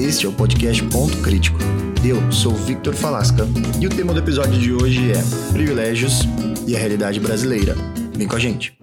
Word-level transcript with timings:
Este 0.00 0.24
é 0.24 0.28
o 0.30 0.32
podcast 0.32 0.82
Ponto 0.84 1.20
Crítico. 1.20 1.58
Eu 2.02 2.32
sou 2.32 2.54
Victor 2.54 2.94
Falasca 2.94 3.46
e 3.78 3.86
o 3.86 3.90
tema 3.90 4.14
do 4.14 4.18
episódio 4.18 4.58
de 4.58 4.72
hoje 4.72 5.12
é 5.12 5.52
Privilégios 5.52 6.22
e 6.66 6.74
a 6.74 6.78
Realidade 6.78 7.20
Brasileira. 7.20 7.76
Vem 8.16 8.26
com 8.26 8.34
a 8.34 8.38
gente. 8.38 8.74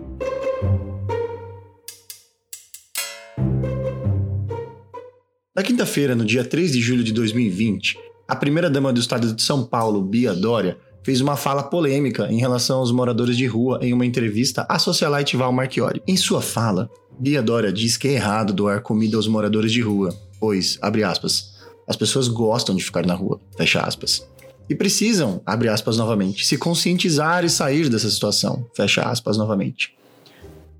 Na 5.56 5.64
quinta-feira, 5.64 6.14
no 6.14 6.24
dia 6.24 6.46
3 6.46 6.72
de 6.72 6.82
julho 6.82 7.04
de 7.04 7.12
2020, 7.12 7.98
a 8.28 8.36
primeira-dama 8.36 8.94
do 8.94 9.00
estado 9.00 9.34
de 9.34 9.42
São 9.42 9.66
Paulo, 9.66 10.04
Bia 10.04 10.36
Dória, 10.36 10.78
fez 11.04 11.20
uma 11.20 11.36
fala 11.36 11.64
polêmica 11.64 12.32
em 12.32 12.38
relação 12.38 12.78
aos 12.78 12.92
moradores 12.92 13.36
de 13.36 13.48
rua 13.48 13.80
em 13.82 13.92
uma 13.92 14.06
entrevista 14.06 14.68
à 14.70 14.78
socialite 14.78 15.36
Val 15.36 15.52
Marchiori. 15.52 16.00
Em 16.08 16.16
sua 16.16 16.44
fala, 16.44 16.88
Bia 17.20 17.42
Dória 17.42 17.74
diz 17.74 17.98
que 17.98 18.08
é 18.08 18.12
errado 18.12 18.54
doar 18.54 18.82
comida 18.82 19.18
aos 19.18 19.28
moradores 19.28 19.72
de 19.72 19.82
rua, 19.82 20.16
pois, 20.40 20.78
abre 20.82 21.04
aspas, 21.04 21.56
as 21.88 21.96
pessoas 21.96 22.28
gostam 22.28 22.76
de 22.76 22.84
ficar 22.84 23.06
na 23.06 23.14
rua, 23.14 23.40
fecha 23.56 23.82
aspas. 23.82 24.28
E 24.70 24.76
precisam, 24.76 25.42
abre 25.46 25.70
aspas 25.70 25.98
novamente, 25.98 26.46
se 26.46 26.58
conscientizar 26.58 27.46
e 27.46 27.50
sair 27.50 27.90
dessa 27.90 28.10
situação, 28.10 28.66
fecha 28.74 29.02
aspas 29.04 29.38
novamente. 29.38 29.96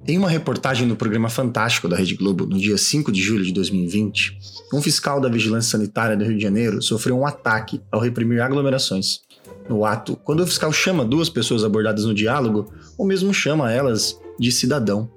Em 0.06 0.18
uma 0.18 0.30
reportagem 0.30 0.88
no 0.88 0.96
programa 0.96 1.30
Fantástico 1.30 1.88
da 1.88 1.96
Rede 1.96 2.16
Globo, 2.16 2.46
no 2.46 2.58
dia 2.58 2.78
5 2.78 3.12
de 3.12 3.22
julho 3.22 3.44
de 3.44 3.52
2020, 3.52 4.38
um 4.74 4.82
fiscal 4.82 5.20
da 5.20 5.28
Vigilância 5.28 5.72
Sanitária 5.72 6.16
do 6.16 6.24
Rio 6.24 6.38
de 6.38 6.44
Janeiro 6.44 6.82
sofreu 6.82 7.18
um 7.18 7.26
ataque 7.26 7.82
ao 7.92 8.00
reprimir 8.00 8.42
aglomerações. 8.42 9.22
No 9.68 9.84
ato, 9.84 10.16
quando 10.16 10.42
o 10.42 10.48
fiscal 10.48 10.72
chama 10.72 11.04
duas 11.04 11.30
pessoas 11.30 11.64
abordadas 11.64 12.06
no 12.06 12.14
diálogo, 12.14 12.72
o 12.98 13.06
mesmo 13.06 13.34
chama 13.34 13.72
elas 13.72 14.18
de 14.40 14.52
cidadão. 14.52 15.10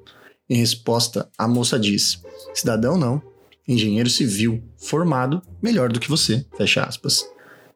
Em 0.48 0.56
resposta, 0.56 1.28
a 1.38 1.46
moça 1.46 1.78
diz: 1.78 2.20
Cidadão 2.52 2.98
não, 2.98 3.22
engenheiro 3.72 4.10
civil, 4.10 4.62
formado, 4.76 5.40
melhor 5.62 5.90
do 5.90 6.00
que 6.00 6.08
você. 6.08 6.44
Fecha 6.56 6.82
aspas. 6.82 7.24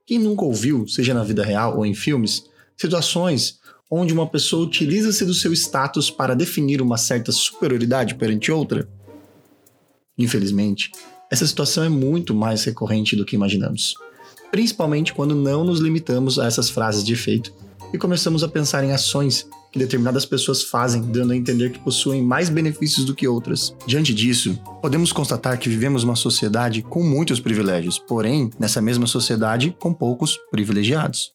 Quem 0.06 0.18
nunca 0.18 0.44
ouviu, 0.44 0.86
seja 0.86 1.14
na 1.14 1.24
vida 1.24 1.44
real 1.44 1.78
ou 1.78 1.86
em 1.86 1.94
filmes, 1.94 2.44
situações 2.76 3.58
onde 3.90 4.12
uma 4.12 4.26
pessoa 4.26 4.66
utiliza-se 4.66 5.24
do 5.24 5.32
seu 5.32 5.52
status 5.52 6.10
para 6.10 6.34
definir 6.34 6.82
uma 6.82 6.96
certa 6.96 7.30
superioridade 7.30 8.14
perante 8.16 8.50
outra? 8.50 8.88
Infelizmente, 10.18 10.90
essa 11.30 11.46
situação 11.46 11.84
é 11.84 11.88
muito 11.88 12.34
mais 12.34 12.64
recorrente 12.64 13.16
do 13.16 13.24
que 13.24 13.36
imaginamos, 13.36 13.94
principalmente 14.50 15.12
quando 15.12 15.34
não 15.34 15.64
nos 15.64 15.80
limitamos 15.80 16.38
a 16.38 16.46
essas 16.46 16.68
frases 16.68 17.04
de 17.04 17.12
efeito 17.12 17.52
e 17.92 17.98
começamos 17.98 18.42
a 18.42 18.48
pensar 18.48 18.84
em 18.84 18.92
ações 18.92 19.48
que 19.74 19.78
determinadas 19.80 20.24
pessoas 20.24 20.62
fazem, 20.62 21.02
dando 21.02 21.32
a 21.32 21.36
entender 21.36 21.72
que 21.72 21.80
possuem 21.80 22.22
mais 22.22 22.48
benefícios 22.48 23.04
do 23.04 23.12
que 23.12 23.26
outras. 23.26 23.74
Diante 23.84 24.14
disso, 24.14 24.56
podemos 24.80 25.10
constatar 25.10 25.58
que 25.58 25.68
vivemos 25.68 26.04
uma 26.04 26.14
sociedade 26.14 26.80
com 26.80 27.02
muitos 27.02 27.40
privilégios, 27.40 27.98
porém, 27.98 28.50
nessa 28.56 28.80
mesma 28.80 29.08
sociedade, 29.08 29.76
com 29.80 29.92
poucos 29.92 30.38
privilegiados. 30.48 31.32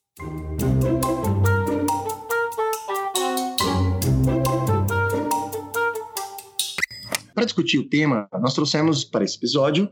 Para 7.36 7.44
discutir 7.44 7.80
o 7.80 7.90
tema, 7.90 8.30
nós 8.40 8.54
trouxemos 8.54 9.04
para 9.04 9.26
esse 9.26 9.36
episódio 9.36 9.90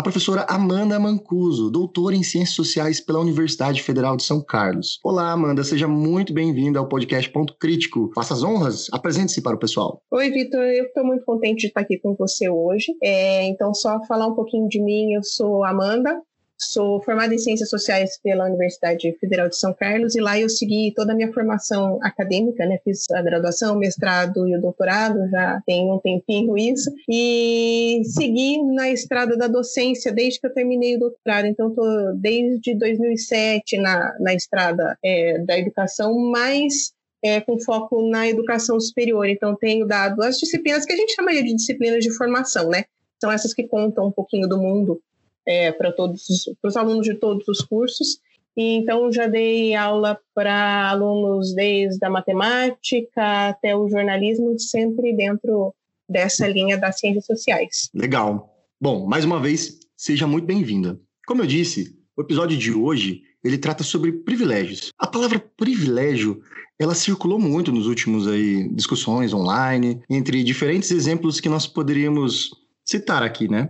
a 0.00 0.02
professora 0.02 0.46
Amanda 0.48 0.98
Mancuso, 0.98 1.70
doutora 1.70 2.16
em 2.16 2.22
Ciências 2.22 2.56
Sociais 2.56 3.02
pela 3.02 3.20
Universidade 3.20 3.82
Federal 3.82 4.16
de 4.16 4.22
São 4.22 4.42
Carlos. 4.42 4.98
Olá, 5.04 5.30
Amanda, 5.30 5.62
seja 5.62 5.86
muito 5.86 6.32
bem-vinda 6.32 6.78
ao 6.78 6.88
podcast 6.88 7.30
Ponto 7.30 7.54
Crítico. 7.58 8.10
Faça 8.14 8.32
as 8.32 8.42
honras, 8.42 8.86
apresente-se 8.92 9.42
para 9.42 9.56
o 9.56 9.58
pessoal. 9.58 10.00
Oi, 10.10 10.30
Vitor, 10.30 10.62
eu 10.62 10.86
estou 10.86 11.04
muito 11.04 11.22
contente 11.26 11.60
de 11.60 11.66
estar 11.66 11.82
aqui 11.82 11.98
com 11.98 12.14
você 12.14 12.48
hoje. 12.48 12.94
É, 13.02 13.44
então, 13.44 13.74
só 13.74 14.02
falar 14.06 14.26
um 14.26 14.34
pouquinho 14.34 14.66
de 14.70 14.82
mim, 14.82 15.12
eu 15.12 15.22
sou 15.22 15.66
Amanda, 15.66 16.18
Sou 16.62 17.02
formada 17.02 17.34
em 17.34 17.38
Ciências 17.38 17.70
Sociais 17.70 18.20
pela 18.22 18.44
Universidade 18.44 19.16
Federal 19.18 19.48
de 19.48 19.56
São 19.56 19.72
Carlos 19.72 20.14
e 20.14 20.20
lá 20.20 20.38
eu 20.38 20.48
segui 20.48 20.92
toda 20.94 21.12
a 21.12 21.16
minha 21.16 21.32
formação 21.32 21.98
acadêmica, 22.02 22.66
né? 22.66 22.78
Fiz 22.84 23.10
a 23.10 23.22
graduação, 23.22 23.78
mestrado 23.78 24.46
e 24.46 24.54
o 24.54 24.60
doutorado, 24.60 25.26
já 25.30 25.62
tem 25.66 25.90
um 25.90 25.98
tempinho 25.98 26.58
isso, 26.58 26.92
e 27.08 28.02
segui 28.04 28.62
na 28.62 28.90
estrada 28.90 29.38
da 29.38 29.48
docência 29.48 30.12
desde 30.12 30.38
que 30.38 30.46
eu 30.48 30.52
terminei 30.52 30.96
o 30.96 31.00
doutorado. 31.00 31.46
Então, 31.46 31.70
estou 31.70 32.14
desde 32.16 32.74
2007 32.74 33.78
na, 33.78 34.14
na 34.20 34.34
estrada 34.34 34.98
é, 35.02 35.38
da 35.38 35.58
educação, 35.58 36.14
mas 36.30 36.92
é, 37.22 37.40
com 37.40 37.58
foco 37.58 38.06
na 38.10 38.28
educação 38.28 38.78
superior. 38.78 39.26
Então, 39.26 39.56
tenho 39.56 39.86
dado 39.86 40.22
as 40.22 40.36
disciplinas 40.36 40.84
que 40.84 40.92
a 40.92 40.96
gente 40.96 41.14
chamaria 41.14 41.42
de 41.42 41.54
disciplinas 41.54 42.04
de 42.04 42.14
formação, 42.14 42.68
né? 42.68 42.84
São 43.18 43.32
essas 43.32 43.54
que 43.54 43.66
contam 43.66 44.08
um 44.08 44.12
pouquinho 44.12 44.46
do 44.46 44.58
mundo 44.58 45.00
é, 45.50 45.72
para 45.72 45.90
todos 45.90 46.24
os 46.62 46.76
alunos 46.76 47.04
de 47.04 47.14
todos 47.14 47.46
os 47.48 47.60
cursos. 47.60 48.20
E, 48.56 48.76
então 48.76 49.10
já 49.10 49.26
dei 49.26 49.74
aula 49.74 50.16
para 50.32 50.88
alunos 50.88 51.52
desde 51.52 52.04
a 52.04 52.10
matemática 52.10 53.48
até 53.48 53.76
o 53.76 53.88
jornalismo, 53.88 54.56
sempre 54.60 55.12
dentro 55.12 55.74
dessa 56.08 56.46
linha 56.46 56.78
das 56.78 57.00
ciências 57.00 57.26
sociais. 57.26 57.90
Legal. 57.92 58.56
Bom, 58.80 59.06
mais 59.06 59.24
uma 59.24 59.40
vez, 59.40 59.80
seja 59.96 60.26
muito 60.26 60.46
bem-vinda. 60.46 60.98
Como 61.26 61.42
eu 61.42 61.46
disse, 61.46 61.96
o 62.16 62.22
episódio 62.22 62.56
de 62.56 62.72
hoje 62.72 63.22
ele 63.42 63.58
trata 63.58 63.82
sobre 63.82 64.12
privilégios. 64.12 64.92
A 64.98 65.06
palavra 65.06 65.42
privilégio 65.56 66.40
ela 66.78 66.94
circulou 66.94 67.38
muito 67.38 67.72
nos 67.72 67.86
últimos 67.86 68.26
aí 68.26 68.68
discussões 68.72 69.34
online 69.34 70.00
entre 70.08 70.44
diferentes 70.44 70.90
exemplos 70.90 71.40
que 71.40 71.48
nós 71.48 71.66
poderíamos 71.66 72.50
citar 72.84 73.22
aqui, 73.22 73.48
né? 73.48 73.68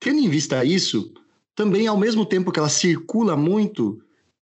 Tendo 0.00 0.20
em 0.20 0.28
vista 0.28 0.64
isso, 0.64 1.12
também 1.54 1.86
ao 1.86 1.96
mesmo 1.96 2.24
tempo 2.24 2.52
que 2.52 2.58
ela 2.58 2.68
circula 2.68 3.36
muito, 3.36 3.98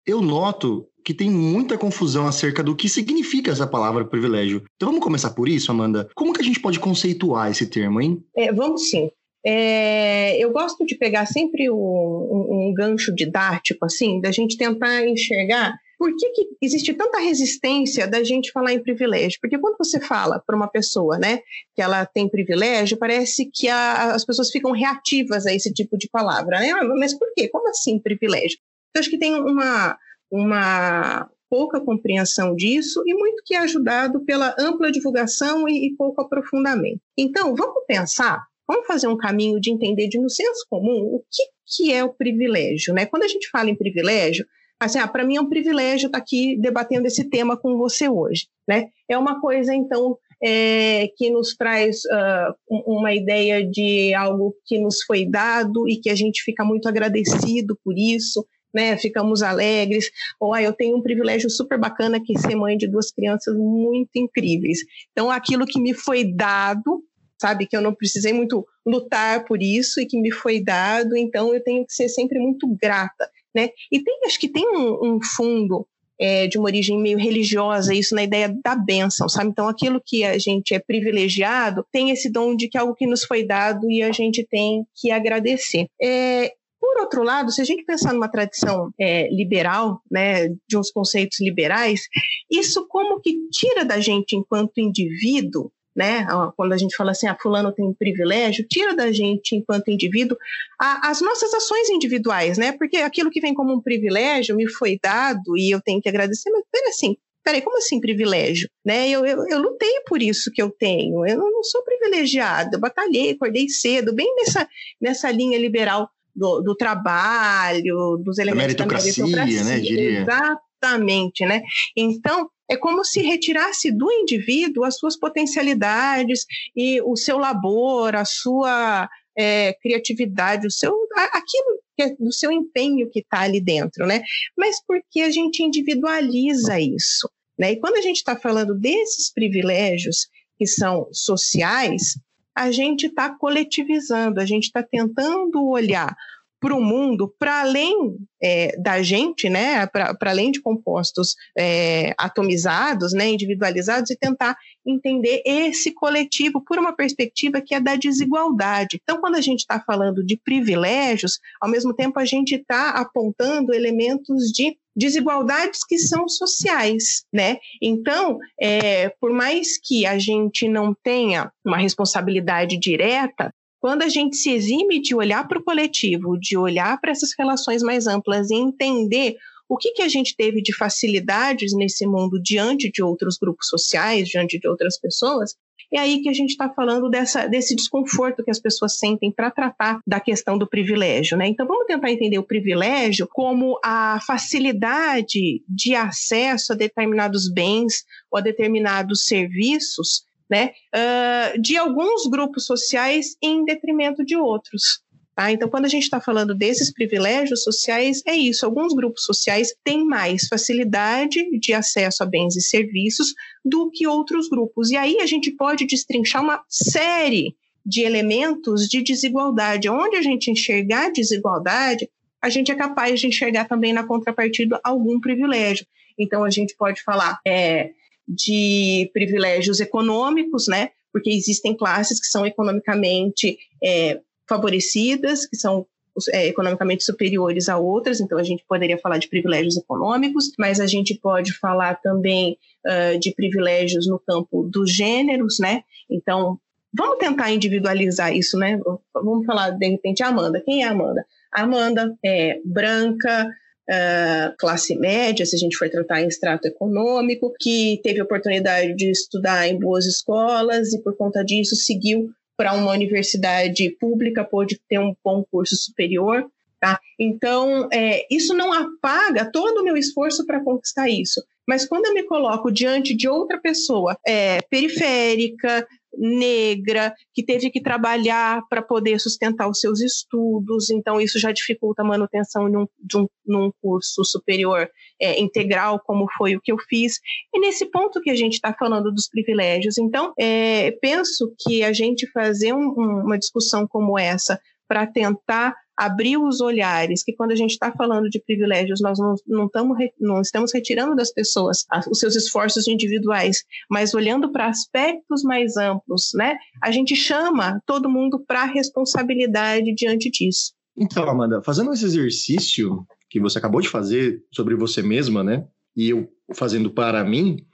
eu 0.07 0.21
noto 0.21 0.87
que 1.05 1.15
tem 1.15 1.31
muita 1.31 1.79
confusão 1.79 2.27
acerca 2.27 2.65
do 2.65 2.75
que 2.75 2.89
significa 2.89 3.53
essa 3.53 3.67
palavra 3.67 4.05
privilégio. 4.05 4.65
Então 4.75 4.89
vamos 4.89 5.05
começar 5.05 5.31
por 5.31 5.49
isso, 5.49 5.71
Amanda. 5.71 6.09
Como 6.17 6.33
que 6.33 6.41
a 6.41 6.45
gente 6.45 6.61
pode 6.61 6.81
conceituar 6.81 7.51
esse 7.51 7.69
termo, 7.69 8.01
hein? 8.01 8.23
É, 8.37 8.53
vamos 8.53 8.91
sim. 8.91 9.09
É, 9.45 10.37
eu 10.43 10.51
gosto 10.51 10.85
de 10.85 10.97
pegar 10.97 11.25
sempre 11.27 11.71
um, 11.71 11.77
um, 11.77 12.69
um 12.69 12.75
gancho 12.75 13.15
didático, 13.15 13.85
assim, 13.85 14.21
da 14.21 14.33
gente 14.33 14.57
tentar 14.57 15.07
enxergar 15.07 15.79
por 15.99 16.15
que, 16.17 16.31
que, 16.31 16.49
existe 16.63 16.93
tanta 16.95 17.19
resistência 17.19 18.07
da 18.07 18.23
gente 18.23 18.53
falar 18.53 18.73
em 18.73 18.83
privilégio? 18.83 19.39
Porque 19.41 19.59
quando 19.59 19.77
você 19.79 20.01
fala 20.01 20.43
para 20.47 20.57
uma 20.57 20.69
pessoa, 20.69 21.19
né, 21.19 21.41
que 21.75 21.83
ela 21.83 22.05
tem 22.05 22.29
privilégio, 22.29 22.99
parece 22.99 23.51
que 23.53 23.69
a, 23.69 24.15
as 24.15 24.25
pessoas 24.25 24.51
ficam 24.51 24.73
reativas 24.73 25.47
a 25.47 25.55
esse 25.55 25.73
tipo 25.73 25.97
de 25.97 26.09
palavra. 26.09 26.61
Né? 26.61 26.71
Ah, 26.71 26.85
mas 26.85 27.15
por 27.15 27.29
quê? 27.35 27.49
Como 27.49 27.69
assim 27.69 27.99
privilégio? 27.99 28.59
Então, 28.91 29.01
acho 29.01 29.11
que 29.11 29.19
tem 29.19 29.35
uma, 29.35 29.99
uma 30.31 31.31
pouca 31.49 31.81
compreensão 31.81 32.55
disso 32.55 33.03
e 33.07 33.15
muito 33.15 33.43
que 33.45 33.55
é 33.55 33.59
ajudado 33.59 34.25
pela 34.25 34.55
ampla 34.59 34.93
divulgação 34.93 35.69
e, 35.69 35.89
e 35.89 35.97
pouco 35.97 36.21
aprofundamento. 36.21 37.01
Então, 37.17 37.55
vamos 37.55 37.85
pensar 37.87 38.45
Vamos 38.69 38.87
fazer 38.87 39.07
um 39.07 39.17
caminho 39.17 39.61
de 39.61 39.71
entender 39.71 40.09
de 40.09 40.19
no 40.19 40.29
senso 40.29 40.67
comum 40.69 41.15
o 41.15 41.25
que, 41.31 41.45
que 41.67 41.93
é 41.93 42.03
o 42.03 42.13
privilégio. 42.13 42.93
Né? 42.93 43.07
Quando 43.07 43.23
a 43.23 43.29
gente 43.29 43.49
fala 43.49 43.71
em 43.71 43.77
privilégio, 43.77 44.45
Assim, 44.79 44.99
ah, 44.99 45.09
para 45.09 45.25
mim 45.25 45.37
é 45.37 45.41
um 45.41 45.49
privilégio 45.49 46.07
estar 46.07 46.19
tá 46.19 46.23
aqui 46.23 46.57
debatendo 46.61 47.07
esse 47.07 47.25
tema 47.25 47.57
com 47.57 47.77
você 47.79 48.09
hoje. 48.09 48.47
Né? 48.69 48.89
É 49.09 49.17
uma 49.17 49.41
coisa, 49.41 49.75
então, 49.75 50.19
é, 50.43 51.09
que 51.17 51.31
nos 51.31 51.55
traz 51.57 52.03
uh, 52.05 52.55
uma 52.87 53.15
ideia 53.15 53.67
de 53.67 54.13
algo 54.15 54.55
que 54.67 54.79
nos 54.79 55.03
foi 55.03 55.25
dado 55.25 55.89
e 55.89 55.97
que 55.97 56.11
a 56.11 56.15
gente 56.15 56.43
fica 56.43 56.65
muito 56.65 56.89
agradecido 56.89 57.79
por 57.83 57.97
isso, 57.97 58.47
né? 58.75 58.97
Ficamos 58.99 59.43
alegres. 59.43 60.11
Ou 60.39 60.53
ah, 60.53 60.63
eu 60.63 60.73
tenho 60.73 60.97
um 60.99 61.03
privilégio 61.03 61.49
super 61.49 61.79
bacana 61.79 62.21
que 62.23 62.39
ser 62.39 62.55
mãe 62.55 62.77
de 62.77 62.87
duas 62.87 63.11
crianças 63.11 63.57
muito 63.57 64.11
incríveis. 64.17 64.81
Então, 65.13 65.31
aquilo 65.31 65.67
que 65.67 65.81
me 65.81 65.95
foi 65.95 66.25
dado, 66.25 67.03
sabe, 67.41 67.67
que 67.67 67.77
eu 67.77 67.81
não 67.81 67.95
precisei 67.95 68.35
muito 68.35 68.67
lutar 68.85 69.45
por 69.47 69.63
isso 69.63 70.01
e 70.01 70.07
que 70.07 70.21
me 70.21 70.31
foi 70.31 70.63
dado, 70.63 71.17
então 71.17 71.55
eu 71.55 71.63
tenho 71.63 71.85
que 71.87 71.93
ser 71.93 72.09
sempre 72.09 72.39
muito 72.39 72.67
grata. 72.81 73.29
Né? 73.57 73.71
E 73.91 74.05
tem, 74.05 74.21
acho 74.27 74.39
que 74.39 74.51
tem 74.51 74.69
um, 74.69 75.15
um 75.15 75.19
fundo 75.23 75.87
é, 76.21 76.47
de 76.47 76.59
uma 76.59 76.67
origem 76.67 77.01
meio 77.01 77.19
religiosa, 77.19 77.95
isso 77.95 78.15
na 78.15 78.23
ideia 78.23 78.55
da 78.63 78.77
bênção, 78.77 79.29
sabe? 79.31 79.49
Então, 79.49 79.67
aquilo 79.67 80.01
que 80.05 80.25
a 80.25 80.39
gente 80.39 80.75
é 80.75 80.79
privilegiado 80.79 81.83
tem 81.91 82.11
esse 82.11 82.31
dom 82.31 82.55
de 82.55 82.69
que 82.69 82.77
algo 82.77 82.95
que 82.95 83.07
nos 83.07 83.25
foi 83.25 83.47
dado 83.47 83.91
e 83.91 84.03
a 84.03 84.13
gente 84.13 84.47
tem 84.47 84.85
que 84.95 85.11
agradecer. 85.11 85.87
É, 86.01 86.53
por 86.79 87.01
outro 87.01 87.23
lado, 87.23 87.51
se 87.51 87.63
a 87.63 87.65
gente 87.65 87.85
pensar 87.85 88.13
numa 88.13 88.31
tradição 88.31 88.91
é, 89.01 89.29
liberal, 89.35 90.01
né, 90.11 90.49
de 90.69 90.77
uns 90.77 90.91
conceitos 90.91 91.41
liberais, 91.41 92.03
isso 92.51 92.87
como 92.89 93.21
que 93.21 93.35
tira 93.51 93.85
da 93.85 93.99
gente, 93.99 94.37
enquanto 94.37 94.79
indivíduo, 94.79 95.73
né? 95.97 96.27
Quando 96.55 96.75
a 96.75 96.77
gente 96.77 96.95
fala 96.95 97.13
assim, 97.13 97.27
ah, 97.27 97.37
fulano 97.41 97.73
tem 97.73 97.93
privilégio, 97.95 98.67
tira 98.69 98.95
da 98.95 99.11
gente, 99.11 99.57
enquanto 99.57 99.91
indivíduo, 99.91 100.37
a, 100.79 101.09
as 101.09 101.23
nossas 101.23 101.55
ações 101.55 101.89
individuais, 101.89 102.59
né? 102.59 102.73
Porque 102.73 102.99
aquilo 102.99 103.31
que 103.31 103.41
vem 103.41 103.55
como 103.55 103.73
um 103.73 103.81
privilégio 103.81 104.55
me 104.55 104.69
foi 104.69 104.99
dado 105.03 105.57
e 105.57 105.71
eu 105.71 105.81
tenho 105.81 106.01
que 106.01 106.09
agradecer, 106.09 106.51
mas 106.51 106.63
pera 106.71 106.91
assim, 106.91 107.17
peraí, 107.43 107.63
como 107.63 107.79
assim 107.79 107.99
privilégio? 107.99 108.69
Né? 108.85 109.09
Eu, 109.09 109.25
eu, 109.25 109.47
eu, 109.49 109.59
lutei 109.59 110.03
por 110.07 110.21
isso 110.21 110.51
que 110.53 110.61
eu 110.61 110.71
tenho, 110.71 111.27
eu 111.27 111.39
não 111.39 111.65
sou 111.65 111.83
privilegiada, 111.83 112.77
eu 112.77 112.81
batalhei, 112.81 113.31
acordei 113.31 113.69
cedo, 113.69 114.15
bem 114.15 114.35
nessa, 114.37 114.69
nessa 115.01 115.31
linha 115.31 115.59
liberal 115.59 116.11
do, 116.35 116.61
do 116.61 116.75
trabalho, 116.75 118.21
dos 118.23 118.37
elementos 118.39 118.75
da 118.75 118.85
meritocracia, 118.85 119.25
da 119.25 119.31
meritocracia 119.31 119.65
né? 119.65 119.81
Diria. 119.81 120.21
Exatamente, 120.21 121.47
né? 121.47 121.63
Então, 121.97 122.51
é 122.69 122.77
como 122.77 123.05
se 123.05 123.21
retirasse 123.23 123.93
do 123.93 124.11
indivíduo 124.11 124.85
as 124.85 124.99
suas 124.99 125.17
potencialidades 125.17 126.45
e 126.75 127.01
o 127.03 127.17
seu 127.17 127.39
labor, 127.39 128.17
a 128.17 128.25
sua 128.25 129.09
é, 129.37 129.75
criatividade, 129.75 130.67
o 130.67 130.71
seu, 130.71 130.93
aquilo 131.17 131.81
que 131.97 132.03
é 132.03 132.15
do 132.15 132.33
seu 132.33 132.51
empenho 132.51 133.11
que 133.11 133.21
está 133.21 133.41
ali 133.41 133.61
dentro, 133.61 134.07
né? 134.07 134.23
Mas 134.57 134.83
porque 134.87 135.21
a 135.21 135.31
gente 135.31 135.63
individualiza 135.63 136.79
isso, 136.81 137.31
né? 137.59 137.73
E 137.73 137.81
quando 137.81 137.97
a 137.97 138.03
gente 138.03 138.17
está 138.17 138.37
falando 138.37 138.75
desses 138.75 139.33
privilégios 139.33 140.29
que 140.59 140.67
são 140.67 141.09
sociais, 141.13 142.19
a 142.55 142.71
gente 142.71 143.07
está 143.07 143.31
coletivizando, 143.31 144.41
a 144.41 144.47
gente 144.47 144.65
está 144.65 144.83
tentando 144.83 145.67
olhar 145.69 146.17
para 146.61 146.75
o 146.75 146.81
mundo, 146.81 147.33
para 147.39 147.61
além 147.61 148.17
é, 148.43 148.77
da 148.79 149.03
gente, 149.03 149.49
né, 149.49 149.87
para 149.87 150.17
além 150.23 150.51
de 150.51 150.61
compostos 150.61 151.35
é, 151.57 152.15
atomizados, 152.19 153.13
né, 153.13 153.29
individualizados, 153.31 154.11
e 154.11 154.17
tentar 154.17 154.57
entender 154.85 155.43
esse 155.45 155.93
coletivo 155.93 156.63
por 156.65 156.79
uma 156.79 156.95
perspectiva 156.95 157.61
que 157.61 157.75
é 157.75 157.81
da 157.81 157.97
desigualdade. 157.97 159.01
Então, 159.03 159.21
quando 159.21 159.37
a 159.37 159.41
gente 159.41 159.61
está 159.61 159.81
falando 159.81 160.25
de 160.25 160.37
privilégios, 160.37 161.39
ao 161.61 161.71
mesmo 161.71 161.95
tempo 161.95 162.19
a 162.19 162.25
gente 162.25 162.55
está 162.55 162.91
apontando 162.91 163.75
elementos 163.75 164.51
de 164.53 164.77
desigualdades 164.97 165.81
que 165.87 165.99
são 165.99 166.27
sociais, 166.27 167.25
né? 167.31 167.59
Então, 167.83 168.39
é, 168.59 169.11
por 169.21 169.31
mais 169.31 169.79
que 169.79 170.07
a 170.07 170.19
gente 170.19 170.67
não 170.67 170.95
tenha 170.95 171.53
uma 171.63 171.77
responsabilidade 171.77 172.79
direta, 172.79 173.53
quando 173.87 174.03
a 174.03 174.09
gente 174.09 174.37
se 174.37 174.51
exime 174.51 175.01
de 175.01 175.15
olhar 175.15 175.47
para 175.47 175.61
o 175.61 175.63
coletivo, 175.63 176.37
de 176.37 176.57
olhar 176.57 177.01
para 177.01 177.13
essas 177.13 177.31
relações 177.39 177.85
mais 177.85 178.09
amplas 178.09 178.51
e 178.51 178.55
entender 178.57 179.37
o 179.69 179.77
que, 179.77 179.93
que 179.93 180.03
a 180.03 180.09
gente 180.09 180.35
teve 180.35 180.61
de 180.61 180.75
facilidades 180.75 181.73
nesse 181.73 182.05
mundo 182.05 182.43
diante 182.43 182.91
de 182.91 183.01
outros 183.01 183.39
grupos 183.39 183.69
sociais, 183.69 184.27
diante 184.27 184.59
de 184.59 184.67
outras 184.67 184.99
pessoas, 184.99 185.55
é 185.93 186.01
aí 186.01 186.21
que 186.21 186.29
a 186.29 186.33
gente 186.33 186.51
está 186.51 186.69
falando 186.69 187.09
dessa, 187.09 187.47
desse 187.47 187.77
desconforto 187.77 188.43
que 188.43 188.51
as 188.51 188.59
pessoas 188.59 188.99
sentem 188.99 189.31
para 189.31 189.53
tratar 189.53 190.01
da 190.05 190.19
questão 190.19 190.59
do 190.59 190.67
privilégio. 190.67 191.39
Né? 191.39 191.47
Então, 191.47 191.65
vamos 191.65 191.87
tentar 191.87 192.11
entender 192.11 192.39
o 192.39 192.43
privilégio 192.43 193.29
como 193.33 193.79
a 193.85 194.19
facilidade 194.27 195.63
de 195.69 195.95
acesso 195.95 196.73
a 196.73 196.77
determinados 196.77 197.49
bens 197.49 198.05
ou 198.33 198.37
a 198.37 198.43
determinados 198.43 199.27
serviços 199.27 200.27
né, 200.51 200.73
uh, 200.95 201.61
de 201.61 201.77
alguns 201.77 202.27
grupos 202.27 202.67
sociais 202.67 203.37
em 203.43 203.65
detrimento 203.65 204.25
de 204.25 204.37
outros. 204.37 205.05
Tá? 205.37 205.53
Então, 205.53 205.69
quando 205.69 205.85
a 205.85 205.89
gente 205.89 206.05
está 206.05 206.19
falando 206.19 206.55
desses 206.55 206.91
privilégios 206.91 207.63
sociais, 207.63 208.23
é 208.27 208.35
isso. 208.35 208.65
Alguns 208.65 208.95
grupos 208.95 209.25
sociais 209.25 209.75
têm 209.85 210.03
mais 210.03 210.49
facilidade 210.49 211.45
de 211.61 211.75
acesso 211.75 212.23
a 212.23 212.27
bens 212.27 212.57
e 212.57 212.63
serviços 212.63 213.35
do 213.63 213.91
que 213.91 214.07
outros 214.07 214.49
grupos. 214.49 214.91
E 214.91 214.97
aí 214.97 215.19
a 215.21 215.27
gente 215.27 215.51
pode 215.51 215.85
destrinchar 215.85 216.43
uma 216.43 216.65
série 216.71 217.55
de 217.85 218.01
elementos 218.01 218.89
de 218.89 219.03
desigualdade. 219.03 219.91
Onde 219.91 220.17
a 220.17 220.23
gente 220.23 220.51
enxergar 220.51 221.13
desigualdade, 221.13 222.09
a 222.41 222.49
gente 222.49 222.73
é 222.73 222.75
capaz 222.75 223.21
de 223.21 223.27
enxergar 223.27 223.67
também 223.67 223.93
na 223.93 224.05
contrapartida 224.05 224.81
algum 224.83 225.21
privilégio. 225.21 225.87
Então, 226.19 226.45
a 226.45 226.51
gente 226.51 226.75
pode 226.79 227.03
falar 227.03 227.39
é, 227.47 227.91
de 228.27 229.11
privilégios 229.13 229.81
econômicos, 229.81 230.67
né? 230.69 230.91
Porque 231.13 231.31
existem 231.31 231.77
classes 231.77 232.21
que 232.21 232.27
são 232.27 232.45
economicamente 232.45 233.59
é, 233.83 234.21
favorecidas, 234.49 235.47
que 235.47 235.57
são 235.57 235.87
é, 236.33 236.47
economicamente 236.47 237.05
superiores 237.05 237.69
a 237.69 237.77
outras, 237.77 238.21
então 238.21 238.39
a 238.39 238.43
gente 238.43 238.65
poderia 238.67 238.99
falar 238.99 239.19
de 239.19 239.29
privilégios 239.29 239.77
econômicos, 239.77 240.51
mas 240.59 240.81
a 240.81 240.87
gente 240.87 241.15
pode 241.15 241.53
falar 241.53 241.97
também 241.97 242.57
uh, 242.87 243.19
de 243.19 243.35
privilégios 243.35 244.07
no 244.07 244.19
campo 244.19 244.63
dos 244.63 244.91
gêneros, 244.91 245.59
né? 245.61 245.83
Então, 246.11 246.59
vamos 246.93 247.19
tentar 247.19 247.53
individualizar 247.53 248.35
isso, 248.35 248.57
né? 248.57 248.81
Vamos 249.13 249.45
falar, 249.45 249.71
de 249.71 249.89
repente, 249.89 250.23
a 250.23 250.29
Amanda. 250.29 250.63
Quem 250.65 250.83
é 250.83 250.89
a 250.89 250.93
Amanda? 250.93 251.25
A 251.53 251.63
Amanda 251.63 252.17
é 252.25 252.61
branca, 252.65 253.51
Uh, 253.89 254.53
classe 254.59 254.97
média, 254.97 255.47
se 255.47 255.55
a 255.55 255.59
gente 255.59 255.77
for 255.77 255.89
tratar 255.89 256.21
em 256.21 256.27
extrato 256.27 256.67
econômico, 256.67 257.55
que 257.61 258.01
teve 258.03 258.21
oportunidade 258.21 258.95
de 258.95 259.11
estudar 259.11 259.69
em 259.69 259.79
boas 259.79 260.07
escolas 260.07 260.93
e, 260.93 261.01
por 261.01 261.17
conta 261.17 261.45
disso, 261.45 261.77
seguiu 261.77 262.31
para 262.57 262.73
uma 262.73 262.91
universidade 262.91 263.91
pública, 264.01 264.43
pôde 264.43 264.81
ter 264.89 264.99
um 264.99 265.15
bom 265.25 265.45
curso 265.51 265.77
superior. 265.77 266.45
Tá? 266.81 266.99
Então, 267.19 267.89
é, 267.93 268.27
isso 268.31 268.55
não 268.55 268.73
apaga 268.73 269.51
todo 269.51 269.81
o 269.81 269.85
meu 269.85 269.97
esforço 269.97 270.45
para 270.45 270.63
conquistar 270.63 271.09
isso. 271.09 271.43
Mas 271.67 271.87
quando 271.87 272.07
eu 272.07 272.15
me 272.15 272.23
coloco 272.23 272.71
diante 272.71 273.15
de 273.15 273.29
outra 273.29 273.59
pessoa 273.59 274.17
é, 274.27 274.61
periférica, 274.71 275.87
negra, 276.17 277.15
que 277.35 277.45
teve 277.45 277.71
que 277.71 277.81
trabalhar 277.81 278.63
para 278.69 278.83
poder 278.83 279.21
sustentar 279.21 279.69
os 279.69 279.81
seus 279.81 280.01
estudos, 280.01 280.91
então 280.91 281.21
isso 281.21 281.39
já 281.39 281.53
dificulta 281.53 282.03
a 282.03 282.05
manutenção 282.05 282.71
de 282.71 282.77
um, 282.77 282.87
de 282.99 283.17
um 283.19 283.27
num 283.47 283.71
curso 283.81 284.25
superior 284.25 284.89
é, 285.21 285.41
integral, 285.41 286.01
como 286.05 286.27
foi 286.37 286.57
o 286.57 286.61
que 286.61 286.73
eu 286.73 286.79
fiz. 286.89 287.19
E 287.55 287.61
nesse 287.61 287.87
ponto 287.87 288.21
que 288.21 288.31
a 288.31 288.35
gente 288.35 288.55
está 288.55 288.75
falando 288.75 289.13
dos 289.13 289.29
privilégios. 289.29 289.99
Então, 289.99 290.33
é, 290.39 290.91
penso 291.01 291.55
que 291.61 291.85
a 291.85 291.93
gente 291.93 292.29
fazer 292.33 292.73
um, 292.73 292.91
uma 293.25 293.39
discussão 293.39 293.87
como 293.87 294.19
essa 294.19 294.61
para 294.89 295.07
tentar 295.07 295.75
abrir 295.97 296.37
os 296.37 296.61
olhares, 296.61 297.25
que 297.25 297.33
quando 297.33 297.53
a 297.53 297.57
gente 297.57 297.71
está 297.71 297.91
falando 297.91 298.29
de 298.29 298.41
privilégios, 298.41 299.01
nós 299.01 299.19
não, 299.19 299.35
não, 299.47 299.69
tamo, 299.69 299.95
não 300.21 300.41
estamos 300.41 300.73
retirando 300.73 301.17
das 301.17 301.33
pessoas 301.33 301.85
os 302.11 302.19
seus 302.19 302.37
esforços 302.37 302.87
individuais, 302.87 303.65
mas 303.91 304.15
olhando 304.15 304.53
para 304.53 304.67
aspectos 304.67 305.43
mais 305.43 305.77
amplos, 305.77 306.31
né? 306.35 306.57
A 306.83 306.91
gente 306.91 307.17
chama 307.17 307.81
todo 307.87 308.11
mundo 308.11 308.45
para 308.47 308.65
responsabilidade 308.65 309.95
diante 309.95 310.31
disso. 310.31 310.73
Então, 310.97 311.29
Amanda, 311.29 311.63
fazendo 311.63 311.93
esse 311.93 312.05
exercício 312.05 313.07
que 313.29 313.41
você 313.41 313.59
acabou 313.59 313.81
de 313.81 313.89
fazer 313.89 314.43
sobre 314.53 314.75
você 314.75 315.03
mesma, 315.03 315.43
né? 315.43 315.67
E 315.97 316.11
eu 316.11 316.29
fazendo 316.55 316.91
para 316.91 317.25
mim, 317.25 317.65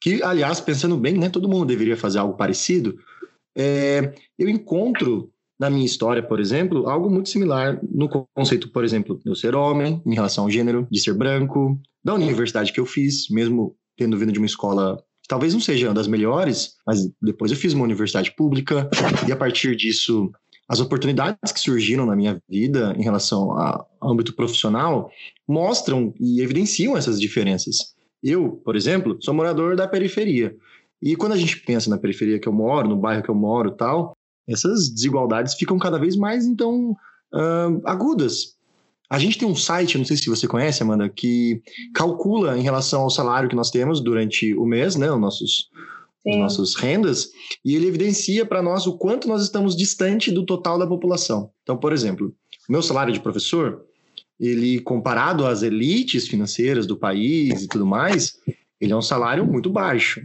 que, 0.00 0.22
aliás, 0.22 0.60
pensando 0.60 0.96
bem, 0.96 1.18
né? 1.18 1.28
Todo 1.28 1.48
mundo 1.48 1.66
deveria 1.66 1.96
fazer 1.96 2.18
algo 2.18 2.36
parecido. 2.36 2.96
É, 3.56 4.14
eu 4.38 4.48
encontro 4.48 5.30
na 5.60 5.68
minha 5.68 5.84
história, 5.84 6.22
por 6.22 6.40
exemplo, 6.40 6.88
algo 6.88 7.10
muito 7.10 7.28
similar 7.28 7.78
no 7.82 8.08
conceito, 8.34 8.70
por 8.72 8.82
exemplo, 8.82 9.20
de 9.22 9.30
eu 9.30 9.34
ser 9.34 9.54
homem, 9.54 10.02
em 10.06 10.14
relação 10.14 10.44
ao 10.44 10.50
gênero, 10.50 10.88
de 10.90 10.98
ser 10.98 11.12
branco, 11.12 11.78
da 12.02 12.14
universidade 12.14 12.72
que 12.72 12.80
eu 12.80 12.86
fiz, 12.86 13.28
mesmo 13.28 13.76
tendo 13.94 14.18
vindo 14.18 14.32
de 14.32 14.38
uma 14.38 14.46
escola 14.46 14.98
talvez 15.28 15.54
não 15.54 15.60
seja 15.60 15.86
uma 15.86 15.94
das 15.94 16.08
melhores, 16.08 16.74
mas 16.84 17.08
depois 17.22 17.52
eu 17.52 17.56
fiz 17.56 17.72
uma 17.72 17.84
universidade 17.84 18.34
pública 18.34 18.90
e 19.28 19.30
a 19.30 19.36
partir 19.36 19.76
disso 19.76 20.32
as 20.68 20.80
oportunidades 20.80 21.52
que 21.52 21.60
surgiram 21.60 22.04
na 22.04 22.16
minha 22.16 22.42
vida 22.48 22.94
em 22.98 23.02
relação 23.02 23.56
ao 23.56 23.88
âmbito 24.02 24.34
profissional 24.34 25.08
mostram 25.46 26.12
e 26.18 26.40
evidenciam 26.40 26.96
essas 26.96 27.20
diferenças. 27.20 27.94
Eu, 28.20 28.60
por 28.64 28.74
exemplo, 28.74 29.18
sou 29.20 29.32
morador 29.32 29.76
da 29.76 29.86
periferia. 29.86 30.56
E 31.00 31.14
quando 31.14 31.32
a 31.32 31.36
gente 31.36 31.60
pensa 31.60 31.88
na 31.88 31.98
periferia 31.98 32.38
que 32.40 32.48
eu 32.48 32.52
moro, 32.52 32.88
no 32.88 32.96
bairro 32.96 33.22
que 33.22 33.30
eu 33.30 33.34
moro, 33.34 33.70
tal, 33.70 34.16
essas 34.48 34.88
desigualdades 34.88 35.54
ficam 35.54 35.78
cada 35.78 35.98
vez 35.98 36.16
mais, 36.16 36.46
então, 36.46 36.96
uh, 37.32 37.80
agudas. 37.84 38.54
A 39.08 39.18
gente 39.18 39.38
tem 39.38 39.48
um 39.48 39.56
site, 39.56 39.98
não 39.98 40.04
sei 40.04 40.16
se 40.16 40.30
você 40.30 40.46
conhece, 40.46 40.82
Amanda, 40.82 41.08
que 41.08 41.60
calcula 41.94 42.56
em 42.56 42.62
relação 42.62 43.02
ao 43.02 43.10
salário 43.10 43.48
que 43.48 43.56
nós 43.56 43.70
temos 43.70 44.00
durante 44.00 44.54
o 44.54 44.64
mês, 44.64 44.94
né, 44.94 45.10
os 45.10 45.20
nossos, 45.20 45.68
as 46.26 46.36
nossas 46.36 46.76
rendas, 46.76 47.30
e 47.64 47.74
ele 47.74 47.88
evidencia 47.88 48.46
para 48.46 48.62
nós 48.62 48.86
o 48.86 48.96
quanto 48.96 49.26
nós 49.26 49.42
estamos 49.42 49.76
distante 49.76 50.30
do 50.30 50.46
total 50.46 50.78
da 50.78 50.86
população. 50.86 51.50
Então, 51.62 51.76
por 51.76 51.92
exemplo, 51.92 52.32
o 52.68 52.72
meu 52.72 52.82
salário 52.82 53.12
de 53.12 53.18
professor, 53.18 53.84
ele 54.38 54.80
comparado 54.80 55.44
às 55.44 55.62
elites 55.62 56.28
financeiras 56.28 56.86
do 56.86 56.96
país 56.96 57.64
e 57.64 57.68
tudo 57.68 57.84
mais, 57.84 58.38
ele 58.80 58.92
é 58.92 58.96
um 58.96 59.02
salário 59.02 59.44
muito 59.44 59.68
baixo. 59.68 60.22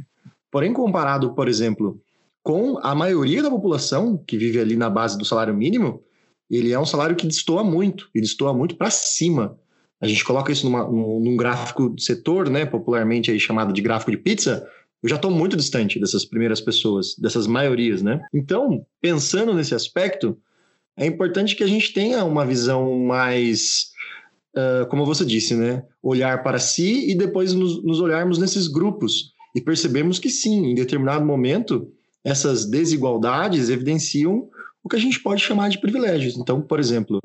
Porém, 0.51 0.72
comparado, 0.72 1.34
por 1.34 1.48
exemplo, 1.48 2.00
com 2.45 2.77
a 2.83 2.93
maioria 2.93 3.41
da 3.41 3.49
população 3.49 4.15
que 4.17 4.37
vive 4.37 4.59
ali 4.59 4.75
na 4.75 4.87
base 4.87 5.17
do 5.17 5.25
salário 5.25 5.51
mínimo, 5.51 6.03
ele 6.47 6.71
é 6.71 6.79
um 6.79 6.85
salário 6.85 7.15
que 7.15 7.25
destoa 7.25 7.63
muito, 7.63 8.07
ele 8.13 8.21
destoa 8.21 8.53
muito 8.53 8.75
para 8.75 8.91
cima. 8.91 9.57
A 9.99 10.07
gente 10.07 10.23
coloca 10.23 10.51
isso 10.51 10.63
numa, 10.63 10.83
num, 10.83 11.19
num, 11.19 11.35
gráfico 11.35 11.89
de 11.95 12.03
setor, 12.03 12.47
né, 12.47 12.63
popularmente 12.63 13.31
aí 13.31 13.39
chamado 13.39 13.73
de 13.73 13.81
gráfico 13.81 14.11
de 14.11 14.17
pizza, 14.17 14.63
eu 15.01 15.09
já 15.09 15.15
estou 15.15 15.31
muito 15.31 15.57
distante 15.57 15.99
dessas 15.99 16.23
primeiras 16.23 16.61
pessoas, 16.61 17.15
dessas 17.17 17.47
maiorias, 17.47 18.03
né? 18.03 18.21
Então, 18.31 18.85
pensando 19.01 19.51
nesse 19.51 19.73
aspecto, 19.73 20.37
é 20.95 21.07
importante 21.07 21.55
que 21.55 21.63
a 21.63 21.67
gente 21.67 21.93
tenha 21.93 22.23
uma 22.23 22.45
visão 22.45 22.99
mais, 22.99 23.87
uh, 24.55 24.85
como 24.87 25.03
você 25.03 25.25
disse, 25.25 25.55
né? 25.55 25.83
Olhar 25.99 26.43
para 26.43 26.59
si 26.59 27.09
e 27.09 27.15
depois 27.15 27.55
nos, 27.55 27.83
nos 27.83 27.99
olharmos 27.99 28.37
nesses 28.37 28.67
grupos 28.67 29.33
e 29.55 29.61
percebemos 29.61 30.19
que 30.19 30.29
sim, 30.29 30.67
em 30.67 30.75
determinado 30.75 31.25
momento, 31.25 31.91
essas 32.25 32.65
desigualdades 32.65 33.70
evidenciam 33.70 34.50
o 34.84 34.89
que 34.89 34.96
a 34.96 35.00
gente 35.00 35.20
pode 35.20 35.41
chamar 35.41 35.70
de 35.70 35.79
privilégios. 35.79 36.36
Então, 36.38 36.60
por 36.60 36.79
exemplo, 36.79 37.20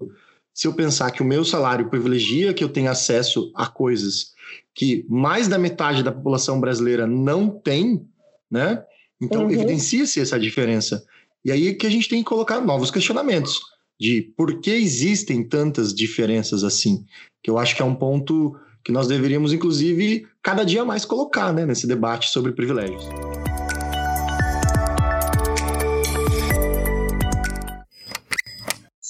se 0.55 0.67
eu 0.67 0.75
pensar 0.75 1.11
que 1.11 1.23
o 1.23 1.27
meu 1.27 1.43
salário 1.43 1.89
privilegia 1.89 2.53
que 2.53 2.63
eu 2.63 2.69
tenha 2.69 2.91
acesso 2.91 3.51
a 3.55 3.67
coisas 3.67 4.33
que 4.75 5.07
mais 5.09 5.49
da 5.49 5.59
metade 5.59 6.03
da 6.03 6.13
população 6.13 6.61
brasileira 6.61 7.07
não 7.07 7.49
tem, 7.49 8.07
né? 8.51 8.85
Então 9.21 9.45
uhum. 9.45 9.51
evidencia-se 9.51 10.21
essa 10.21 10.39
diferença. 10.39 11.03
E 11.45 11.51
aí 11.51 11.75
que 11.75 11.87
a 11.87 11.91
gente 11.91 12.09
tem 12.09 12.23
que 12.23 12.29
colocar 12.29 12.61
novos 12.61 12.91
questionamentos 12.91 13.59
de 13.99 14.23
por 14.37 14.61
que 14.61 14.71
existem 14.71 15.47
tantas 15.47 15.95
diferenças 15.95 16.63
assim, 16.63 17.05
que 17.43 17.51
eu 17.51 17.59
acho 17.59 17.75
que 17.75 17.83
é 17.83 17.85
um 17.85 17.95
ponto 17.95 18.57
que 18.83 18.93
nós 18.93 19.07
deveríamos, 19.07 19.53
inclusive, 19.53 20.27
cada 20.43 20.65
dia 20.65 20.85
mais 20.85 21.05
colocar 21.05 21.53
né, 21.53 21.67
nesse 21.67 21.87
debate 21.87 22.31
sobre 22.31 22.53
privilégios. 22.53 23.05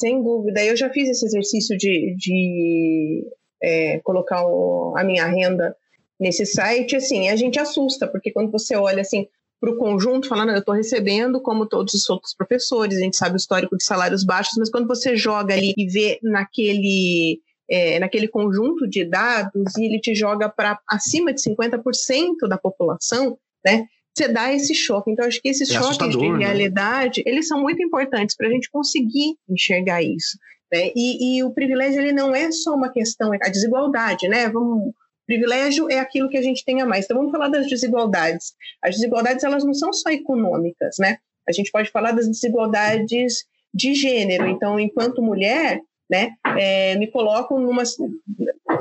Sem 0.00 0.22
dúvida. 0.22 0.64
Eu 0.64 0.74
já 0.74 0.88
fiz 0.88 1.10
esse 1.10 1.26
exercício 1.26 1.76
de, 1.76 2.14
de 2.16 3.22
é, 3.62 3.98
colocar 3.98 4.42
o, 4.46 4.94
a 4.96 5.04
minha 5.04 5.26
renda 5.26 5.76
nesse 6.18 6.46
site. 6.46 6.96
Assim, 6.96 7.28
a 7.28 7.36
gente 7.36 7.60
assusta, 7.60 8.08
porque 8.08 8.30
quando 8.30 8.50
você 8.50 8.74
olha 8.74 9.02
assim 9.02 9.26
para 9.60 9.70
o 9.70 9.76
conjunto, 9.76 10.26
falando, 10.26 10.52
eu 10.52 10.60
estou 10.60 10.74
recebendo 10.74 11.38
como 11.42 11.66
todos 11.66 11.92
os 11.92 12.08
outros 12.08 12.34
professores, 12.34 12.96
a 12.96 13.00
gente 13.00 13.18
sabe 13.18 13.34
o 13.34 13.36
histórico 13.36 13.76
de 13.76 13.84
salários 13.84 14.24
baixos, 14.24 14.54
mas 14.58 14.70
quando 14.70 14.88
você 14.88 15.14
joga 15.14 15.52
ali 15.52 15.74
e 15.76 15.86
vê 15.86 16.18
naquele 16.22 17.38
é, 17.70 18.00
naquele 18.00 18.26
conjunto 18.26 18.88
de 18.88 19.04
dados 19.04 19.76
e 19.76 19.84
ele 19.84 20.00
te 20.00 20.14
joga 20.14 20.48
para 20.48 20.80
acima 20.88 21.32
de 21.32 21.42
50% 21.42 22.48
da 22.48 22.56
população, 22.56 23.38
né? 23.62 23.86
Você 24.16 24.28
dá 24.28 24.52
esse 24.52 24.74
choque. 24.74 25.10
Então, 25.10 25.26
acho 25.26 25.40
que 25.40 25.48
esses 25.48 25.70
é 25.70 25.74
choques 25.74 26.16
de 26.16 26.28
né? 26.28 26.38
realidade, 26.38 27.22
eles 27.24 27.48
são 27.48 27.60
muito 27.60 27.82
importantes 27.82 28.36
para 28.36 28.48
a 28.48 28.50
gente 28.50 28.70
conseguir 28.70 29.36
enxergar 29.48 30.02
isso. 30.02 30.38
Né? 30.72 30.90
E, 30.94 31.38
e, 31.38 31.44
o 31.44 31.52
privilégio, 31.52 32.00
ele 32.00 32.12
não 32.12 32.34
é 32.34 32.50
só 32.52 32.74
uma 32.74 32.90
questão, 32.90 33.32
a 33.32 33.48
desigualdade, 33.48 34.28
né? 34.28 34.48
Vamos, 34.48 34.92
privilégio 35.26 35.90
é 35.90 35.98
aquilo 35.98 36.28
que 36.28 36.36
a 36.36 36.42
gente 36.42 36.64
tem 36.64 36.80
a 36.80 36.86
mais. 36.86 37.04
Então, 37.04 37.16
vamos 37.16 37.32
falar 37.32 37.48
das 37.48 37.66
desigualdades. 37.66 38.54
As 38.82 38.94
desigualdades, 38.94 39.44
elas 39.44 39.64
não 39.64 39.74
são 39.74 39.92
só 39.92 40.10
econômicas, 40.10 40.96
né? 40.98 41.18
A 41.48 41.52
gente 41.52 41.70
pode 41.70 41.90
falar 41.90 42.12
das 42.12 42.28
desigualdades 42.28 43.44
de 43.72 43.94
gênero. 43.94 44.46
Então, 44.46 44.78
enquanto 44.78 45.22
mulher, 45.22 45.80
né, 46.08 46.32
é, 46.58 46.96
me 46.96 47.08
coloco 47.08 47.58
numa... 47.58 47.84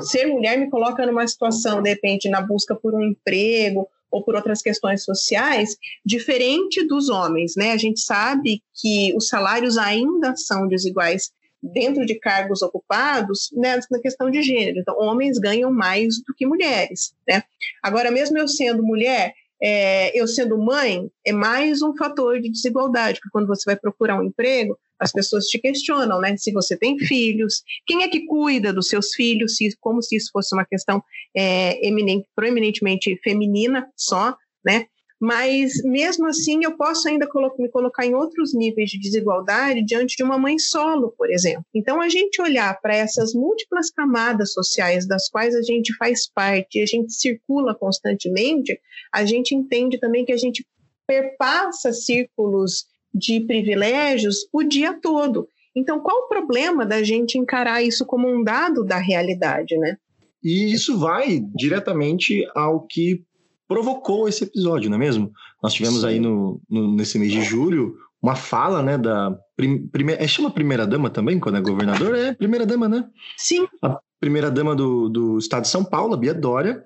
Ser 0.00 0.26
mulher 0.26 0.58
me 0.58 0.70
coloca 0.70 1.04
numa 1.06 1.26
situação, 1.26 1.82
de 1.82 1.90
repente, 1.90 2.28
na 2.28 2.40
busca 2.40 2.74
por 2.74 2.94
um 2.94 3.02
emprego 3.02 3.88
ou 4.10 4.24
por 4.24 4.34
outras 4.34 4.60
questões 4.60 5.04
sociais, 5.04 5.76
diferente 6.04 6.86
dos 6.86 7.08
homens, 7.08 7.54
né? 7.56 7.72
A 7.72 7.76
gente 7.76 8.00
sabe 8.00 8.62
que 8.74 9.14
os 9.16 9.28
salários 9.28 9.78
ainda 9.78 10.34
são 10.36 10.66
desiguais 10.66 11.30
dentro 11.62 12.06
de 12.06 12.14
cargos 12.18 12.62
ocupados 12.62 13.50
né, 13.52 13.78
na 13.90 14.00
questão 14.00 14.30
de 14.30 14.42
gênero. 14.42 14.78
Então, 14.78 14.98
homens 14.98 15.38
ganham 15.38 15.70
mais 15.70 16.16
do 16.26 16.34
que 16.34 16.46
mulheres, 16.46 17.14
né? 17.28 17.42
Agora, 17.82 18.10
mesmo 18.10 18.38
eu 18.38 18.48
sendo 18.48 18.82
mulher, 18.82 19.34
é, 19.62 20.18
eu 20.18 20.26
sendo 20.26 20.56
mãe, 20.58 21.10
é 21.24 21.32
mais 21.32 21.82
um 21.82 21.94
fator 21.94 22.40
de 22.40 22.50
desigualdade, 22.50 23.20
porque 23.20 23.30
quando 23.30 23.46
você 23.46 23.62
vai 23.66 23.76
procurar 23.76 24.18
um 24.18 24.24
emprego, 24.24 24.78
as 25.00 25.12
pessoas 25.12 25.46
te 25.46 25.58
questionam, 25.58 26.20
né? 26.20 26.36
Se 26.36 26.52
você 26.52 26.76
tem 26.76 26.98
filhos, 26.98 27.62
quem 27.86 28.02
é 28.02 28.08
que 28.08 28.26
cuida 28.26 28.72
dos 28.72 28.88
seus 28.88 29.14
filhos, 29.14 29.56
se, 29.56 29.74
como 29.80 30.02
se 30.02 30.16
isso 30.16 30.30
fosse 30.32 30.54
uma 30.54 30.64
questão 30.64 31.02
é, 31.34 31.86
eminente, 31.86 32.26
proeminentemente 32.36 33.18
feminina 33.24 33.88
só, 33.96 34.36
né? 34.64 34.86
Mas 35.20 35.82
mesmo 35.84 36.26
assim, 36.28 36.64
eu 36.64 36.78
posso 36.78 37.06
ainda 37.06 37.28
me 37.58 37.68
colocar 37.68 38.06
em 38.06 38.14
outros 38.14 38.54
níveis 38.54 38.88
de 38.88 38.98
desigualdade 38.98 39.84
diante 39.84 40.16
de 40.16 40.22
uma 40.22 40.38
mãe 40.38 40.58
solo, 40.58 41.12
por 41.16 41.30
exemplo. 41.30 41.64
Então, 41.74 42.00
a 42.00 42.08
gente 42.08 42.40
olhar 42.40 42.80
para 42.80 42.96
essas 42.96 43.34
múltiplas 43.34 43.90
camadas 43.90 44.54
sociais 44.54 45.06
das 45.06 45.28
quais 45.28 45.54
a 45.54 45.60
gente 45.60 45.94
faz 45.96 46.26
parte 46.26 46.80
a 46.80 46.86
gente 46.86 47.12
circula 47.12 47.74
constantemente, 47.74 48.80
a 49.12 49.26
gente 49.26 49.54
entende 49.54 49.98
também 49.98 50.24
que 50.24 50.32
a 50.32 50.38
gente 50.38 50.66
perpassa 51.06 51.92
círculos 51.92 52.86
de 53.14 53.40
privilégios 53.40 54.48
o 54.52 54.62
dia 54.62 54.92
todo. 54.92 55.48
Então, 55.74 56.00
qual 56.00 56.24
o 56.24 56.28
problema 56.28 56.84
da 56.84 57.02
gente 57.02 57.38
encarar 57.38 57.82
isso 57.82 58.04
como 58.04 58.28
um 58.28 58.42
dado 58.42 58.84
da 58.84 58.98
realidade, 58.98 59.76
né? 59.78 59.96
E 60.42 60.72
isso 60.72 60.98
vai 60.98 61.40
diretamente 61.54 62.46
ao 62.54 62.86
que 62.86 63.22
provocou 63.68 64.28
esse 64.28 64.44
episódio, 64.44 64.90
não 64.90 64.96
é 64.96 64.98
mesmo? 64.98 65.30
Nós 65.62 65.72
tivemos 65.72 66.00
Sim. 66.00 66.06
aí 66.06 66.18
no, 66.18 66.60
no, 66.68 66.92
nesse 66.94 67.18
mês 67.18 67.30
de 67.30 67.42
julho 67.42 67.94
uma 68.22 68.34
fala, 68.34 68.82
né, 68.82 68.98
da 68.98 69.34
prim, 69.56 69.86
primeira, 69.86 70.22
é, 70.22 70.28
chama 70.28 70.50
primeira 70.50 70.86
dama 70.86 71.08
também 71.08 71.38
quando 71.38 71.56
é 71.56 71.60
governador, 71.60 72.14
é 72.14 72.34
primeira 72.34 72.66
dama, 72.66 72.88
né? 72.88 73.08
Sim. 73.36 73.66
A 73.82 73.98
primeira 74.18 74.50
dama 74.50 74.74
do, 74.74 75.08
do 75.08 75.38
estado 75.38 75.62
de 75.62 75.68
São 75.68 75.84
Paulo, 75.84 76.14
a 76.14 76.16
Bia 76.16 76.34
Dória, 76.34 76.84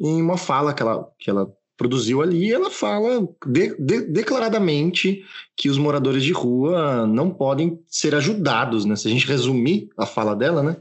em 0.00 0.20
uma 0.20 0.36
fala 0.36 0.74
que 0.74 0.82
ela, 0.82 1.08
que 1.18 1.30
ela 1.30 1.52
produziu 1.76 2.22
ali, 2.22 2.52
ela 2.52 2.70
fala 2.70 3.26
de, 3.46 3.74
de, 3.78 4.00
declaradamente 4.02 5.24
que 5.56 5.68
os 5.68 5.78
moradores 5.78 6.22
de 6.22 6.32
rua 6.32 7.06
não 7.06 7.30
podem 7.30 7.78
ser 7.88 8.14
ajudados, 8.14 8.84
né? 8.84 8.94
Se 8.96 9.08
a 9.08 9.10
gente 9.10 9.26
resumir 9.26 9.88
a 9.96 10.06
fala 10.06 10.36
dela, 10.36 10.62
né? 10.62 10.76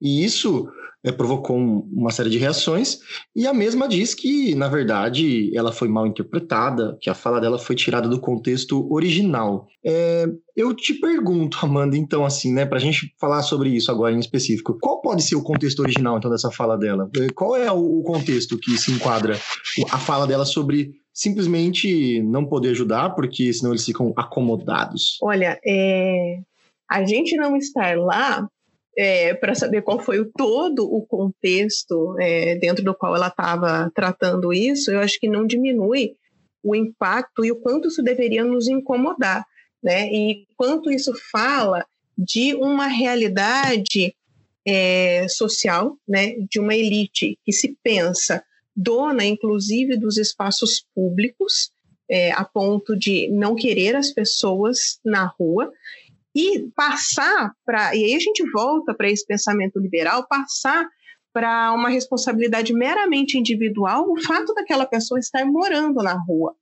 E 0.00 0.24
isso 0.24 0.68
provocou 1.12 1.58
um, 1.58 1.88
uma 1.92 2.10
série 2.10 2.30
de 2.30 2.38
reações, 2.38 2.98
e 3.36 3.46
a 3.46 3.52
mesma 3.52 3.86
diz 3.86 4.14
que, 4.14 4.54
na 4.54 4.68
verdade, 4.68 5.54
ela 5.56 5.72
foi 5.72 5.88
mal 5.88 6.06
interpretada, 6.06 6.96
que 7.00 7.10
a 7.10 7.14
fala 7.14 7.40
dela 7.40 7.58
foi 7.58 7.76
tirada 7.76 8.08
do 8.08 8.20
contexto 8.20 8.90
original. 8.92 9.66
É, 9.84 10.26
eu 10.56 10.74
te 10.74 10.94
pergunto, 10.94 11.58
Amanda, 11.62 11.96
então, 11.96 12.24
assim, 12.24 12.52
né, 12.52 12.64
para 12.64 12.78
a 12.78 12.80
gente 12.80 13.14
falar 13.20 13.42
sobre 13.42 13.70
isso 13.70 13.90
agora 13.90 14.14
em 14.14 14.18
específico, 14.18 14.78
qual 14.80 15.02
pode 15.02 15.22
ser 15.22 15.36
o 15.36 15.42
contexto 15.42 15.80
original, 15.80 16.16
então, 16.16 16.30
dessa 16.30 16.50
fala 16.50 16.78
dela? 16.78 17.10
É, 17.16 17.26
qual 17.34 17.54
é 17.54 17.70
o 17.70 18.02
contexto 18.02 18.58
que 18.58 18.78
se 18.78 18.90
enquadra 18.92 19.38
a 19.90 19.98
fala 19.98 20.26
dela 20.26 20.44
sobre 20.44 20.92
simplesmente 21.12 22.20
não 22.22 22.44
poder 22.44 22.70
ajudar, 22.70 23.10
porque 23.10 23.52
senão 23.52 23.72
eles 23.72 23.84
ficam 23.84 24.12
acomodados? 24.16 25.18
Olha, 25.22 25.58
é... 25.64 26.38
a 26.90 27.04
gente 27.04 27.36
não 27.36 27.56
estar 27.56 27.96
lá 27.98 28.48
é, 28.96 29.34
para 29.34 29.54
saber 29.54 29.82
qual 29.82 29.98
foi 29.98 30.20
o 30.20 30.30
todo 30.36 30.84
o 30.84 31.04
contexto 31.04 32.16
é, 32.20 32.56
dentro 32.56 32.84
do 32.84 32.94
qual 32.94 33.14
ela 33.14 33.28
estava 33.28 33.90
tratando 33.94 34.52
isso, 34.52 34.90
eu 34.90 35.00
acho 35.00 35.18
que 35.18 35.28
não 35.28 35.46
diminui 35.46 36.16
o 36.62 36.74
impacto 36.74 37.44
e 37.44 37.52
o 37.52 37.56
quanto 37.56 37.88
isso 37.88 38.02
deveria 38.02 38.44
nos 38.44 38.68
incomodar, 38.68 39.44
né? 39.82 40.10
E 40.10 40.46
quanto 40.56 40.90
isso 40.90 41.12
fala 41.30 41.84
de 42.16 42.54
uma 42.54 42.86
realidade 42.86 44.14
é, 44.66 45.26
social, 45.28 45.98
né? 46.08 46.36
De 46.48 46.58
uma 46.58 46.74
elite 46.74 47.38
que 47.44 47.52
se 47.52 47.76
pensa 47.82 48.42
dona, 48.74 49.24
inclusive, 49.24 49.96
dos 49.96 50.16
espaços 50.16 50.84
públicos, 50.94 51.70
é, 52.08 52.32
a 52.32 52.44
ponto 52.44 52.96
de 52.96 53.28
não 53.28 53.54
querer 53.54 53.96
as 53.96 54.10
pessoas 54.10 54.98
na 55.04 55.26
rua 55.26 55.72
e 56.34 56.68
passar 56.74 57.52
para. 57.64 57.94
E 57.94 58.04
aí 58.04 58.14
a 58.14 58.18
gente 58.18 58.42
volta 58.50 58.94
para 58.94 59.08
esse 59.08 59.26
pensamento 59.26 59.78
liberal, 59.78 60.26
passar 60.26 60.86
para 61.32 61.72
uma 61.72 61.88
responsabilidade 61.88 62.72
meramente 62.72 63.38
individual 63.38 64.08
o 64.08 64.20
fato 64.22 64.54
daquela 64.54 64.86
pessoa 64.86 65.18
estar 65.18 65.44
morando 65.44 66.02
na 66.02 66.14
rua. 66.14 66.54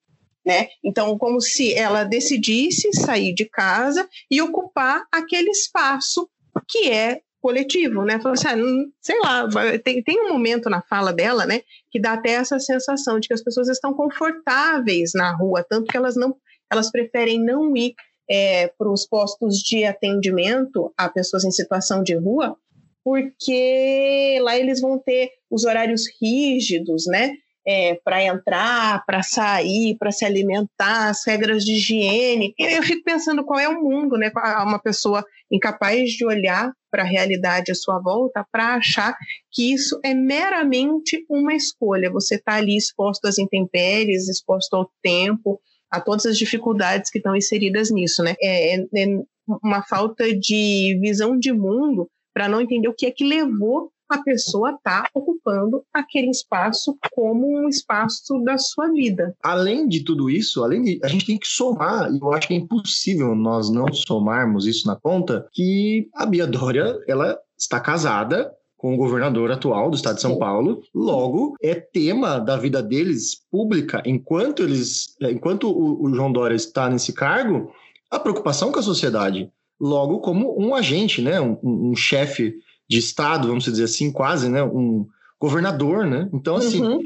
Né? 0.45 0.69
Então, 0.83 1.17
como 1.19 1.41
se 1.41 1.73
ela 1.73 2.03
decidisse 2.03 2.93
sair 2.93 3.33
de 3.33 3.45
casa 3.45 4.09
e 4.31 4.43
ocupar 4.43 5.05
aquele 5.13 5.51
espaço 5.51 6.29
que 6.69 6.91
é 6.91 7.21
coletivo, 7.41 8.05
né? 8.05 8.19
Falou 8.19 8.33
assim, 8.35 8.49
ah, 8.49 8.57
sei 9.01 9.19
lá, 9.19 9.49
tem, 9.85 10.03
tem 10.03 10.21
um 10.21 10.33
momento 10.33 10.71
na 10.71 10.81
fala 10.81 11.13
dela, 11.13 11.45
né, 11.45 11.61
que 11.91 12.01
dá 12.01 12.13
até 12.13 12.31
essa 12.31 12.59
sensação 12.61 13.19
de 13.19 13.27
que 13.27 13.35
as 13.35 13.43
pessoas 13.43 13.69
estão 13.69 13.93
confortáveis 13.93 15.11
na 15.13 15.35
rua, 15.35 15.67
tanto 15.69 15.89
que 15.89 15.97
elas 15.97 16.15
não, 16.15 16.37
elas 16.71 16.91
preferem 16.91 17.45
não 17.45 17.77
ir 17.77 17.95
é, 18.29 18.69
para 18.69 18.91
os 18.91 19.07
postos 19.07 19.59
de 19.59 19.85
atendimento 19.85 20.93
a 20.97 21.09
pessoas 21.09 21.45
em 21.45 21.51
situação 21.51 22.03
de 22.03 22.15
rua, 22.15 22.57
porque 23.05 24.39
lá 24.43 24.57
eles 24.57 24.81
vão 24.81 24.99
ter 24.99 25.31
os 25.51 25.65
horários 25.65 26.05
rígidos, 26.21 27.05
né? 27.07 27.33
É, 27.65 27.95
para 28.05 28.25
entrar, 28.25 29.05
para 29.07 29.23
sair, 29.23 29.97
para 29.97 30.11
se 30.11 30.25
alimentar, 30.25 31.11
as 31.11 31.25
regras 31.25 31.65
de 31.65 31.75
higiene. 31.75 32.53
Eu 32.59 32.83
fico 32.83 33.05
pensando 33.05 33.45
qual 33.45 33.61
é 33.61 33.69
o 33.69 33.81
mundo, 33.81 34.17
né? 34.17 34.33
Uma 34.35 34.81
pessoa 34.81 35.25
incapaz 35.49 36.11
de 36.11 36.27
olhar 36.27 36.73
para 36.91 37.03
a 37.03 37.07
realidade 37.07 37.71
à 37.71 37.75
sua 37.75 38.01
volta 38.01 38.45
para 38.51 38.75
achar 38.75 39.17
que 39.51 39.73
isso 39.73 39.99
é 40.05 40.13
meramente 40.13 41.25
uma 41.31 41.55
escolha. 41.55 42.11
Você 42.11 42.35
está 42.35 42.55
ali 42.55 42.77
exposto 42.77 43.27
às 43.27 43.39
intempéries, 43.39 44.29
exposto 44.29 44.75
ao 44.75 44.91
tempo, 45.01 45.61
a 45.93 46.01
todas 46.01 46.25
as 46.25 46.39
dificuldades 46.39 47.11
que 47.11 47.19
estão 47.19 47.37
inseridas 47.37 47.91
nisso, 47.91 48.23
né? 48.23 48.35
É, 48.41 48.77
é 48.77 49.23
uma 49.63 49.83
falta 49.83 50.35
de 50.35 50.99
visão 51.01 51.39
de 51.39 51.53
mundo 51.53 52.09
para 52.33 52.49
não 52.49 52.61
entender 52.61 52.89
o 52.89 52.95
que 52.95 53.07
é 53.07 53.11
que 53.11 53.25
levou 53.25 53.93
a 54.13 54.23
pessoa 54.23 54.73
está 54.73 55.09
ocupando 55.15 55.83
aquele 55.93 56.29
espaço 56.29 56.97
como 57.13 57.47
um 57.47 57.69
espaço 57.69 58.39
da 58.45 58.59
sua 58.59 58.89
vida. 58.93 59.35
Além 59.43 59.89
de 59.89 60.05
tudo 60.05 60.29
isso, 60.29 60.63
além 60.63 60.83
de 60.83 61.01
a 61.03 61.09
gente 61.09 61.25
tem 61.25 61.39
que 61.39 61.47
somar, 61.47 62.13
e 62.13 62.19
eu 62.21 62.33
acho 62.33 62.47
que 62.47 62.53
é 62.53 62.59
impossível 62.59 63.35
nós 63.35 63.71
não 63.71 63.91
somarmos 63.91 64.67
isso 64.67 64.87
na 64.87 64.97
conta, 64.97 65.49
que 65.53 66.11
a 66.15 66.27
Bia 66.27 66.47
Dória, 66.47 66.99
ela 67.09 67.39
está 67.59 67.81
casada 67.81 68.53
com 68.83 68.95
o 68.95 68.97
governador 68.97 69.53
atual 69.53 69.89
do 69.89 69.95
estado 69.95 70.17
de 70.17 70.23
São 70.23 70.37
Paulo. 70.37 70.83
Logo, 70.93 71.55
é 71.63 71.73
tema 71.73 72.41
da 72.41 72.57
vida 72.57 72.83
deles 72.83 73.41
pública, 73.49 74.03
enquanto 74.05 74.61
eles, 74.61 75.15
enquanto 75.21 75.71
o, 75.71 76.03
o 76.05 76.13
João 76.13 76.33
Dória 76.33 76.57
está 76.57 76.91
nesse 76.91 77.13
cargo, 77.13 77.73
a 78.11 78.19
preocupação 78.19 78.73
com 78.73 78.81
a 78.81 78.83
sociedade. 78.83 79.49
Logo, 79.81 80.19
como 80.19 80.61
um 80.61 80.75
agente, 80.75 81.23
né, 81.23 81.41
um, 81.41 81.57
um 81.63 81.95
chefe 81.95 82.57
de 82.91 82.99
estado, 82.99 83.47
vamos 83.47 83.63
dizer 83.63 83.85
assim, 83.85 84.11
quase, 84.11 84.49
né, 84.49 84.65
um 84.65 85.07
governador, 85.39 86.05
né? 86.05 86.29
Então, 86.33 86.57
assim, 86.57 86.83
uhum. 86.83 87.01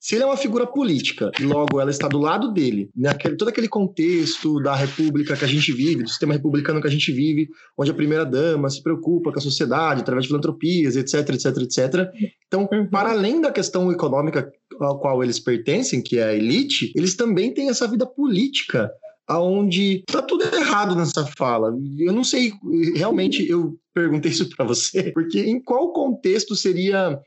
Se 0.00 0.14
ele 0.14 0.22
é 0.22 0.26
uma 0.26 0.36
figura 0.36 0.66
política 0.66 1.30
e 1.40 1.42
logo 1.42 1.80
ela 1.80 1.90
está 1.90 2.06
do 2.06 2.18
lado 2.18 2.52
dele, 2.52 2.88
naquele, 2.94 3.36
todo 3.36 3.48
aquele 3.48 3.68
contexto 3.68 4.60
da 4.62 4.74
república 4.74 5.36
que 5.36 5.44
a 5.44 5.48
gente 5.48 5.72
vive, 5.72 6.04
do 6.04 6.08
sistema 6.08 6.34
republicano 6.34 6.80
que 6.80 6.86
a 6.86 6.90
gente 6.90 7.10
vive, 7.10 7.48
onde 7.76 7.90
a 7.90 7.94
primeira-dama 7.94 8.70
se 8.70 8.80
preocupa 8.80 9.32
com 9.32 9.38
a 9.38 9.42
sociedade 9.42 10.02
através 10.02 10.24
de 10.24 10.28
filantropias, 10.28 10.94
etc, 10.94 11.30
etc, 11.30 11.56
etc. 11.62 12.10
Então, 12.46 12.68
uhum. 12.72 12.88
para 12.88 13.10
além 13.10 13.40
da 13.40 13.50
questão 13.50 13.90
econômica 13.90 14.52
ao 14.80 15.00
qual 15.00 15.22
eles 15.24 15.40
pertencem, 15.40 16.00
que 16.00 16.18
é 16.18 16.24
a 16.24 16.34
elite, 16.34 16.92
eles 16.94 17.16
também 17.16 17.52
têm 17.52 17.68
essa 17.68 17.88
vida 17.88 18.06
política 18.06 18.88
aonde 19.26 20.02
tá 20.06 20.22
tudo 20.22 20.44
errado 20.44 20.96
nessa 20.96 21.26
fala. 21.36 21.76
Eu 21.98 22.12
não 22.12 22.24
sei, 22.24 22.52
realmente 22.94 23.46
eu 23.48 23.76
perguntei 23.92 24.30
isso 24.30 24.48
para 24.56 24.64
você, 24.64 25.10
porque 25.12 25.40
em 25.40 25.60
qual 25.60 25.92
contexto 25.92 26.56
seria 26.56 27.18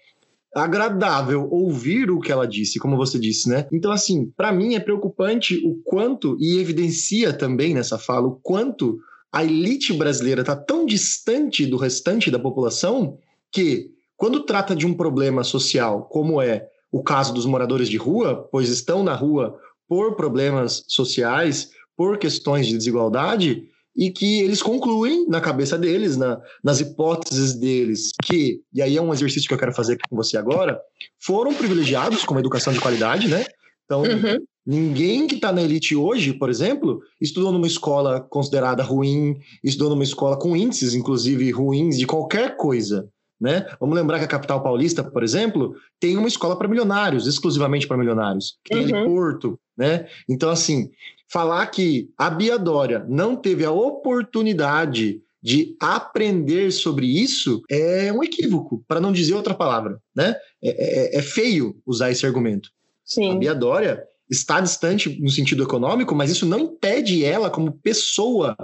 agradável 0.53 1.47
ouvir 1.49 2.11
o 2.11 2.19
que 2.19 2.31
ela 2.31 2.47
disse, 2.47 2.79
como 2.79 2.97
você 2.97 3.17
disse, 3.17 3.49
né? 3.49 3.67
Então, 3.71 3.91
assim, 3.91 4.31
para 4.35 4.51
mim 4.51 4.75
é 4.75 4.79
preocupante 4.79 5.55
o 5.65 5.75
quanto, 5.83 6.37
e 6.39 6.59
evidencia 6.59 7.31
também 7.31 7.73
nessa 7.73 7.97
fala, 7.97 8.27
o 8.27 8.39
quanto 8.41 8.99
a 9.31 9.43
elite 9.43 9.93
brasileira 9.93 10.41
está 10.41 10.55
tão 10.55 10.85
distante 10.85 11.65
do 11.65 11.77
restante 11.77 12.29
da 12.29 12.37
população 12.37 13.17
que, 13.51 13.91
quando 14.17 14.43
trata 14.43 14.75
de 14.75 14.85
um 14.85 14.93
problema 14.93 15.43
social, 15.43 16.03
como 16.11 16.41
é 16.41 16.67
o 16.91 17.01
caso 17.01 17.33
dos 17.33 17.45
moradores 17.45 17.87
de 17.87 17.95
rua, 17.95 18.47
pois 18.51 18.67
estão 18.67 19.03
na 19.03 19.15
rua 19.15 19.57
por 19.87 20.15
problemas 20.15 20.83
sociais, 20.87 21.71
por 21.95 22.17
questões 22.17 22.67
de 22.67 22.77
desigualdade, 22.77 23.69
e 23.95 24.09
que 24.09 24.41
eles 24.41 24.61
concluem 24.61 25.27
na 25.27 25.41
cabeça 25.41 25.77
deles, 25.77 26.17
na, 26.17 26.39
nas 26.63 26.79
hipóteses 26.79 27.53
deles, 27.53 28.11
que, 28.23 28.61
e 28.73 28.81
aí 28.81 28.97
é 28.97 29.01
um 29.01 29.13
exercício 29.13 29.47
que 29.47 29.53
eu 29.53 29.57
quero 29.57 29.73
fazer 29.73 29.93
aqui 29.93 30.03
com 30.09 30.15
você 30.15 30.37
agora, 30.37 30.79
foram 31.19 31.53
privilegiados 31.53 32.23
com 32.23 32.33
uma 32.33 32.39
educação 32.39 32.71
de 32.71 32.79
qualidade, 32.79 33.27
né? 33.27 33.45
Então, 33.85 34.03
uhum. 34.03 34.45
ninguém 34.65 35.27
que 35.27 35.35
está 35.35 35.51
na 35.51 35.61
elite 35.61 35.95
hoje, 35.95 36.33
por 36.33 36.49
exemplo, 36.49 37.01
estudou 37.19 37.51
numa 37.51 37.67
escola 37.67 38.21
considerada 38.21 38.81
ruim, 38.81 39.37
estudou 39.61 39.89
numa 39.89 40.03
escola 40.03 40.37
com 40.37 40.55
índices, 40.55 40.93
inclusive, 40.93 41.51
ruins 41.51 41.97
de 41.97 42.07
qualquer 42.07 42.55
coisa. 42.55 43.09
Né? 43.39 43.65
Vamos 43.79 43.95
lembrar 43.95 44.19
que 44.19 44.25
a 44.25 44.27
capital 44.27 44.61
paulista, 44.61 45.03
por 45.03 45.23
exemplo, 45.23 45.75
tem 45.99 46.15
uma 46.15 46.27
escola 46.27 46.55
para 46.55 46.67
milionários, 46.67 47.25
exclusivamente 47.25 47.87
para 47.87 47.97
milionários, 47.97 48.55
que 48.63 48.75
tem 48.75 48.85
uhum. 48.85 48.95
ali 48.95 49.05
Porto, 49.07 49.59
né? 49.75 50.07
Então, 50.29 50.51
assim, 50.51 50.91
falar 51.31 51.65
que 51.67 52.09
a 52.17 52.29
Bia 52.29 52.59
Dória 52.59 53.05
não 53.07 53.35
teve 53.35 53.63
a 53.63 53.71
oportunidade 53.71 55.21
de 55.41 55.75
aprender 55.79 56.71
sobre 56.71 57.07
isso 57.07 57.61
é 57.69 58.11
um 58.11 58.23
equívoco, 58.23 58.83
para 58.87 58.99
não 58.99 59.11
dizer 59.11 59.33
outra 59.33 59.55
palavra, 59.55 59.99
né? 60.15 60.35
É, 60.61 61.15
é, 61.15 61.17
é, 61.17 61.21
feio 61.21 61.81
usar 61.85 62.11
esse 62.11 62.25
argumento. 62.25 62.69
Sim. 63.03 63.31
A 63.31 63.35
Bia 63.35 63.55
Dória 63.55 64.03
está 64.29 64.59
distante 64.59 65.19
no 65.21 65.29
sentido 65.29 65.63
econômico, 65.63 66.13
mas 66.13 66.29
isso 66.29 66.45
não 66.45 66.59
impede 66.59 67.25
ela, 67.25 67.49
como 67.49 67.71
pessoa, 67.71 68.55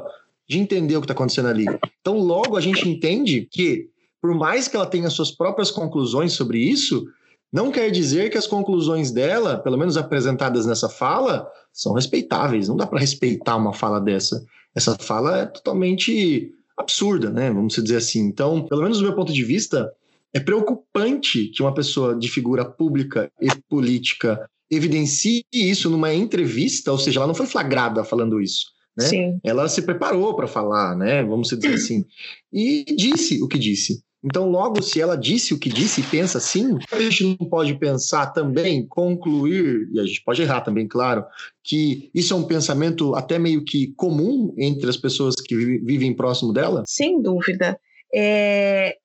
de 0.48 0.60
entender 0.60 0.96
o 0.96 1.02
que 1.02 1.06
está 1.06 1.14
acontecendo 1.14 1.48
ali. 1.48 1.66
Então, 2.02 2.18
logo 2.20 2.56
a 2.56 2.62
gente 2.62 2.88
entende 2.88 3.48
que, 3.50 3.90
por 4.22 4.36
mais 4.36 4.68
que 4.68 4.76
ela 4.76 4.86
tenha 4.86 5.10
suas 5.10 5.32
próprias 5.32 5.72
conclusões 5.72 6.34
sobre 6.34 6.60
isso, 6.60 7.08
não 7.52 7.72
quer 7.72 7.90
dizer 7.90 8.30
que 8.30 8.38
as 8.38 8.46
conclusões 8.46 9.10
dela, 9.10 9.58
pelo 9.58 9.78
menos 9.78 9.98
apresentadas 9.98 10.66
nessa 10.66 10.90
fala, 10.90 11.50
são 11.78 11.94
respeitáveis. 11.94 12.68
Não 12.68 12.76
dá 12.76 12.88
para 12.88 13.00
respeitar 13.00 13.56
uma 13.56 13.72
fala 13.72 14.02
dessa. 14.02 14.44
Essa 14.76 14.98
fala 15.00 15.42
é 15.42 15.46
totalmente 15.46 16.52
absurda, 16.76 17.30
né? 17.30 17.52
Vamos 17.52 17.76
dizer 17.76 17.98
assim. 17.98 18.22
Então, 18.22 18.66
pelo 18.66 18.82
menos 18.82 18.98
do 18.98 19.04
meu 19.04 19.16
ponto 19.16 19.32
de 19.32 19.44
vista, 19.44 19.92
é 20.34 20.40
preocupante 20.40 21.50
que 21.50 21.62
uma 21.62 21.74
pessoa 21.74 22.18
de 22.18 22.28
figura 22.30 22.66
pública 22.66 23.32
e 23.40 23.48
política 23.70 24.50
evidencie 24.70 25.46
isso 25.54 25.90
numa 25.90 26.14
entrevista, 26.14 26.92
ou 26.92 26.98
seja, 26.98 27.20
ela 27.20 27.28
não 27.28 27.36
foi 27.36 27.46
flagrada 27.46 28.04
falando 28.04 28.42
isso. 28.42 28.66
Né? 28.98 29.06
Sim. 29.06 29.40
Ela 29.44 29.70
se 29.70 29.84
preparou 29.84 30.36
para 30.36 30.48
falar, 30.48 30.96
né? 30.96 31.24
Vamos 31.24 31.50
dizer 31.50 31.76
assim. 31.76 32.04
E 32.52 32.84
disse 32.96 33.42
o 33.44 33.48
que 33.48 33.60
disse. 33.60 34.02
Então, 34.28 34.50
logo, 34.50 34.82
se 34.82 35.00
ela 35.00 35.18
disse 35.18 35.54
o 35.54 35.60
que 35.60 35.70
disse 35.70 36.02
e 36.02 36.04
pensa 36.04 36.38
assim, 36.38 36.78
a 36.92 37.00
gente 37.00 37.38
não 37.40 37.48
pode 37.48 37.74
pensar 37.76 38.28
também, 38.28 38.86
concluir, 38.86 39.88
e 39.94 40.00
a 40.00 40.04
gente 40.04 40.22
pode 40.22 40.42
errar 40.42 40.60
também, 40.62 40.86
claro, 40.86 41.24
que 41.64 42.12
isso 42.14 42.34
é 42.34 42.38
um 42.38 42.44
pensamento 42.44 43.16
até 43.16 43.40
meio 43.40 43.64
que 43.64 43.94
comum 43.96 44.54
entre 44.58 44.90
as 44.90 44.98
pessoas 44.98 45.36
que 45.36 45.56
vivem 45.56 46.14
próximo 46.14 46.52
dela? 46.52 46.84
Sem 46.86 47.22
dúvida. 47.22 47.80
É, 48.14 48.98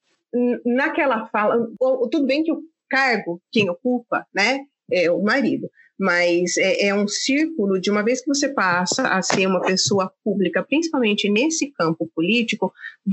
naquela 0.66 1.26
fala, 1.28 1.68
tudo 2.10 2.26
bem 2.26 2.42
que 2.42 2.52
o 2.52 2.60
cargo, 2.90 3.40
quem 3.52 3.70
ocupa, 3.70 4.26
né, 4.34 4.58
é 4.90 5.08
o 5.08 5.22
marido 5.22 5.70
mas 6.02 6.56
é, 6.56 6.88
é, 6.88 6.94
um 6.94 7.06
círculo 7.06 7.80
de 7.80 7.88
uma 7.88 8.02
vez 8.02 8.20
que 8.20 8.26
você 8.26 8.48
passa 8.48 9.06
a 9.06 9.22
ser 9.22 9.46
uma 9.46 9.60
pessoa 9.60 10.12
pública, 10.24 10.60
principalmente 10.60 11.30
nesse 11.30 11.70
campo 11.70 12.10
político, 12.12 12.72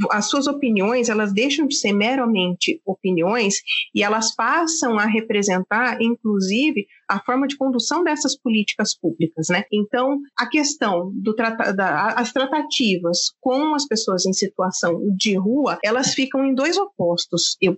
as 0.10 0.25
suas 0.25 0.47
opiniões 0.47 1.08
elas 1.08 1.32
deixam 1.32 1.67
de 1.67 1.75
ser 1.75 1.93
meramente 1.93 2.82
opiniões 2.84 3.58
e 3.93 4.02
elas 4.02 4.36
passam 4.36 4.97
a 4.97 5.06
representar, 5.06 6.02
inclusive, 6.02 6.88
a 7.08 7.19
forma 7.19 7.47
de 7.47 7.58
condução 7.58 8.04
dessas 8.04 8.36
políticas 8.36 8.97
públicas, 8.97 9.49
né? 9.49 9.65
Então, 9.71 10.19
a 10.36 10.47
questão 10.47 11.12
do 11.13 11.36
da, 11.36 12.13
as 12.17 12.34
tratativas 12.34 13.34
com 13.39 13.75
as 13.75 13.88
pessoas 13.88 14.25
em 14.25 14.34
situação 14.34 14.99
de 15.15 15.38
rua, 15.38 15.78
elas 15.84 16.15
ficam 16.15 16.43
em 16.43 16.56
dois 16.56 16.75
opostos. 16.75 17.56
Eu 17.62 17.78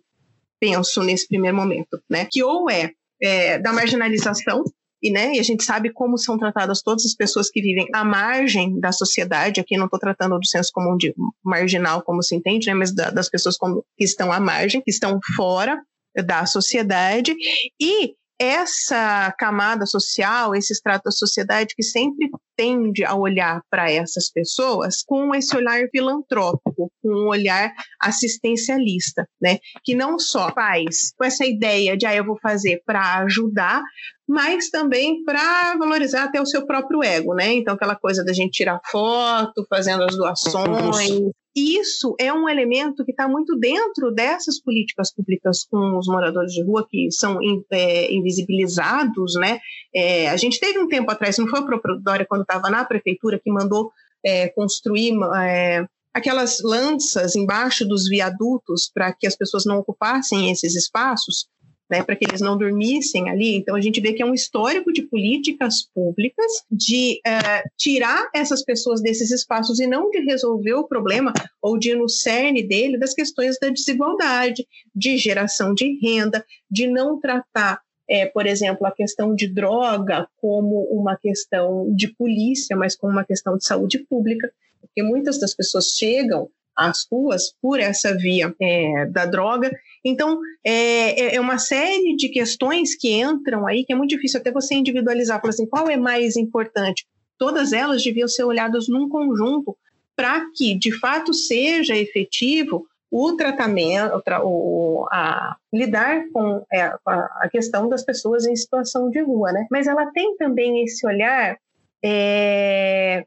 penso 0.58 1.04
nesse 1.04 1.28
primeiro 1.28 1.58
momento, 1.58 2.02
né? 2.10 2.30
Que 2.32 2.41
ou 2.41 2.69
é 2.69 2.93
é, 3.21 3.60
da 3.60 3.71
marginalização 3.71 4.63
e, 5.02 5.12
né, 5.12 5.34
e 5.34 5.40
a 5.40 5.44
gente 5.44 5.64
sabe 5.64 5.92
como 5.92 6.18
são 6.18 6.38
tratadas 6.38 6.82
todas 6.82 7.06
as 7.06 7.16
pessoas 7.16 7.50
que 7.50 7.62
vivem 7.62 7.88
à 7.94 8.04
margem 8.04 8.80
da 8.80 8.92
sociedade. 8.92 9.60
Aqui 9.60 9.78
não 9.78 9.86
estou 9.86 10.00
tratando 10.00 10.38
do 10.38 10.46
senso 10.46 10.72
comum 10.74 10.96
de 10.96 11.14
marginal, 11.44 12.02
como 12.04 12.22
se 12.22 12.36
entende, 12.36 12.68
né, 12.68 12.74
mas 12.74 12.94
da, 12.94 13.10
das 13.10 13.30
pessoas 13.30 13.58
como, 13.58 13.84
que 13.98 14.04
estão 14.04 14.32
à 14.32 14.40
margem, 14.40 14.82
que 14.82 14.92
estão 14.92 15.20
fora 15.36 15.82
da 16.16 16.46
sociedade. 16.46 17.36
E 17.80 18.14
essa 18.41 19.32
camada 19.38 19.86
social, 19.86 20.56
esse 20.56 20.73
extrato 20.73 21.04
da 21.06 21.12
sociedade 21.12 21.75
que 21.75 21.84
sempre 21.84 22.27
tende 22.58 23.06
a 23.06 23.13
olhar 23.13 23.62
para 23.69 23.91
essas 23.91 24.32
pessoas 24.32 25.04
com 25.06 25.36
esse 25.36 25.56
olhar 25.56 25.88
filantrópico, 25.91 26.91
com 27.04 27.10
um 27.10 27.27
olhar 27.27 27.71
assistencialista, 28.01 29.27
né? 29.39 29.60
Que 29.84 29.93
não 29.93 30.17
só 30.17 30.51
faz 30.54 31.13
com 31.15 31.23
essa 31.23 31.45
ideia 31.45 31.95
de 31.95 32.08
ah, 32.08 32.15
eu 32.15 32.25
vou 32.25 32.39
fazer 32.41 32.82
para 32.84 33.19
ajudar, 33.19 33.84
mas 34.27 34.71
também 34.71 35.23
para 35.23 35.77
valorizar 35.77 36.23
até 36.23 36.41
o 36.41 36.45
seu 36.45 36.65
próprio 36.65 37.04
ego, 37.04 37.36
né? 37.36 37.54
Então 37.54 37.75
aquela 37.75 37.95
coisa 37.95 38.25
da 38.25 38.34
gente 38.34 38.54
tirar 38.54 38.82
foto, 38.89 39.63
fazendo 39.69 40.04
as 40.04 40.17
doações, 40.17 41.32
isso 41.56 42.16
é 42.20 42.32
um 42.32 42.48
elemento 42.48 43.04
que 43.04 43.12
está 43.12 43.28
muito 43.28 43.58
dentro 43.58 44.12
dessas 44.12 44.62
políticas 44.62 45.14
públicas 45.14 45.66
com 45.70 45.98
os 45.98 46.08
moradores 46.08 46.54
de 46.54 46.64
rua 46.64 46.88
que 46.90 47.12
são 47.12 47.38
é, 47.72 48.14
invisibilizados, 48.14 49.36
né? 49.36 49.60
É, 49.94 50.30
a 50.30 50.38
gente 50.38 50.60
teve 50.60 50.80
um 50.80 50.88
tempo 50.88 51.12
atrás, 51.12 51.38
não 51.38 51.48
foi 51.48 51.60
o 51.60 51.66
próprio 51.66 52.00
Dória 52.00 52.26
quando 52.26 52.44
estava 52.44 52.70
na 52.70 52.86
prefeitura 52.86 53.40
que 53.44 53.52
mandou 53.52 53.92
é, 54.24 54.48
construir 54.50 55.14
é, 55.36 55.86
aquelas 56.14 56.62
lanças 56.62 57.36
embaixo 57.36 57.86
dos 57.86 58.08
viadutos 58.08 58.90
para 58.94 59.14
que 59.14 59.28
as 59.28 59.36
pessoas 59.36 59.66
não 59.66 59.78
ocupassem 59.78 60.52
esses 60.52 60.76
espaços 60.76 61.48
né, 61.91 62.01
para 62.01 62.15
que 62.15 62.23
eles 62.23 62.39
não 62.39 62.58
dormissem 62.58 63.30
ali. 63.30 63.58
Então, 63.58 63.75
a 63.75 63.82
gente 63.82 63.99
vê 63.99 64.13
que 64.13 64.23
é 64.23 64.25
um 64.25 64.34
histórico 64.34 64.93
de 64.93 65.01
políticas 65.01 65.84
públicas 65.93 66.63
de 66.71 67.19
uh, 67.27 67.69
tirar 67.77 68.30
essas 68.34 68.63
pessoas 68.63 69.01
desses 69.01 69.30
espaços 69.30 69.77
e 69.77 69.86
não 69.86 70.10
de 70.10 70.19
resolver 70.21 70.73
o 70.73 70.88
problema 70.88 71.34
ou 71.62 71.77
de 71.77 71.89
ir 71.91 71.95
no 71.95 72.08
cerne 72.08 72.63
dele 72.63 72.97
das 72.97 73.13
questões 73.13 73.60
da 73.60 73.67
desigualdade, 73.67 74.65
de 74.95 75.17
geração 75.17 75.73
de 75.73 75.99
renda, 76.01 76.45
de 76.69 76.88
não 76.88 77.19
tratar 77.19 77.82
é, 78.10 78.25
por 78.25 78.45
exemplo, 78.45 78.86
a 78.86 78.91
questão 78.91 79.34
de 79.34 79.47
droga 79.47 80.27
como 80.36 80.84
uma 80.91 81.15
questão 81.15 81.93
de 81.95 82.10
polícia, 82.10 82.75
mas 82.75 82.93
como 82.93 83.13
uma 83.13 83.23
questão 83.23 83.58
de 83.58 83.65
saúde 83.65 83.99
pública, 83.99 84.51
porque 84.82 85.01
muitas 85.01 85.39
das 85.39 85.54
pessoas 85.54 85.93
chegam 85.97 86.49
às 86.75 87.05
ruas 87.12 87.53
por 87.62 87.79
essa 87.79 88.15
via 88.17 88.53
é, 88.60 89.05
da 89.07 89.25
droga. 89.25 89.71
Então, 90.03 90.39
é, 90.63 91.19
é, 91.19 91.36
é 91.36 91.41
uma 91.41 91.57
série 91.57 92.15
de 92.15 92.29
questões 92.29 92.95
que 92.95 93.12
entram 93.12 93.67
aí 93.67 93.84
que 93.86 93.93
é 93.93 93.95
muito 93.95 94.12
difícil 94.12 94.39
até 94.39 94.51
você 94.51 94.75
individualizar, 94.75 95.39
falar 95.39 95.51
assim, 95.51 95.67
qual 95.67 95.89
é 95.89 95.97
mais 95.97 96.36
importante? 96.36 97.05
Todas 97.38 97.73
elas 97.73 98.03
deviam 98.03 98.27
ser 98.27 98.43
olhadas 98.43 98.88
num 98.88 99.10
conjunto 99.10 99.75
para 100.15 100.45
que, 100.55 100.77
de 100.77 100.91
fato, 100.99 101.34
seja 101.34 101.95
efetivo 101.95 102.86
o 103.10 103.36
tratamento, 103.36 104.21
o, 104.43 105.05
a, 105.12 105.57
lidar 105.73 106.23
com, 106.31 106.63
é, 106.71 106.93
a 107.05 107.49
questão 107.51 107.89
das 107.89 108.05
pessoas 108.05 108.45
em 108.45 108.55
situação 108.55 109.10
de 109.10 109.19
rua, 109.21 109.51
né? 109.51 109.67
Mas 109.69 109.86
ela 109.86 110.10
tem 110.12 110.38
também 110.38 110.84
esse 110.84 111.05
olhar 111.05 111.57
é, 112.01 113.25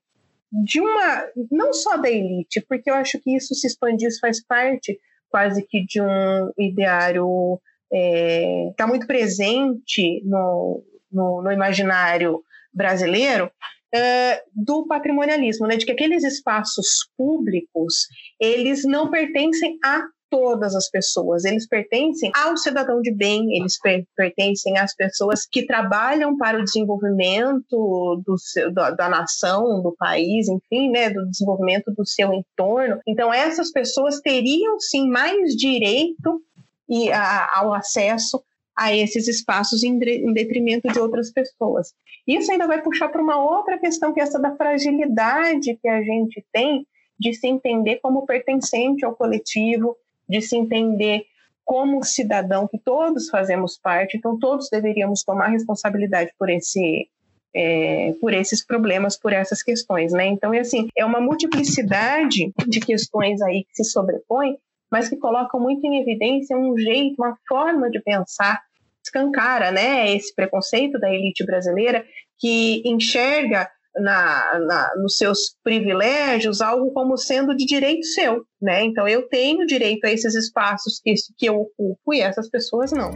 de 0.63 0.81
uma, 0.81 1.27
não 1.51 1.73
só 1.73 1.97
da 1.97 2.09
elite, 2.09 2.61
porque 2.69 2.89
eu 2.89 2.95
acho 2.95 3.19
que 3.21 3.35
isso 3.35 3.55
se 3.55 3.67
expandir, 3.67 4.09
isso 4.09 4.21
faz 4.21 4.45
parte 4.45 4.99
quase 5.29 5.67
que 5.67 5.85
de 5.85 6.01
um 6.01 6.53
ideário 6.57 7.61
é, 7.93 8.69
está 8.71 8.87
muito 8.87 9.07
presente 9.07 10.23
no, 10.25 10.85
no, 11.11 11.43
no 11.43 11.51
imaginário 11.51 12.41
brasileiro, 12.73 13.51
é, 13.93 14.43
do 14.55 14.87
patrimonialismo, 14.87 15.67
né, 15.67 15.77
de 15.77 15.87
que 15.87 15.93
aqueles 15.93 16.25
espaços 16.25 17.09
públicos 17.17 18.09
eles 18.41 18.85
não 18.85 19.11
pertencem 19.11 19.79
a 19.85 20.05
todas 20.35 20.75
as 20.75 20.91
pessoas, 20.91 21.45
eles 21.45 21.65
pertencem 21.65 22.33
ao 22.35 22.57
cidadão 22.57 23.01
de 23.01 23.13
bem, 23.15 23.57
eles 23.57 23.79
per 23.81 24.05
pertencem 24.17 24.77
às 24.77 24.93
pessoas 24.93 25.47
que 25.47 25.65
trabalham 25.65 26.37
para 26.37 26.59
o 26.59 26.65
desenvolvimento 26.65 28.21
do 28.27 28.37
seu, 28.37 28.73
da, 28.73 28.91
da, 28.91 29.09
nação, 29.09 29.81
do 29.81 29.95
país, 29.97 30.49
enfim, 30.49 30.91
né, 30.91 31.09
do 31.09 31.25
desenvolvimento 31.31 31.93
do 31.97 32.05
seu 32.05 32.33
entorno. 32.33 32.99
Então, 33.07 33.33
essas 33.33 33.71
pessoas 33.71 34.21
teriam 34.21 34.81
sim 34.81 35.09
mais 35.09 35.55
direito 35.55 36.43
e, 36.89 37.13
a, 37.13 37.49
ao 37.55 37.73
acesso 37.73 38.43
a 38.77 38.93
esses 38.93 39.29
espaços 39.29 39.85
em, 39.85 39.97
em 40.03 40.33
detrimento 40.33 40.89
de 40.89 40.99
outras 40.99 41.31
pessoas. 41.31 41.93
Isso 42.27 42.51
ainda 42.51 42.67
vai 42.67 42.83
puxar 42.83 43.09
para 43.09 43.23
uma 43.23 43.41
outra 43.41 43.79
questão, 43.79 44.13
que 44.13 44.19
é 44.19 44.25
essa 44.25 44.41
da 44.41 44.57
fragilidade 44.57 45.79
que 45.81 45.87
a 45.87 46.03
gente 46.03 46.45
tem 46.53 46.85
de 47.17 47.33
se 47.35 47.47
entender 47.47 48.01
como 48.03 48.27
pertencente 48.27 49.05
ao 49.05 49.15
coletivo, 49.15 49.97
de 50.29 50.41
se 50.41 50.57
entender 50.57 51.25
como 51.65 52.05
cidadão, 52.05 52.69
que 52.69 52.79
todos 52.79 53.31
fazemos 53.31 53.79
parte, 53.79 54.17
então 54.17 54.39
todos 54.39 54.69
deveríamos 54.71 55.23
tomar 55.25 55.49
responsabilidade 55.49 56.31
por 56.39 56.51
esse 56.51 57.09
é, 57.57 58.13
por 58.21 58.35
esses 58.35 58.67
problemas, 58.67 59.17
por 59.17 59.33
essas 59.33 59.63
questões, 59.63 60.13
né? 60.13 60.27
Então, 60.27 60.53
é 60.53 60.59
assim, 60.59 60.89
é 60.97 61.05
uma 61.05 61.21
multiplicidade 61.21 62.53
de 62.67 62.81
questões 62.81 63.41
aí 63.41 63.65
que 63.65 63.77
se 63.77 63.85
sobrepõem, 63.85 64.59
mas 64.91 65.09
que 65.09 65.17
colocam 65.17 65.61
muito 65.61 65.87
em 65.87 66.01
evidência 66.01 66.59
um 66.59 66.77
jeito, 66.77 67.15
uma 67.17 67.39
forma 67.49 67.89
de 67.89 68.01
pensar 68.01 68.61
escancara, 69.05 69.71
né? 69.71 70.13
Esse 70.13 70.35
preconceito 70.35 70.99
da 70.99 71.13
elite 71.13 71.45
brasileira 71.47 72.05
que 72.41 72.83
enxerga 72.85 73.71
na, 73.97 74.59
na, 74.61 74.91
nos 74.97 75.17
seus 75.17 75.57
privilégios 75.63 76.61
algo 76.61 76.93
como 76.93 77.17
sendo 77.17 77.57
de 77.57 77.65
direito 77.65 78.07
seu, 78.07 78.45
né? 78.61 78.85
Então 78.85 79.07
eu 79.07 79.29
tenho 79.29 79.67
direito 79.67 80.05
a 80.05 80.11
esses 80.11 80.35
espaços 80.35 81.01
que, 81.03 81.15
que 81.37 81.47
eu 81.47 81.57
ocupo 81.57 82.13
e 82.13 82.21
essas 82.21 82.49
pessoas 82.49 82.93
não. 82.93 83.11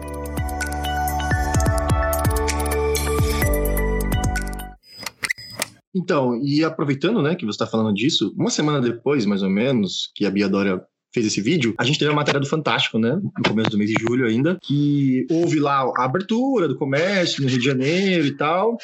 Então, 5.95 6.37
e 6.43 6.63
aproveitando, 6.63 7.21
né, 7.21 7.35
que 7.35 7.45
você 7.45 7.57
está 7.57 7.67
falando 7.67 7.93
disso, 7.93 8.33
uma 8.37 8.51
semana 8.51 8.81
depois, 8.81 9.27
mais 9.27 9.43
ou 9.43 9.51
menos, 9.51 10.13
que 10.15 10.25
a 10.25 10.31
Bia 10.31 10.49
Dória 10.49 10.81
fez 11.13 11.27
esse 11.27 11.41
vídeo, 11.41 11.75
a 11.79 11.85
gente 11.85 11.99
teve 11.99 12.11
a 12.11 12.15
matéria 12.15 12.41
do 12.41 12.47
Fantástico, 12.47 12.99
né? 12.99 13.19
No 13.23 13.43
começo 13.49 13.71
do 13.71 13.79
mês 13.79 13.91
de 13.91 13.97
julho 14.01 14.27
ainda, 14.27 14.59
que 14.63 15.27
houve 15.31 15.59
lá 15.59 15.91
a 15.97 16.05
abertura 16.05 16.69
do 16.69 16.77
comércio 16.77 17.43
no 17.43 17.49
Rio 17.49 17.59
de 17.59 17.65
Janeiro 17.65 18.27
e 18.27 18.37
tal. 18.37 18.77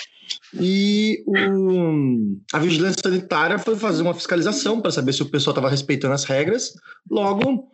E 0.59 1.23
o, 1.27 2.37
a 2.53 2.59
vigilância 2.59 3.03
sanitária 3.03 3.59
foi 3.59 3.77
fazer 3.77 4.03
uma 4.03 4.15
fiscalização 4.15 4.81
para 4.81 4.91
saber 4.91 5.13
se 5.13 5.23
o 5.23 5.31
pessoal 5.31 5.53
estava 5.53 5.69
respeitando 5.69 6.15
as 6.15 6.25
regras. 6.25 6.73
Logo, 7.11 7.69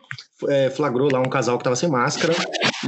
é, 0.49 0.69
flagrou 0.69 1.09
lá 1.11 1.19
um 1.19 1.29
casal 1.29 1.57
que 1.57 1.61
estava 1.61 1.75
sem 1.75 1.89
máscara 1.89 2.33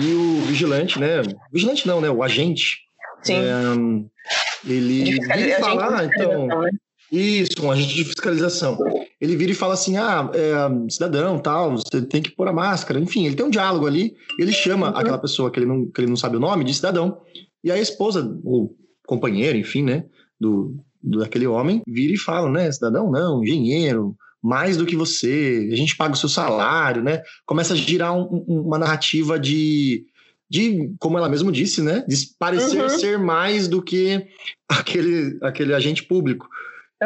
e 0.01 0.13
o 0.13 0.41
vigilante, 0.41 0.99
né? 0.99 1.21
Vigilante 1.51 1.87
não, 1.87 2.01
né? 2.01 2.09
O 2.09 2.23
agente. 2.23 2.81
Sim. 3.21 3.35
É, 3.35 4.69
ele 4.69 5.19
fala, 5.59 5.99
ah, 5.99 6.05
então. 6.05 6.47
Né? 6.47 6.71
Isso, 7.11 7.63
um 7.63 7.71
agente 7.71 7.93
de 7.93 8.05
fiscalização. 8.05 8.77
Ele 9.19 9.35
vira 9.35 9.51
e 9.51 9.55
fala 9.55 9.73
assim: 9.73 9.97
ah, 9.97 10.29
é, 10.33 10.89
cidadão, 10.89 11.39
tal, 11.39 11.77
você 11.77 12.01
tem 12.01 12.21
que 12.21 12.31
pôr 12.31 12.47
a 12.47 12.53
máscara. 12.53 12.99
Enfim, 12.99 13.25
ele 13.25 13.35
tem 13.35 13.45
um 13.45 13.51
diálogo 13.51 13.85
ali, 13.85 14.15
ele 14.39 14.51
chama 14.51 14.89
uhum. 14.89 14.97
aquela 14.97 15.17
pessoa 15.17 15.51
que 15.51 15.59
ele, 15.59 15.65
não, 15.65 15.85
que 15.85 16.01
ele 16.01 16.09
não 16.09 16.17
sabe 16.17 16.37
o 16.37 16.39
nome 16.39 16.63
de 16.63 16.73
cidadão. 16.73 17.21
E 17.63 17.71
a 17.71 17.77
esposa, 17.77 18.37
o 18.43 18.75
companheiro, 19.07 19.57
enfim, 19.57 19.83
né, 19.83 20.05
do, 20.39 20.75
do 21.01 21.19
daquele 21.19 21.47
homem, 21.47 21.81
vira 21.87 22.13
e 22.13 22.17
fala, 22.17 22.49
né, 22.49 22.71
cidadão, 22.71 23.11
não, 23.11 23.43
engenheiro, 23.43 24.15
mais 24.43 24.75
do 24.75 24.85
que 24.85 24.95
você, 24.95 25.69
a 25.71 25.75
gente 25.75 25.95
paga 25.95 26.13
o 26.13 26.17
seu 26.17 26.27
salário, 26.27 27.01
né? 27.01 27.21
Começa 27.45 27.73
a 27.73 27.77
girar 27.77 28.13
um, 28.13 28.43
uma 28.45 28.77
narrativa 28.77 29.39
de, 29.39 30.05
de, 30.49 30.93
como 30.99 31.17
ela 31.17 31.29
mesma 31.29 31.49
disse, 31.49 31.81
né? 31.81 32.03
De 32.05 32.17
parecer 32.37 32.81
uhum. 32.81 32.89
ser 32.89 33.17
mais 33.17 33.69
do 33.69 33.81
que 33.81 34.27
aquele, 34.67 35.37
aquele 35.41 35.73
agente 35.73 36.03
público. 36.03 36.49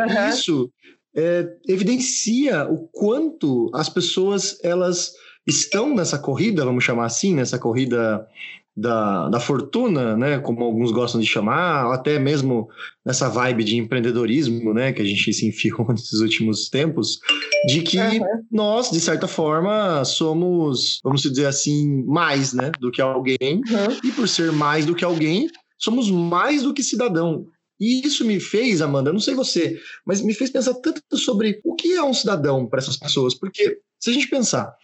Uhum. 0.06 0.30
Isso 0.30 0.72
é, 1.16 1.48
evidencia 1.68 2.68
o 2.70 2.88
quanto 2.90 3.70
as 3.74 3.90
pessoas 3.90 4.60
elas 4.64 5.14
estão 5.46 5.96
nessa 5.96 6.20
corrida, 6.20 6.66
vamos 6.66 6.84
chamar 6.84 7.06
assim, 7.06 7.34
nessa 7.34 7.58
corrida 7.58 8.28
da, 8.78 9.28
da 9.30 9.40
fortuna, 9.40 10.16
né, 10.16 10.38
como 10.38 10.64
alguns 10.64 10.92
gostam 10.92 11.20
de 11.20 11.26
chamar, 11.26 11.92
até 11.92 12.20
mesmo 12.20 12.70
nessa 13.04 13.28
vibe 13.28 13.64
de 13.64 13.78
empreendedorismo, 13.78 14.72
né, 14.72 14.94
que 14.94 15.02
a 15.02 15.06
gente 15.06 15.34
se 15.34 15.48
enfiou 15.48 15.88
nesses 15.90 16.20
últimos 16.20 16.70
tempos, 16.70 17.20
de 17.66 17.82
que 17.82 17.98
uhum. 17.98 18.44
nós, 18.52 18.92
de 18.92 19.00
certa 19.00 19.28
forma, 19.28 20.06
somos, 20.06 21.00
vamos 21.04 21.24
dizer 21.24 21.48
assim, 21.48 22.04
mais, 22.06 22.54
né, 22.54 22.72
do 22.80 22.92
que 22.92 23.02
alguém, 23.02 23.62
uhum. 23.68 23.98
e 24.04 24.12
por 24.12 24.28
ser 24.28 24.52
mais 24.52 24.86
do 24.86 24.94
que 24.94 25.04
alguém, 25.04 25.50
somos 25.80 26.12
mais 26.12 26.62
do 26.62 26.74
que 26.74 26.84
cidadão. 26.84 27.48
E 27.80 28.06
isso 28.06 28.26
me 28.26 28.40
fez, 28.40 28.82
Amanda, 28.82 29.14
não 29.14 29.20
sei 29.20 29.36
você, 29.36 29.80
mas 30.06 30.22
me 30.22 30.34
fez 30.34 30.50
pensar 30.50 30.74
tanto 30.76 31.18
sobre 31.18 31.62
o 31.64 31.76
que 31.76 31.94
é 31.94 32.04
um 32.04 32.14
cidadão 32.14 32.66
para 32.66 32.80
essas 32.80 32.98
pessoas. 32.98 33.36
Porque 33.36 33.80
se 34.00 34.10
a 34.10 34.14
gente 34.14 34.30
pensar, 34.30 34.76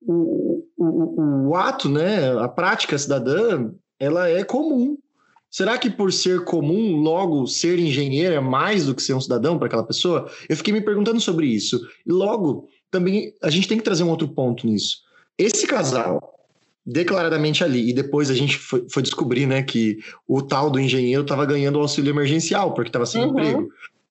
o, 0.00 0.64
o, 0.76 1.48
o 1.48 1.56
ato, 1.56 1.88
né, 1.88 2.32
a 2.38 2.48
prática 2.48 2.98
cidadã, 2.98 3.70
ela 3.98 4.28
é 4.28 4.44
comum. 4.44 4.98
Será 5.50 5.76
que 5.76 5.90
por 5.90 6.12
ser 6.12 6.44
comum, 6.44 6.96
logo 6.96 7.46
ser 7.46 7.78
engenheiro 7.78 8.34
é 8.34 8.40
mais 8.40 8.86
do 8.86 8.94
que 8.94 9.02
ser 9.02 9.14
um 9.14 9.20
cidadão 9.20 9.58
para 9.58 9.66
aquela 9.66 9.84
pessoa? 9.84 10.30
Eu 10.48 10.56
fiquei 10.56 10.72
me 10.72 10.80
perguntando 10.80 11.20
sobre 11.20 11.46
isso. 11.46 11.78
E 12.06 12.10
logo, 12.10 12.68
também 12.90 13.34
a 13.42 13.50
gente 13.50 13.68
tem 13.68 13.76
que 13.76 13.84
trazer 13.84 14.02
um 14.02 14.10
outro 14.10 14.28
ponto 14.28 14.66
nisso. 14.66 15.02
Esse 15.38 15.66
casal 15.66 16.41
declaradamente 16.84 17.62
ali. 17.62 17.90
E 17.90 17.92
depois 17.92 18.30
a 18.30 18.34
gente 18.34 18.58
foi, 18.58 18.84
foi 18.90 19.02
descobrir 19.02 19.46
né, 19.46 19.62
que 19.62 19.98
o 20.26 20.42
tal 20.42 20.70
do 20.70 20.80
engenheiro 20.80 21.22
estava 21.22 21.46
ganhando 21.46 21.76
o 21.76 21.82
auxílio 21.82 22.10
emergencial, 22.10 22.74
porque 22.74 22.88
estava 22.88 23.06
sem 23.06 23.22
uhum. 23.22 23.30
emprego. 23.30 23.68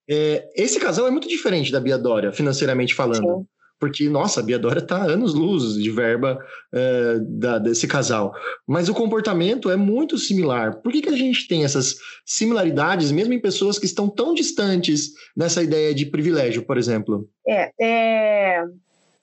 É, 0.09 0.49
esse 0.55 0.79
casal 0.79 1.07
é 1.07 1.11
muito 1.11 1.27
diferente 1.27 1.71
da 1.71 1.79
Bia 1.79 1.97
Dória, 1.97 2.31
financeiramente 2.31 2.93
falando. 2.93 3.39
Sim. 3.39 3.45
Porque, 3.79 4.07
nossa, 4.07 4.41
a 4.41 4.43
Bia 4.43 4.59
Dória 4.59 4.79
está 4.79 5.01
anos 5.03 5.33
luz 5.33 5.73
de 5.73 5.89
verba 5.89 6.37
é, 6.71 7.17
da, 7.19 7.57
desse 7.57 7.87
casal. 7.87 8.31
Mas 8.67 8.87
o 8.87 8.93
comportamento 8.93 9.71
é 9.71 9.75
muito 9.75 10.19
similar. 10.19 10.81
Por 10.81 10.91
que, 10.91 11.01
que 11.01 11.09
a 11.09 11.17
gente 11.17 11.47
tem 11.47 11.63
essas 11.63 11.95
similaridades, 12.23 13.11
mesmo 13.11 13.33
em 13.33 13.41
pessoas 13.41 13.79
que 13.79 13.87
estão 13.87 14.07
tão 14.07 14.35
distantes 14.35 15.13
nessa 15.35 15.63
ideia 15.63 15.95
de 15.95 16.05
privilégio, 16.05 16.61
por 16.61 16.77
exemplo? 16.77 17.27
É, 17.47 17.71
é 17.81 18.63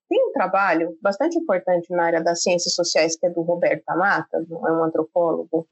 tem 0.09 0.29
um 0.29 0.33
trabalho 0.33 0.97
bastante 1.03 1.39
importante 1.39 1.91
na 1.91 2.05
área 2.05 2.23
das 2.23 2.43
ciências 2.43 2.75
sociais, 2.75 3.17
que 3.17 3.27
é 3.27 3.31
do 3.31 3.43
Roberto 3.43 3.89
Amata, 3.89 4.39
é 4.39 4.73
um 4.73 4.85
antropólogo 4.85 5.67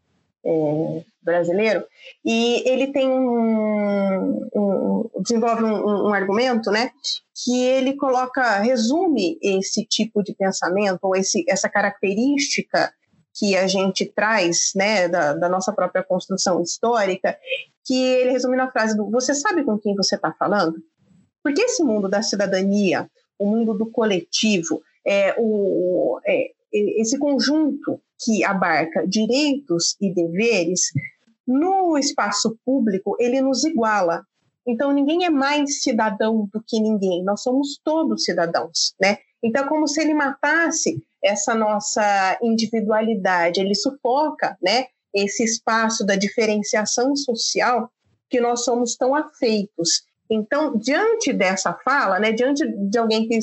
é, 0.45 1.05
brasileiro, 1.21 1.85
e 2.25 2.63
ele 2.69 2.93
tem 2.93 3.09
um, 3.09 4.49
um 4.55 5.11
desenvolve 5.21 5.65
um, 5.65 6.09
um, 6.09 6.15
argumento, 6.15 6.71
né, 6.71 6.91
que 7.35 7.65
ele 7.65 7.97
coloca, 7.97 8.61
resume 8.61 9.39
esse 9.43 9.85
tipo 9.85 10.23
de 10.23 10.33
pensamento 10.35 11.01
ou 11.03 11.17
esse, 11.17 11.45
essa 11.49 11.69
característica 11.69 12.93
que 13.35 13.57
a 13.57 13.67
gente 13.67 14.07
traz, 14.07 14.73
né, 14.75 15.09
da, 15.09 15.35
da 15.35 15.49
nossa 15.49 15.73
própria 15.73 16.03
construção 16.03 16.63
histórica, 16.63 17.37
que 17.85 18.03
ele 18.03 18.31
resume 18.31 18.57
na 18.57 18.71
frase 18.71 18.97
do: 18.97 19.11
você 19.11 19.35
sabe 19.35 19.65
com 19.65 19.79
quem 19.79 19.95
você 19.95 20.15
está 20.15 20.33
falando? 20.33 20.77
Porque 21.43 21.63
esse 21.63 21.83
mundo 21.83 22.09
da 22.09 22.23
cidadania, 22.23 23.09
o 23.39 23.47
mundo 23.47 23.75
do 23.75 23.87
coletivo, 23.87 24.83
é, 25.07 25.35
o, 25.39 26.19
é, 26.27 26.51
esse 26.73 27.19
conjunto 27.19 28.01
que 28.23 28.45
abarca 28.45 29.07
direitos 29.07 29.97
e 30.01 30.13
deveres, 30.13 30.93
no 31.47 31.97
espaço 31.97 32.59
público, 32.65 33.17
ele 33.21 33.41
nos 33.41 33.65
iguala. 33.65 34.25
Então 34.67 34.93
ninguém 34.93 35.25
é 35.25 35.31
mais 35.31 35.83
cidadão 35.83 36.49
do 36.53 36.63
que 36.67 36.81
ninguém. 36.81 37.23
Nós 37.23 37.43
somos 37.43 37.81
todos 37.85 38.25
cidadãos, 38.25 38.95
né? 39.01 39.19
Então 39.43 39.65
é 39.65 39.69
como 39.69 39.87
se 39.87 40.01
ele 40.01 40.13
matasse 40.13 41.01
essa 41.23 41.55
nossa 41.55 42.39
individualidade, 42.43 43.61
ele 43.61 43.75
sufoca, 43.75 44.57
né? 44.61 44.87
Esse 45.15 45.45
espaço 45.45 46.05
da 46.05 46.17
diferenciação 46.17 47.15
social 47.15 47.91
que 48.29 48.41
nós 48.41 48.65
somos 48.65 48.97
tão 48.97 49.15
afeitos. 49.15 50.05
Então, 50.31 50.77
diante 50.77 51.33
dessa 51.33 51.73
fala, 51.73 52.19
né, 52.19 52.33
diante 52.33 52.67
de 52.67 52.99
alguém 52.99 53.29
que, 53.29 53.39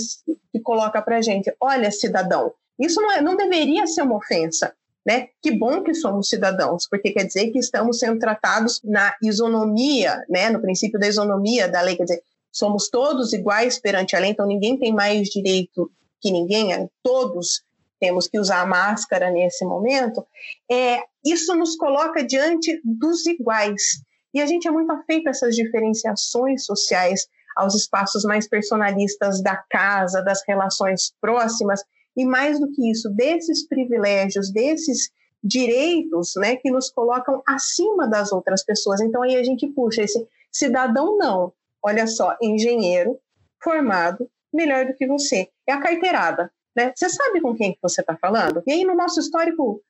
que 0.51 0.59
coloca 0.59 1.01
para 1.01 1.21
gente, 1.21 1.53
olha, 1.59 1.91
cidadão, 1.91 2.53
isso 2.79 3.01
não, 3.01 3.11
é, 3.11 3.21
não 3.21 3.35
deveria 3.35 3.87
ser 3.87 4.01
uma 4.01 4.17
ofensa, 4.17 4.73
né? 5.05 5.27
Que 5.41 5.51
bom 5.51 5.83
que 5.83 5.93
somos 5.93 6.29
cidadãos, 6.29 6.87
porque 6.89 7.11
quer 7.11 7.25
dizer 7.25 7.51
que 7.51 7.59
estamos 7.59 7.99
sendo 7.99 8.19
tratados 8.19 8.81
na 8.83 9.15
isonomia, 9.21 10.23
né? 10.29 10.49
No 10.49 10.61
princípio 10.61 10.99
da 10.99 11.07
isonomia 11.07 11.67
da 11.67 11.81
lei, 11.81 11.95
quer 11.95 12.03
dizer, 12.03 12.23
somos 12.51 12.89
todos 12.89 13.33
iguais 13.33 13.79
perante 13.79 14.15
a 14.15 14.19
lei, 14.19 14.31
então 14.31 14.47
ninguém 14.47 14.77
tem 14.77 14.93
mais 14.93 15.27
direito 15.29 15.91
que 16.21 16.31
ninguém, 16.31 16.73
é, 16.73 16.87
todos 17.03 17.63
temos 17.99 18.27
que 18.27 18.39
usar 18.39 18.67
máscara 18.67 19.29
nesse 19.31 19.63
momento. 19.65 20.25
É, 20.69 20.99
isso 21.23 21.55
nos 21.55 21.75
coloca 21.77 22.23
diante 22.23 22.81
dos 22.83 23.25
iguais. 23.25 23.81
E 24.33 24.41
a 24.41 24.45
gente 24.45 24.67
é 24.67 24.71
muito 24.71 24.91
afeito 24.91 25.27
a 25.27 25.29
essas 25.31 25.55
diferenciações 25.55 26.65
sociais, 26.65 27.27
aos 27.55 27.75
espaços 27.75 28.23
mais 28.23 28.47
personalistas 28.47 29.41
da 29.41 29.55
casa, 29.69 30.23
das 30.23 30.41
relações 30.47 31.13
próximas, 31.21 31.83
e 32.17 32.25
mais 32.25 32.59
do 32.59 32.71
que 32.71 32.89
isso, 32.89 33.09
desses 33.09 33.67
privilégios, 33.67 34.51
desses 34.51 35.11
direitos, 35.43 36.33
né, 36.37 36.55
que 36.55 36.71
nos 36.71 36.89
colocam 36.89 37.43
acima 37.45 38.07
das 38.07 38.31
outras 38.31 38.63
pessoas. 38.63 39.01
Então 39.01 39.21
aí 39.21 39.35
a 39.35 39.43
gente 39.43 39.67
puxa 39.67 40.03
esse 40.03 40.25
cidadão 40.51 41.17
não. 41.17 41.51
Olha 41.83 42.07
só, 42.07 42.37
engenheiro 42.41 43.19
formado, 43.61 44.29
melhor 44.53 44.85
do 44.85 44.93
que 44.93 45.05
você. 45.05 45.49
É 45.67 45.73
a 45.73 45.81
carteirada, 45.81 46.51
né? 46.75 46.93
Você 46.95 47.09
sabe 47.09 47.41
com 47.41 47.53
quem 47.55 47.73
que 47.73 47.79
você 47.81 48.01
está 48.01 48.15
falando? 48.15 48.63
E 48.65 48.71
aí 48.71 48.85
no 48.85 48.95
nosso 48.95 49.19
histórico, 49.19 49.81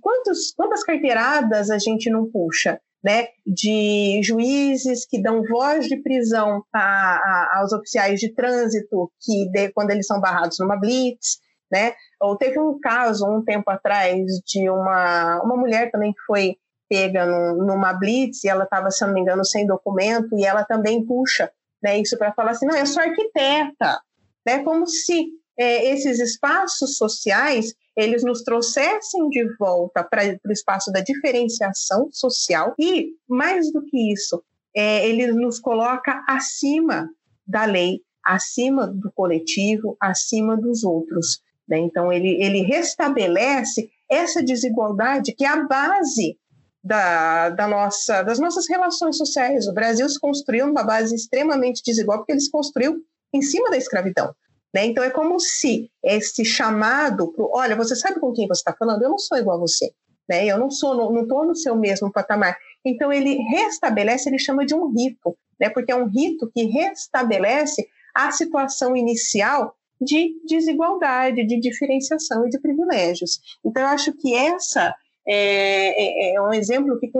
quantos, 0.00 0.52
quantas 0.56 0.82
carteiradas 0.82 1.70
a 1.70 1.78
gente 1.78 2.10
não 2.10 2.28
puxa? 2.28 2.80
Né, 3.04 3.28
de 3.46 4.20
juízes 4.24 5.06
que 5.06 5.22
dão 5.22 5.44
voz 5.44 5.86
de 5.86 5.96
prisão 6.02 6.64
a, 6.72 6.80
a, 6.80 7.58
aos 7.60 7.72
oficiais 7.72 8.18
de 8.18 8.34
trânsito 8.34 9.12
que 9.20 9.48
de, 9.50 9.70
quando 9.70 9.90
eles 9.92 10.06
são 10.06 10.20
barrados 10.20 10.58
numa 10.58 10.76
blitz, 10.76 11.38
né? 11.70 11.94
Ou 12.20 12.36
teve 12.36 12.58
um 12.58 12.80
caso 12.80 13.24
um 13.26 13.44
tempo 13.44 13.70
atrás 13.70 14.24
de 14.44 14.68
uma, 14.68 15.40
uma 15.42 15.56
mulher 15.56 15.90
também 15.92 16.12
que 16.12 16.20
foi 16.26 16.56
pega 16.88 17.26
num, 17.26 17.64
numa 17.64 17.92
blitz 17.92 18.42
e 18.42 18.48
ela 18.48 18.64
estava, 18.64 18.90
se 18.90 19.04
não 19.06 19.12
me 19.12 19.20
engano, 19.20 19.44
sem 19.44 19.66
documento 19.66 20.36
e 20.36 20.44
ela 20.44 20.64
também 20.64 21.04
puxa 21.04 21.50
né, 21.82 21.98
isso 21.98 22.16
para 22.16 22.32
falar 22.32 22.52
assim, 22.52 22.66
não, 22.66 22.76
eu 22.76 22.86
sou 22.86 23.02
arquiteta, 23.02 24.00
né? 24.44 24.62
Como 24.64 24.86
se 24.86 25.28
é, 25.58 25.92
esses 25.92 26.18
espaços 26.18 26.96
sociais 26.96 27.74
eles 27.96 28.22
nos 28.22 28.42
trouxessem 28.42 29.28
de 29.30 29.44
volta 29.56 30.04
para 30.04 30.22
o 30.46 30.52
espaço 30.52 30.92
da 30.92 31.00
diferenciação 31.00 32.08
social 32.12 32.74
e, 32.78 33.08
mais 33.28 33.72
do 33.72 33.82
que 33.82 34.12
isso, 34.12 34.42
é, 34.74 35.08
ele 35.08 35.32
nos 35.32 35.58
coloca 35.58 36.22
acima 36.28 37.08
da 37.46 37.64
lei, 37.64 38.00
acima 38.24 38.86
do 38.86 39.10
coletivo, 39.12 39.96
acima 40.00 40.56
dos 40.56 40.84
outros. 40.84 41.40
Né? 41.66 41.78
Então, 41.78 42.12
ele, 42.12 42.42
ele 42.42 42.60
restabelece 42.60 43.90
essa 44.08 44.42
desigualdade 44.42 45.32
que 45.32 45.44
é 45.44 45.48
a 45.48 45.64
base 45.64 46.38
da, 46.84 47.48
da 47.50 47.66
nossa, 47.66 48.22
das 48.22 48.38
nossas 48.38 48.68
relações 48.68 49.16
sociais. 49.16 49.66
O 49.66 49.72
Brasil 49.72 50.08
se 50.08 50.20
construiu 50.20 50.66
numa 50.66 50.84
base 50.84 51.14
extremamente 51.14 51.82
desigual, 51.84 52.18
porque 52.18 52.32
ele 52.32 52.40
se 52.40 52.50
construiu 52.50 53.02
em 53.32 53.42
cima 53.42 53.70
da 53.70 53.76
escravidão. 53.76 54.34
Né? 54.76 54.84
Então, 54.84 55.02
é 55.02 55.08
como 55.08 55.40
se 55.40 55.90
esse 56.04 56.44
chamado, 56.44 57.32
pro, 57.32 57.50
olha, 57.50 57.74
você 57.74 57.96
sabe 57.96 58.20
com 58.20 58.30
quem 58.34 58.46
você 58.46 58.60
está 58.60 58.74
falando? 58.74 59.02
Eu 59.02 59.08
não 59.08 59.18
sou 59.18 59.38
igual 59.38 59.56
a 59.56 59.60
você. 59.60 59.90
Né? 60.28 60.44
Eu 60.44 60.58
não 60.58 60.70
sou, 60.70 60.94
não 60.94 61.22
estou 61.22 61.46
no 61.46 61.56
seu 61.56 61.74
mesmo 61.74 62.12
patamar. 62.12 62.54
Então, 62.84 63.10
ele 63.10 63.36
restabelece, 63.36 64.28
ele 64.28 64.38
chama 64.38 64.66
de 64.66 64.74
um 64.74 64.92
rito, 64.92 65.34
né? 65.58 65.70
porque 65.70 65.90
é 65.90 65.96
um 65.96 66.06
rito 66.06 66.50
que 66.54 66.64
restabelece 66.64 67.88
a 68.14 68.30
situação 68.30 68.94
inicial 68.94 69.74
de 69.98 70.34
desigualdade, 70.46 71.46
de 71.46 71.58
diferenciação 71.58 72.46
e 72.46 72.50
de 72.50 72.60
privilégios. 72.60 73.40
Então, 73.64 73.82
eu 73.82 73.88
acho 73.88 74.12
que 74.12 74.34
essa 74.34 74.94
é, 75.26 76.32
é, 76.32 76.34
é 76.34 76.42
um 76.42 76.52
exemplo 76.52 77.00
que, 77.00 77.10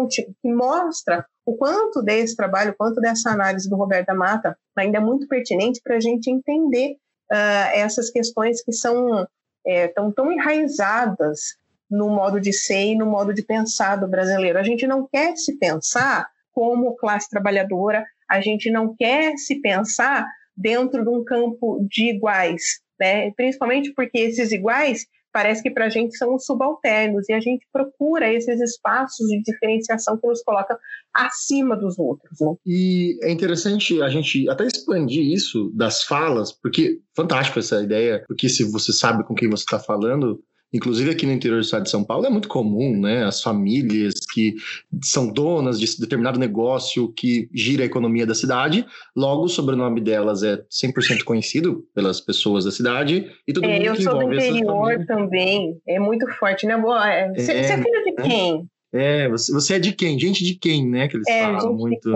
que, 0.42 0.52
mostra 0.52 1.24
o 1.46 1.56
quanto 1.56 2.02
desse 2.02 2.36
trabalho, 2.36 2.72
o 2.72 2.76
quanto 2.76 3.00
dessa 3.00 3.30
análise 3.30 3.66
do 3.66 3.76
Roberto 3.76 4.14
Mata 4.14 4.58
ainda 4.76 4.98
é 4.98 5.00
muito 5.00 5.26
pertinente 5.26 5.80
para 5.82 5.96
a 5.96 6.00
gente 6.00 6.30
entender 6.30 6.98
uh, 7.32 7.70
essas 7.74 8.10
questões 8.10 8.62
que 8.62 8.72
são 8.72 9.26
é, 9.66 9.88
tão, 9.88 10.12
tão 10.12 10.30
enraizadas 10.30 11.56
no 11.90 12.08
modo 12.08 12.40
de 12.40 12.52
ser 12.52 12.92
e 12.92 12.96
no 12.96 13.06
modo 13.06 13.32
de 13.32 13.42
pensar 13.42 13.96
do 13.96 14.08
brasileiro. 14.08 14.58
A 14.58 14.62
gente 14.62 14.86
não 14.86 15.06
quer 15.06 15.36
se 15.36 15.56
pensar 15.58 16.28
como 16.52 16.96
classe 16.96 17.28
trabalhadora, 17.28 18.04
a 18.28 18.40
gente 18.40 18.70
não 18.70 18.94
quer 18.96 19.36
se 19.36 19.60
pensar 19.60 20.26
dentro 20.56 21.02
de 21.02 21.10
um 21.10 21.22
campo 21.22 21.86
de 21.88 22.10
iguais, 22.10 22.80
né? 22.98 23.30
principalmente 23.32 23.92
porque 23.92 24.18
esses 24.18 24.50
iguais 24.52 25.06
parece 25.36 25.62
que 25.62 25.70
para 25.70 25.84
a 25.84 25.90
gente 25.90 26.16
são 26.16 26.34
os 26.34 26.46
subalternos 26.46 27.28
e 27.28 27.32
a 27.34 27.40
gente 27.40 27.66
procura 27.70 28.32
esses 28.32 28.58
espaços 28.58 29.28
de 29.28 29.42
diferenciação 29.42 30.16
que 30.18 30.26
nos 30.26 30.42
colocam 30.42 30.78
acima 31.12 31.76
dos 31.76 31.98
outros. 31.98 32.38
Né? 32.40 32.54
E 32.64 33.18
é 33.22 33.30
interessante 33.30 34.00
a 34.00 34.08
gente 34.08 34.48
até 34.48 34.64
expandir 34.64 35.22
isso 35.22 35.70
das 35.74 36.02
falas, 36.04 36.52
porque 36.52 37.00
fantástico 37.14 37.58
essa 37.58 37.82
ideia, 37.82 38.24
porque 38.26 38.48
se 38.48 38.64
você 38.72 38.94
sabe 38.94 39.24
com 39.24 39.34
quem 39.34 39.50
você 39.50 39.62
está 39.62 39.78
falando, 39.78 40.42
Inclusive 40.76 41.10
aqui 41.10 41.24
no 41.24 41.32
interior 41.32 41.56
do 41.56 41.64
estado 41.64 41.84
de 41.84 41.90
São 41.90 42.04
Paulo 42.04 42.26
é 42.26 42.30
muito 42.30 42.48
comum, 42.48 43.00
né? 43.00 43.24
As 43.24 43.40
famílias 43.40 44.14
que 44.32 44.54
são 45.02 45.32
donas 45.32 45.80
de 45.80 45.86
determinado 45.98 46.38
negócio 46.38 47.10
que 47.14 47.48
gira 47.54 47.82
a 47.82 47.86
economia 47.86 48.26
da 48.26 48.34
cidade, 48.34 48.84
logo 49.16 49.44
o 49.44 49.48
sobrenome 49.48 50.02
delas 50.02 50.42
é 50.42 50.62
100% 50.70 51.24
conhecido 51.24 51.86
pelas 51.94 52.20
pessoas 52.20 52.66
da 52.66 52.70
cidade 52.70 53.26
e 53.48 53.52
todo 53.54 53.64
é, 53.64 53.68
mundo 53.68 53.96
que 53.96 54.02
envolve 54.02 54.34
Eu 54.34 54.40
sou 54.42 54.50
do 54.50 54.58
interior 54.58 55.06
também, 55.06 55.80
é 55.88 55.98
muito 55.98 56.28
forte, 56.34 56.66
né? 56.66 56.74
É, 56.74 57.32
você 57.32 57.52
é, 57.52 57.60
é 57.60 57.82
filho 57.82 58.04
de 58.04 58.12
né? 58.12 58.28
quem? 58.28 58.70
É, 58.92 59.28
você, 59.30 59.52
você 59.52 59.74
é 59.74 59.78
de 59.78 59.92
quem? 59.92 60.18
Gente 60.18 60.44
de 60.44 60.54
quem, 60.56 60.86
né? 60.86 61.08
Que 61.08 61.16
eles 61.16 61.28
é, 61.28 61.40
falam 61.40 61.72
muito. 61.72 62.12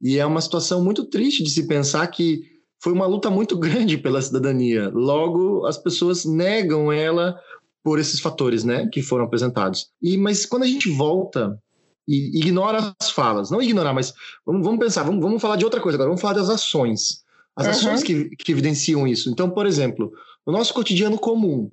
E 0.00 0.18
é 0.18 0.24
uma 0.24 0.40
situação 0.40 0.82
muito 0.82 1.04
triste 1.04 1.44
de 1.44 1.50
se 1.50 1.68
pensar 1.68 2.06
que 2.06 2.40
foi 2.82 2.92
uma 2.92 3.06
luta 3.06 3.30
muito 3.30 3.56
grande 3.60 3.98
pela 3.98 4.22
cidadania. 4.22 4.90
Logo, 4.92 5.66
as 5.66 5.76
pessoas 5.76 6.24
negam 6.24 6.90
ela 6.90 7.38
por 7.82 7.98
esses 7.98 8.20
fatores, 8.20 8.64
né, 8.64 8.88
que 8.92 9.02
foram 9.02 9.24
apresentados. 9.24 9.88
E 10.00 10.16
mas 10.16 10.46
quando 10.46 10.62
a 10.62 10.66
gente 10.66 10.90
volta 10.90 11.58
e 12.06 12.38
ignora 12.38 12.94
as 13.00 13.10
falas, 13.10 13.50
não 13.50 13.62
ignorar, 13.62 13.92
mas 13.92 14.12
vamos, 14.44 14.64
vamos 14.64 14.80
pensar, 14.80 15.02
vamos, 15.02 15.20
vamos 15.20 15.40
falar 15.40 15.56
de 15.56 15.64
outra 15.64 15.80
coisa 15.80 15.96
agora, 15.96 16.08
vamos 16.08 16.20
falar 16.20 16.34
das 16.34 16.48
ações, 16.48 17.22
as 17.56 17.66
uhum. 17.66 17.72
ações 17.72 18.02
que, 18.02 18.30
que 18.36 18.52
evidenciam 18.52 19.06
isso. 19.06 19.30
Então, 19.30 19.50
por 19.50 19.66
exemplo, 19.66 20.12
no 20.46 20.52
nosso 20.52 20.72
cotidiano 20.74 21.18
comum, 21.18 21.70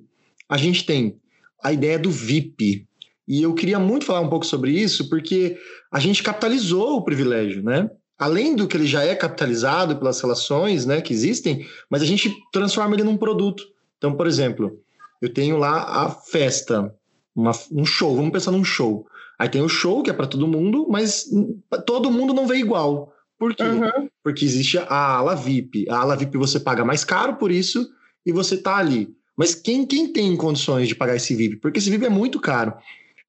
a 0.48 0.56
gente 0.56 0.84
tem 0.84 1.16
a 1.62 1.72
ideia 1.72 1.98
do 1.98 2.10
VIP. 2.10 2.86
E 3.26 3.42
eu 3.42 3.54
queria 3.54 3.78
muito 3.78 4.06
falar 4.06 4.20
um 4.20 4.28
pouco 4.28 4.44
sobre 4.44 4.72
isso, 4.72 5.08
porque 5.08 5.56
a 5.90 6.00
gente 6.00 6.22
capitalizou 6.22 6.96
o 6.96 7.04
privilégio, 7.04 7.62
né? 7.62 7.88
Além 8.18 8.54
do 8.54 8.66
que 8.66 8.76
ele 8.76 8.86
já 8.86 9.02
é 9.02 9.14
capitalizado 9.14 9.96
pelas 9.96 10.20
relações 10.20 10.84
né, 10.84 11.00
que 11.00 11.12
existem, 11.12 11.66
mas 11.88 12.02
a 12.02 12.04
gente 12.04 12.34
transforma 12.52 12.94
ele 12.94 13.04
num 13.04 13.16
produto. 13.16 13.62
Então, 13.96 14.14
por 14.14 14.26
exemplo, 14.26 14.78
eu 15.20 15.32
tenho 15.32 15.56
lá 15.56 16.04
a 16.04 16.10
festa, 16.10 16.94
uma, 17.34 17.52
um 17.70 17.84
show, 17.84 18.16
vamos 18.16 18.32
pensar 18.32 18.50
num 18.50 18.64
show. 18.64 19.06
Aí 19.38 19.48
tem 19.48 19.62
o 19.62 19.68
show, 19.68 20.02
que 20.02 20.10
é 20.10 20.12
para 20.12 20.26
todo 20.26 20.48
mundo, 20.48 20.86
mas 20.88 21.26
todo 21.86 22.10
mundo 22.10 22.34
não 22.34 22.46
vê 22.46 22.56
igual. 22.56 23.12
Por 23.38 23.54
quê? 23.54 23.62
Uhum. 23.62 24.08
Porque 24.22 24.44
existe 24.44 24.78
a 24.78 25.16
ala 25.16 25.34
VIP. 25.34 25.88
A 25.88 25.98
ala 25.98 26.16
VIP 26.16 26.36
você 26.36 26.60
paga 26.60 26.84
mais 26.84 27.04
caro 27.04 27.36
por 27.36 27.50
isso 27.50 27.88
e 28.24 28.32
você 28.32 28.56
tá 28.56 28.76
ali. 28.76 29.14
Mas 29.36 29.54
quem, 29.54 29.86
quem 29.86 30.12
tem 30.12 30.36
condições 30.36 30.88
de 30.88 30.94
pagar 30.94 31.16
esse 31.16 31.34
VIP? 31.34 31.56
Porque 31.56 31.78
esse 31.78 31.90
VIP 31.90 32.04
é 32.04 32.10
muito 32.10 32.38
caro. 32.38 32.74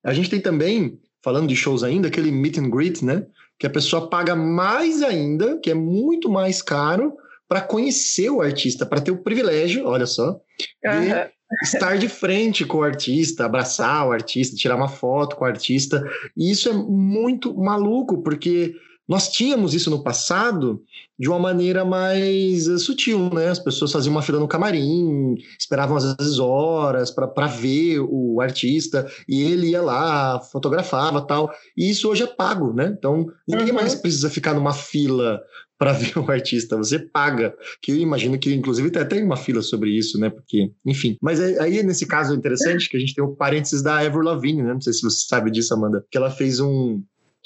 A 0.04 0.14
gente 0.14 0.30
tem 0.30 0.42
também, 0.42 1.00
falando 1.24 1.48
de 1.48 1.56
shows 1.56 1.84
ainda, 1.84 2.10
aquele 2.10 2.32
meet 2.32 2.58
and 2.58 2.70
greet, 2.70 3.06
né? 3.06 3.26
Que 3.58 3.68
a 3.68 3.70
pessoa 3.70 4.10
paga 4.10 4.36
mais 4.36 5.02
ainda, 5.02 5.58
que 5.60 5.70
é 5.72 5.74
muito 5.74 6.30
mais 6.30 6.62
caro, 6.62 7.14
para 7.48 7.62
conhecer 7.62 8.30
o 8.30 8.42
artista, 8.42 8.86
para 8.86 9.00
ter 9.00 9.12
o 9.12 9.24
privilégio, 9.24 9.86
olha 9.86 10.06
só, 10.06 10.42
uhum 10.84 11.30
estar 11.62 11.98
de 11.98 12.08
frente 12.08 12.66
com 12.66 12.80
o 12.80 12.84
artista, 12.84 13.46
abraçar 13.46 14.08
o 14.08 14.12
artista, 14.12 14.56
tirar 14.56 14.76
uma 14.76 14.88
foto 14.88 15.36
com 15.36 15.44
o 15.44 15.48
artista. 15.48 16.04
E 16.36 16.52
isso 16.52 16.70
é 16.70 16.74
muito 16.74 17.54
maluco, 17.56 18.22
porque 18.22 18.76
nós 19.12 19.30
tínhamos 19.30 19.74
isso 19.74 19.90
no 19.90 20.02
passado 20.02 20.82
de 21.20 21.28
uma 21.28 21.38
maneira 21.38 21.84
mais 21.84 22.68
uh, 22.70 22.80
sutil, 22.80 23.30
né? 23.34 23.50
As 23.50 23.60
pessoas 23.60 23.92
faziam 23.92 24.14
uma 24.14 24.22
fila 24.22 24.40
no 24.40 24.48
camarim, 24.48 25.36
esperavam 25.60 25.98
às 25.98 26.16
vezes 26.16 26.40
horas 26.40 27.12
para 27.12 27.48
ver 27.48 28.00
o 28.00 28.40
artista 28.40 29.06
e 29.28 29.42
ele 29.42 29.72
ia 29.72 29.82
lá, 29.82 30.40
fotografava 30.40 31.22
tal. 31.22 31.52
E 31.76 31.90
isso 31.90 32.10
hoje 32.10 32.24
é 32.24 32.28
pago, 32.28 32.72
né? 32.72 32.96
Então 32.98 33.28
ninguém 33.46 33.70
uhum. 33.70 33.76
mais 33.76 33.96
precisa 33.96 34.30
ficar 34.30 34.54
numa 34.54 34.74
fila 34.74 35.42
para 35.82 35.94
ver 35.98 36.16
o 36.16 36.32
artista, 36.32 36.78
você 36.78 37.00
paga. 37.00 37.56
Que 37.82 37.92
eu 37.92 37.96
imagino 37.98 38.38
que, 38.38 38.54
inclusive, 38.54 38.90
até 38.90 39.04
tem 39.04 39.24
uma 39.24 39.36
fila 39.36 39.64
sobre 39.64 39.90
isso, 39.90 40.20
né? 40.20 40.30
Porque, 40.30 40.72
enfim. 40.86 41.18
Mas 41.20 41.42
aí, 41.42 41.82
nesse 41.82 42.06
caso, 42.06 42.34
é 42.34 42.38
interessante 42.38 42.88
que 42.88 42.96
a 42.96 43.00
gente 43.00 43.16
tem 43.16 43.24
o 43.24 43.36
parênteses 43.36 43.82
da 43.82 44.04
Ever 44.04 44.22
Lavigne, 44.22 44.62
né? 44.62 44.76
Não 44.76 44.82
sei 44.82 44.94
se 44.94 45.02
você 45.02 45.26
sabe 45.28 45.50
disso, 45.50 45.74
Amanda, 45.74 46.06
que 46.12 46.16
ela 46.16 46.30
fez 46.30 46.60
um, 46.60 47.02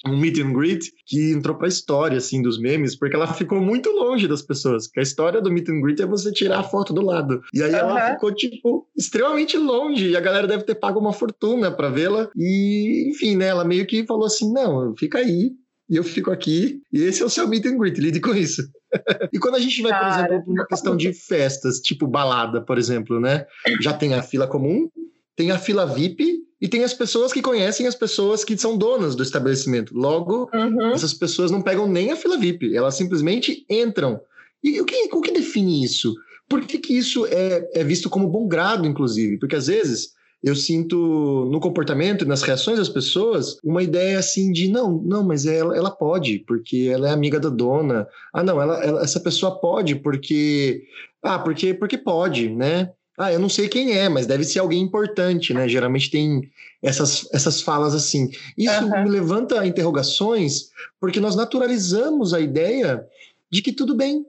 um 0.05 0.17
meet 0.17 0.37
and 0.39 0.51
greet 0.51 0.91
que 1.07 1.31
entrou 1.31 1.55
para 1.55 1.67
a 1.67 1.69
história 1.69 2.17
assim 2.17 2.41
dos 2.41 2.59
memes, 2.59 2.97
porque 2.97 3.15
ela 3.15 3.33
ficou 3.33 3.61
muito 3.61 3.89
longe 3.89 4.27
das 4.27 4.41
pessoas. 4.41 4.85
Que 4.85 4.99
a 4.99 5.03
história 5.03 5.41
do 5.41 5.49
meet 5.49 5.69
and 5.69 5.79
greet 5.79 6.01
é 6.01 6.05
você 6.05 6.29
tirar 6.29 6.59
a 6.59 6.63
foto 6.63 6.93
do 6.93 7.01
lado. 7.01 7.41
E 7.53 7.63
aí 7.63 7.71
uhum. 7.71 7.77
ela 7.77 8.13
ficou 8.15 8.35
tipo 8.35 8.85
extremamente 8.97 9.57
longe 9.57 10.09
e 10.09 10.17
a 10.17 10.21
galera 10.21 10.45
deve 10.45 10.65
ter 10.65 10.75
pago 10.75 10.99
uma 10.99 11.13
fortuna 11.13 11.71
para 11.71 11.89
vê-la. 11.89 12.29
E 12.35 13.09
enfim, 13.09 13.37
né, 13.37 13.47
ela 13.47 13.63
meio 13.63 13.87
que 13.87 14.05
falou 14.05 14.25
assim: 14.25 14.51
"Não, 14.51 14.93
fica 14.97 15.19
aí, 15.19 15.53
e 15.89 15.95
eu 15.95 16.03
fico 16.03 16.31
aqui, 16.31 16.81
e 16.91 17.03
esse 17.03 17.21
é 17.21 17.25
o 17.25 17.29
seu 17.29 17.47
meet 17.47 17.65
and 17.65 17.77
greet, 17.77 17.99
lide 17.99 18.19
com 18.19 18.33
isso. 18.33 18.63
e 19.31 19.37
quando 19.37 19.55
a 19.55 19.59
gente 19.59 19.81
vai, 19.81 19.97
por 19.97 20.07
exemplo, 20.07 20.43
para 20.43 20.51
uma 20.51 20.67
questão 20.67 20.97
de 20.97 21.13
festas, 21.13 21.79
tipo 21.79 22.07
balada, 22.07 22.61
por 22.61 22.77
exemplo, 22.77 23.19
né? 23.19 23.45
Já 23.81 23.93
tem 23.93 24.13
a 24.13 24.23
fila 24.23 24.47
comum, 24.47 24.89
tem 25.35 25.51
a 25.51 25.59
fila 25.59 25.85
VIP 25.85 26.43
e 26.59 26.67
tem 26.67 26.83
as 26.83 26.93
pessoas 26.93 27.31
que 27.31 27.41
conhecem 27.41 27.85
as 27.85 27.95
pessoas 27.95 28.43
que 28.43 28.57
são 28.57 28.77
donas 28.77 29.15
do 29.15 29.21
estabelecimento. 29.21 29.95
Logo, 29.95 30.49
uhum. 30.53 30.91
essas 30.91 31.13
pessoas 31.13 31.51
não 31.51 31.61
pegam 31.61 31.87
nem 31.87 32.11
a 32.11 32.15
fila 32.15 32.37
VIP, 32.37 32.75
elas 32.75 32.95
simplesmente 32.95 33.65
entram. 33.69 34.19
E 34.63 34.81
o 34.81 34.85
que, 34.85 35.09
o 35.13 35.21
que 35.21 35.31
define 35.31 35.83
isso? 35.83 36.15
Por 36.49 36.61
que, 36.61 36.79
que 36.79 36.97
isso 36.97 37.25
é, 37.27 37.69
é 37.73 37.83
visto 37.83 38.09
como 38.09 38.27
bom 38.27 38.47
grado, 38.47 38.87
inclusive? 38.87 39.37
Porque 39.37 39.55
às 39.55 39.67
vezes 39.67 40.09
eu 40.45 40.55
sinto 40.55 41.49
no 41.51 41.59
comportamento 41.59 42.23
e 42.23 42.27
nas 42.27 42.43
reações 42.43 42.77
das 42.77 42.87
pessoas 42.87 43.57
uma 43.63 43.81
ideia 43.81 44.19
assim 44.19 44.51
de 44.51 44.67
não, 44.67 45.01
não, 45.03 45.23
mas 45.23 45.47
ela, 45.47 45.75
ela 45.75 45.89
pode, 45.89 46.37
porque 46.37 46.87
ela 46.93 47.09
é 47.09 47.11
amiga 47.11 47.39
da 47.39 47.49
dona. 47.49 48.07
Ah, 48.31 48.43
não, 48.43 48.61
ela, 48.61 48.83
ela, 48.85 49.01
essa 49.01 49.19
pessoa 49.19 49.59
pode 49.59 49.95
porque. 49.95 50.83
Ah, 51.23 51.39
porque, 51.39 51.73
porque 51.73 51.97
pode, 51.97 52.47
né? 52.47 52.91
Ah, 53.17 53.33
eu 53.33 53.39
não 53.39 53.49
sei 53.49 53.67
quem 53.67 53.97
é, 53.97 54.07
mas 54.07 54.27
deve 54.27 54.43
ser 54.43 54.59
alguém 54.59 54.83
importante, 54.83 55.51
né? 55.51 55.67
Geralmente 55.67 56.11
tem 56.11 56.47
essas, 56.79 57.27
essas 57.33 57.59
falas 57.61 57.95
assim. 57.95 58.29
Isso 58.55 58.83
uhum. 58.83 59.03
me 59.03 59.09
levanta 59.09 59.65
interrogações, 59.65 60.69
porque 60.99 61.19
nós 61.19 61.35
naturalizamos 61.35 62.35
a 62.35 62.39
ideia 62.39 63.03
de 63.51 63.63
que 63.63 63.71
tudo 63.71 63.95
bem, 63.95 64.23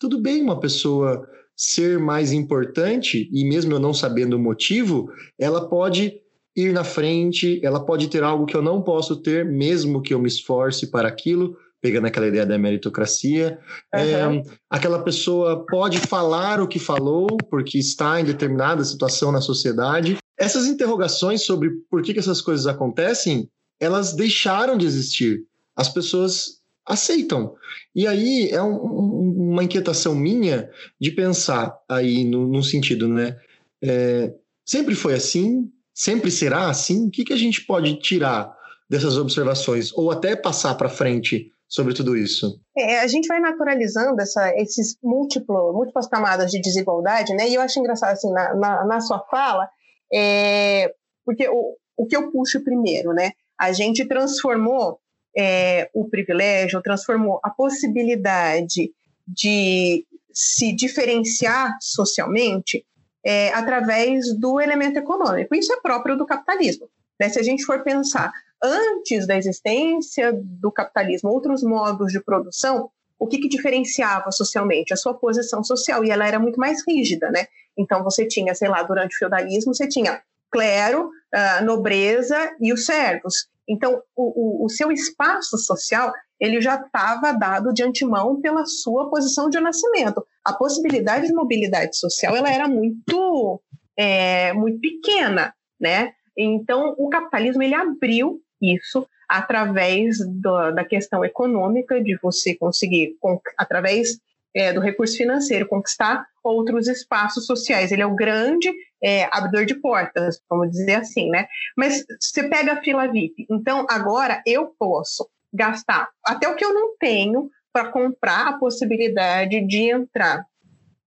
tudo 0.00 0.18
bem 0.18 0.42
uma 0.42 0.58
pessoa 0.58 1.28
ser 1.60 1.98
mais 1.98 2.32
importante, 2.32 3.28
e 3.30 3.44
mesmo 3.44 3.74
eu 3.74 3.78
não 3.78 3.92
sabendo 3.92 4.34
o 4.34 4.38
motivo, 4.38 5.12
ela 5.38 5.68
pode 5.68 6.14
ir 6.56 6.72
na 6.72 6.82
frente, 6.82 7.60
ela 7.62 7.84
pode 7.84 8.08
ter 8.08 8.22
algo 8.22 8.46
que 8.46 8.56
eu 8.56 8.62
não 8.62 8.80
posso 8.80 9.16
ter, 9.16 9.44
mesmo 9.44 10.00
que 10.00 10.14
eu 10.14 10.18
me 10.18 10.26
esforce 10.26 10.90
para 10.90 11.06
aquilo, 11.06 11.54
pegando 11.78 12.06
aquela 12.06 12.28
ideia 12.28 12.46
da 12.46 12.56
meritocracia. 12.56 13.58
Uhum. 13.94 14.00
É, 14.00 14.42
aquela 14.70 15.02
pessoa 15.02 15.66
pode 15.66 15.98
falar 15.98 16.62
o 16.62 16.66
que 16.66 16.78
falou, 16.78 17.26
porque 17.50 17.76
está 17.76 18.18
em 18.18 18.24
determinada 18.24 18.82
situação 18.82 19.30
na 19.30 19.42
sociedade. 19.42 20.16
Essas 20.38 20.64
interrogações 20.66 21.42
sobre 21.42 21.72
por 21.90 22.00
que, 22.00 22.14
que 22.14 22.20
essas 22.20 22.40
coisas 22.40 22.66
acontecem, 22.66 23.50
elas 23.78 24.14
deixaram 24.14 24.78
de 24.78 24.86
existir. 24.86 25.42
As 25.76 25.90
pessoas 25.90 26.59
aceitam. 26.90 27.54
E 27.94 28.06
aí 28.06 28.50
é 28.50 28.62
um, 28.62 28.74
um, 28.74 29.50
uma 29.52 29.64
inquietação 29.64 30.14
minha 30.14 30.70
de 31.00 31.10
pensar 31.10 31.78
aí 31.88 32.24
no, 32.24 32.46
no 32.46 32.62
sentido, 32.62 33.08
né? 33.08 33.36
É, 33.82 34.32
sempre 34.64 34.94
foi 34.94 35.14
assim? 35.14 35.70
Sempre 35.94 36.30
será 36.30 36.68
assim? 36.68 37.06
O 37.06 37.10
que, 37.10 37.24
que 37.24 37.32
a 37.32 37.36
gente 37.36 37.64
pode 37.64 37.98
tirar 38.00 38.54
dessas 38.88 39.16
observações? 39.16 39.92
Ou 39.92 40.10
até 40.10 40.36
passar 40.36 40.74
para 40.74 40.88
frente 40.88 41.50
sobre 41.68 41.94
tudo 41.94 42.16
isso? 42.16 42.60
É, 42.76 43.00
a 43.00 43.06
gente 43.06 43.28
vai 43.28 43.40
naturalizando 43.40 44.20
essa, 44.20 44.52
esses 44.56 44.96
múltiplo, 45.02 45.72
múltiplas 45.72 46.08
camadas 46.08 46.50
de 46.50 46.60
desigualdade, 46.60 47.32
né? 47.34 47.48
E 47.48 47.54
eu 47.54 47.60
acho 47.62 47.78
engraçado, 47.78 48.12
assim, 48.12 48.30
na, 48.32 48.54
na, 48.54 48.84
na 48.84 49.00
sua 49.00 49.20
fala, 49.30 49.68
é, 50.12 50.92
porque 51.24 51.48
o, 51.48 51.76
o 51.96 52.06
que 52.06 52.16
eu 52.16 52.30
puxo 52.32 52.62
primeiro, 52.64 53.12
né? 53.12 53.30
A 53.58 53.72
gente 53.72 54.06
transformou 54.06 54.98
é, 55.36 55.88
o 55.94 56.08
privilégio, 56.08 56.82
transformou 56.82 57.40
a 57.42 57.50
possibilidade 57.50 58.92
de 59.26 60.04
se 60.32 60.72
diferenciar 60.72 61.76
socialmente 61.80 62.84
é, 63.24 63.52
através 63.52 64.34
do 64.38 64.60
elemento 64.60 64.98
econômico. 64.98 65.54
Isso 65.54 65.72
é 65.72 65.80
próprio 65.80 66.16
do 66.16 66.26
capitalismo. 66.26 66.88
Né? 67.18 67.28
Se 67.28 67.38
a 67.38 67.42
gente 67.42 67.64
for 67.64 67.82
pensar 67.82 68.32
antes 68.62 69.26
da 69.26 69.36
existência 69.36 70.32
do 70.34 70.70
capitalismo, 70.70 71.30
outros 71.30 71.62
modos 71.62 72.12
de 72.12 72.20
produção, 72.20 72.90
o 73.18 73.26
que, 73.26 73.38
que 73.38 73.48
diferenciava 73.48 74.30
socialmente? 74.30 74.94
A 74.94 74.96
sua 74.96 75.14
posição 75.14 75.62
social, 75.62 76.04
e 76.04 76.10
ela 76.10 76.26
era 76.26 76.38
muito 76.38 76.58
mais 76.58 76.82
rígida, 76.86 77.30
né? 77.30 77.46
Então 77.76 78.02
você 78.02 78.26
tinha, 78.26 78.54
sei 78.54 78.68
lá, 78.68 78.82
durante 78.82 79.14
o 79.14 79.18
feudalismo, 79.18 79.74
você 79.74 79.86
tinha 79.86 80.22
clero, 80.50 81.10
a 81.32 81.60
nobreza 81.62 82.50
e 82.60 82.72
os 82.72 82.86
servos. 82.86 83.48
Então, 83.70 84.02
o, 84.16 84.62
o, 84.62 84.66
o 84.66 84.68
seu 84.68 84.90
espaço 84.90 85.56
social 85.56 86.12
ele 86.40 86.60
já 86.60 86.76
estava 86.76 87.32
dado 87.32 87.72
de 87.72 87.84
antemão 87.84 88.40
pela 88.40 88.64
sua 88.64 89.08
posição 89.10 89.48
de 89.48 89.60
nascimento. 89.60 90.26
A 90.44 90.52
possibilidade 90.54 91.26
de 91.26 91.34
mobilidade 91.34 91.96
social 91.96 92.34
ela 92.34 92.50
era 92.50 92.66
muito, 92.66 93.62
é, 93.96 94.52
muito 94.54 94.80
pequena, 94.80 95.54
né? 95.78 96.12
Então, 96.36 96.94
o 96.98 97.08
capitalismo 97.10 97.62
ele 97.62 97.74
abriu 97.74 98.40
isso 98.60 99.06
através 99.28 100.18
do, 100.18 100.72
da 100.72 100.84
questão 100.84 101.24
econômica, 101.24 102.02
de 102.02 102.18
você 102.20 102.54
conseguir, 102.56 103.16
através 103.56 104.18
é, 104.54 104.72
do 104.72 104.80
recurso 104.80 105.16
financeiro, 105.16 105.68
conquistar 105.68 106.26
outros 106.42 106.88
espaços 106.88 107.46
sociais. 107.46 107.92
Ele 107.92 108.02
é 108.02 108.06
o 108.06 108.14
grande 108.14 108.72
é, 109.02 109.24
abridor 109.30 109.64
de 109.64 109.74
portas, 109.74 110.40
vamos 110.48 110.70
dizer 110.70 110.96
assim, 110.96 111.28
né? 111.30 111.46
Mas 111.76 112.04
você 112.20 112.48
pega 112.48 112.74
a 112.74 112.82
fila 112.82 113.10
VIP. 113.10 113.46
Então, 113.50 113.86
agora 113.88 114.42
eu 114.46 114.74
posso 114.78 115.28
gastar 115.52 116.08
até 116.24 116.48
o 116.48 116.54
que 116.54 116.64
eu 116.64 116.74
não 116.74 116.96
tenho 116.98 117.50
para 117.72 117.90
comprar 117.90 118.48
a 118.48 118.58
possibilidade 118.58 119.64
de 119.66 119.90
entrar 119.90 120.44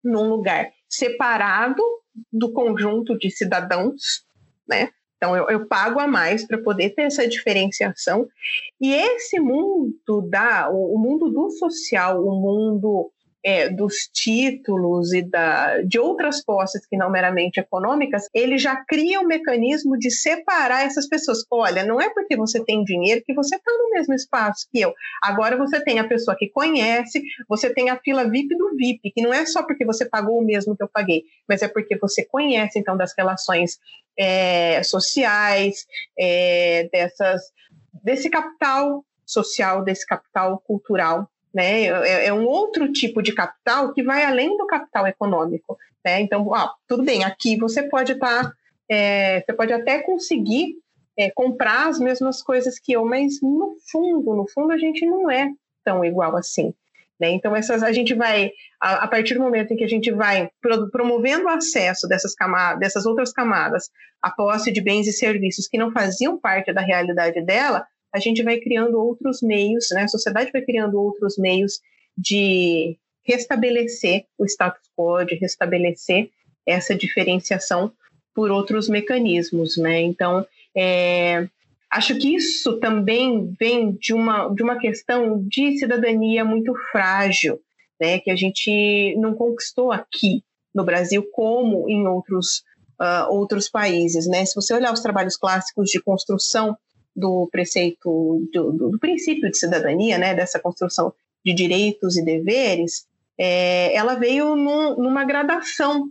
num 0.03 0.29
lugar 0.29 0.69
separado 0.89 1.81
do 2.31 2.51
conjunto 2.51 3.17
de 3.17 3.31
cidadãos, 3.31 4.23
né? 4.67 4.89
Então, 5.23 5.37
eu, 5.37 5.49
eu 5.49 5.65
pago 5.67 6.01
a 6.01 6.07
mais 6.07 6.45
para 6.45 6.61
poder 6.61 6.89
ter 6.89 7.03
essa 7.03 7.25
diferenciação. 7.25 8.27
E 8.81 8.93
esse 8.93 9.39
mundo 9.39 10.21
da, 10.29 10.69
o, 10.69 10.95
o 10.95 10.99
mundo 10.99 11.29
do 11.29 11.49
social, 11.51 12.21
o 12.21 12.35
mundo 12.35 13.09
é, 13.43 13.69
dos 13.69 14.07
títulos 14.13 15.13
e 15.13 15.21
da, 15.21 15.81
de 15.81 15.99
outras 15.99 16.43
posses 16.43 16.85
que 16.85 16.95
não 16.95 17.11
meramente 17.11 17.59
econômicas, 17.59 18.29
ele 18.33 18.57
já 18.57 18.75
cria 18.85 19.19
um 19.19 19.27
mecanismo 19.27 19.97
de 19.97 20.09
separar 20.09 20.85
essas 20.85 21.07
pessoas. 21.07 21.45
Olha, 21.51 21.83
não 21.83 21.99
é 21.99 22.09
porque 22.09 22.37
você 22.37 22.63
tem 22.63 22.83
dinheiro 22.83 23.21
que 23.25 23.33
você 23.33 23.57
está 23.57 23.71
no 23.71 23.89
mesmo 23.91 24.13
espaço 24.13 24.67
que 24.71 24.79
eu. 24.79 24.93
Agora 25.21 25.57
você 25.57 25.81
tem 25.81 25.99
a 25.99 26.07
pessoa 26.07 26.37
que 26.37 26.47
conhece, 26.47 27.21
você 27.49 27.73
tem 27.73 27.89
a 27.89 27.99
fila 27.99 28.29
VIP 28.29 28.55
do 28.55 28.75
VIP, 28.75 29.11
que 29.11 29.21
não 29.21 29.33
é 29.33 29.45
só 29.45 29.63
porque 29.63 29.85
você 29.85 30.05
pagou 30.05 30.39
o 30.39 30.45
mesmo 30.45 30.75
que 30.75 30.83
eu 30.83 30.89
paguei, 30.89 31.23
mas 31.47 31.61
é 31.61 31.67
porque 31.67 31.97
você 31.97 32.23
conhece, 32.23 32.79
então, 32.79 32.95
das 32.95 33.13
relações 33.17 33.77
é, 34.17 34.81
sociais, 34.83 35.85
é, 36.17 36.87
dessas, 36.91 37.41
desse 38.03 38.29
capital 38.29 39.03
social, 39.25 39.83
desse 39.83 40.05
capital 40.05 40.59
cultural 40.65 41.29
né? 41.53 41.83
É, 41.83 42.27
é, 42.27 42.33
um 42.33 42.45
outro 42.45 42.91
tipo 42.91 43.21
de 43.21 43.33
capital 43.33 43.93
que 43.93 44.01
vai 44.01 44.25
além 44.25 44.57
do 44.57 44.65
capital 44.65 45.05
econômico, 45.07 45.77
né? 46.03 46.21
Então, 46.21 46.49
tudo 46.87 47.03
bem, 47.03 47.23
aqui 47.23 47.57
você 47.57 47.83
pode 47.83 48.13
estar, 48.13 48.45
tá, 48.45 48.53
é, 48.89 49.41
você 49.41 49.53
pode 49.53 49.71
até 49.71 49.99
conseguir 49.99 50.77
é, 51.17 51.29
comprar 51.29 51.87
as 51.87 51.99
mesmas 51.99 52.41
coisas 52.41 52.79
que 52.79 52.93
eu, 52.93 53.05
mas 53.05 53.41
no 53.41 53.77
fundo, 53.91 54.35
no 54.35 54.47
fundo 54.47 54.73
a 54.73 54.77
gente 54.77 55.05
não 55.05 55.29
é 55.29 55.49
tão 55.83 56.03
igual 56.03 56.35
assim. 56.35 56.73
Né? 57.19 57.29
Então, 57.29 57.55
essas, 57.55 57.83
a 57.83 57.91
gente 57.91 58.13
vai, 58.13 58.51
a, 58.81 59.03
a, 59.03 59.07
partir 59.07 59.35
do 59.35 59.39
momento 59.39 59.71
em 59.71 59.77
que 59.77 59.83
a 59.83 59.89
gente 59.89 60.11
vai 60.11 60.49
pro, 60.59 60.89
promovendo 60.89 61.45
o 61.45 61.49
acesso 61.49 62.07
dessas, 62.07 62.33
camadas, 62.33 62.79
dessas 62.79 63.05
outras 63.05 63.31
camadas 63.31 63.89
à 64.21 64.31
posse 64.31 64.71
de 64.71 64.81
bens 64.81 65.07
e 65.07 65.13
serviços 65.13 65.67
que 65.67 65.77
não 65.77 65.91
faziam 65.91 66.37
parte 66.37 66.73
da 66.73 66.81
realidade 66.81 67.39
dela, 67.41 67.85
a 68.13 68.19
gente 68.19 68.43
vai 68.43 68.57
criando 68.59 68.99
outros 68.99 69.41
meios, 69.41 69.87
né? 69.91 70.03
a 70.03 70.07
sociedade 70.07 70.51
vai 70.51 70.61
criando 70.61 71.01
outros 71.01 71.37
meios 71.37 71.79
de 72.17 72.97
restabelecer 73.23 74.25
o 74.37 74.45
status 74.45 74.89
quo, 74.95 75.23
de 75.23 75.35
restabelecer 75.35 76.29
essa 76.65 76.93
diferenciação 76.95 77.91
por 78.35 78.51
outros 78.51 78.89
mecanismos, 78.89 79.77
né? 79.77 80.01
Então, 80.01 80.45
é, 80.75 81.47
Acho 81.93 82.17
que 82.17 82.35
isso 82.35 82.79
também 82.79 83.55
vem 83.59 83.91
de 83.91 84.15
uma, 84.15 84.49
de 84.49 84.63
uma 84.63 84.79
questão 84.79 85.43
de 85.47 85.77
cidadania 85.77 86.43
muito 86.43 86.73
frágil, 86.91 87.59
né, 88.01 88.17
que 88.17 88.31
a 88.31 88.35
gente 88.35 89.15
não 89.17 89.35
conquistou 89.35 89.91
aqui 89.91 90.43
no 90.73 90.83
Brasil 90.83 91.23
como 91.31 91.87
em 91.87 92.07
outros, 92.07 92.63
uh, 92.99 93.29
outros 93.31 93.69
países. 93.69 94.25
Né? 94.25 94.43
Se 94.43 94.55
você 94.55 94.73
olhar 94.73 94.91
os 94.91 95.01
trabalhos 95.01 95.37
clássicos 95.37 95.91
de 95.91 96.01
construção 96.01 96.75
do 97.15 97.47
preceito, 97.51 98.47
do, 98.51 98.71
do, 98.71 98.89
do 98.89 98.99
princípio 98.99 99.49
de 99.49 99.57
cidadania, 99.57 100.17
né, 100.17 100.33
dessa 100.33 100.59
construção 100.59 101.13
de 101.45 101.53
direitos 101.53 102.17
e 102.17 102.23
deveres, 102.23 103.05
é, 103.37 103.93
ela 103.95 104.15
veio 104.15 104.55
num, 104.55 104.95
numa 104.95 105.23
gradação, 105.23 106.09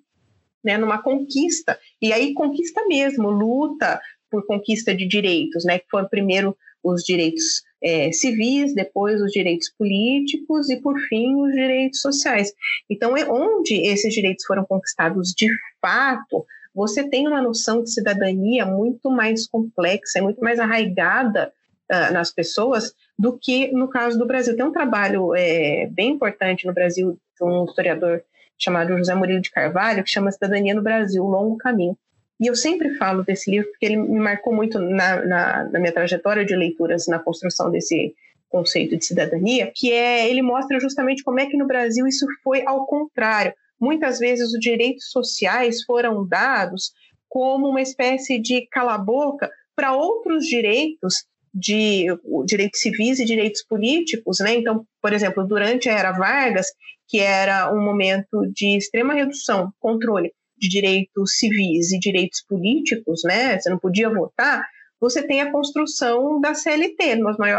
né, 0.63 0.79
numa 0.79 1.03
conquista, 1.03 1.79
e 2.01 2.13
aí 2.13 2.35
conquista 2.35 2.85
mesmo, 2.87 3.31
luta 3.31 4.01
por 4.31 4.47
conquista 4.47 4.95
de 4.95 5.07
direitos, 5.07 5.65
né, 5.65 5.79
que 5.79 5.87
foi 5.91 6.05
primeiro 6.05 6.57
os 6.83 7.03
direitos 7.03 7.63
é, 7.83 8.13
civis, 8.13 8.75
depois 8.75 9.21
os 9.21 9.33
direitos 9.33 9.69
políticos 9.77 10.71
e, 10.71 10.77
por 10.81 10.99
fim, 11.09 11.35
os 11.35 11.53
direitos 11.53 12.01
sociais. 12.01 12.53
Então, 12.89 13.17
é 13.17 13.29
onde 13.29 13.75
esses 13.87 14.13
direitos 14.13 14.45
foram 14.45 14.65
conquistados 14.65 15.33
de 15.33 15.49
fato, 15.81 16.47
você 16.75 17.09
tem 17.09 17.29
uma 17.29 17.43
noção 17.43 17.83
de 17.83 17.93
cidadania 17.93 18.65
muito 18.65 19.11
mais 19.11 19.47
complexa, 19.47 20.23
muito 20.23 20.41
mais 20.41 20.59
arraigada 20.59 21.53
uh, 21.91 22.13
nas 22.13 22.33
pessoas 22.33 22.95
do 23.19 23.39
que 23.39 23.71
no 23.73 23.89
caso 23.89 24.19
do 24.19 24.27
Brasil. 24.27 24.57
Tem 24.57 24.65
um 24.65 24.73
trabalho 24.73 25.35
é, 25.35 25.87
bem 25.91 26.13
importante 26.13 26.67
no 26.67 26.73
Brasil 26.73 27.19
de 27.39 27.45
um 27.45 27.65
historiador 27.65 28.23
chamado 28.59 28.97
José 28.97 29.15
Murilo 29.15 29.41
de 29.41 29.51
Carvalho, 29.51 30.05
que 30.05 30.11
chama 30.11 30.31
Cidadania 30.31 30.75
no 30.75 30.83
Brasil, 30.83 31.23
Longo 31.25 31.57
Caminho. 31.57 31.97
E 32.41 32.47
eu 32.47 32.57
sempre 32.57 32.95
falo 32.95 33.23
desse 33.23 33.51
livro 33.51 33.69
porque 33.71 33.87
ele 33.87 33.97
me 33.97 34.19
marcou 34.19 34.55
muito 34.55 34.79
na, 34.79 35.25
na, 35.25 35.65
na 35.65 35.79
minha 35.79 35.93
trajetória 35.93 36.45
de 36.45 36.57
leituras 36.57 37.07
na 37.07 37.19
construção 37.19 37.71
desse 37.71 38.15
conceito 38.49 38.97
de 38.97 39.05
cidadania, 39.05 39.73
que 39.75 39.93
é 39.93 40.29
ele 40.29 40.43
mostra 40.43 40.79
justamente 40.79 41.23
como 41.23 41.41
é 41.41 41.47
que 41.47 41.57
no 41.57 41.67
Brasil 41.67 42.07
isso 42.07 42.27
foi 42.43 42.63
ao 42.67 42.87
contrário. 42.87 43.55
Muitas 43.83 44.21
vezes 44.21 44.53
os 44.53 44.61
direitos 44.61 45.11
sociais 45.11 45.83
foram 45.83 46.25
dados 46.25 46.93
como 47.29 47.69
uma 47.69 47.83
espécie 47.83 48.39
de 48.39 48.65
cala-boca 48.71 49.51
para 49.75 49.93
outros 49.93 50.45
direitos 50.45 51.25
de 51.53 52.07
direitos 52.47 52.81
civis 52.81 53.19
e 53.19 53.25
direitos 53.25 53.65
políticos, 53.65 54.39
né? 54.39 54.55
Então, 54.55 54.87
por 55.03 55.13
exemplo, 55.13 55.45
durante 55.45 55.89
a 55.89 55.99
era 55.99 56.13
Vargas, 56.13 56.69
que 57.09 57.19
era 57.19 57.75
um 57.75 57.83
momento 57.83 58.47
de 58.55 58.77
extrema 58.77 59.15
redução, 59.15 59.73
controle 59.81 60.33
de 60.57 60.69
direitos 60.69 61.37
civis 61.37 61.91
e 61.91 61.99
direitos 61.99 62.41
políticos, 62.49 63.23
né? 63.25 63.59
Você 63.59 63.69
não 63.69 63.81
podia 63.81 64.09
votar. 64.09 64.65
Você 65.03 65.21
tem 65.21 65.41
a 65.41 65.51
construção 65.51 66.41
da 66.41 66.55
CLT, 66.55 67.19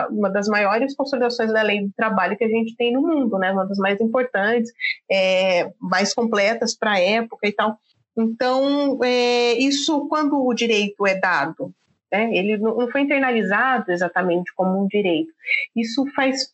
uma 0.10 0.30
das 0.30 0.48
maiores 0.48 0.96
consolidações 0.96 1.52
da 1.52 1.62
lei 1.62 1.82
do 1.82 1.92
trabalho 1.92 2.38
que 2.38 2.44
a 2.46 2.48
gente 2.48 2.74
tem 2.78 2.94
no 2.94 3.02
mundo, 3.02 3.38
né? 3.38 3.52
Uma 3.52 3.66
das 3.66 3.78
mais 3.78 4.00
importantes, 4.00 4.72
é, 5.12 5.70
mais 5.78 6.14
completas 6.14 6.74
para 6.74 6.94
a 6.94 7.00
época 7.02 7.46
e 7.46 7.52
tal. 7.52 7.78
Então, 8.16 8.98
é, 9.04 9.56
isso 9.56 10.08
quando 10.08 10.42
o 10.42 10.54
direito 10.54 11.06
é 11.06 11.20
dado, 11.20 11.74
né? 12.10 12.34
Ele 12.34 12.58
não 12.58 12.90
foi 12.90 13.02
internalizado 13.02 13.92
exatamente 13.92 14.54
como 14.56 14.82
um 14.82 14.88
direito. 14.88 15.34
Isso 15.76 16.06
faz, 16.16 16.54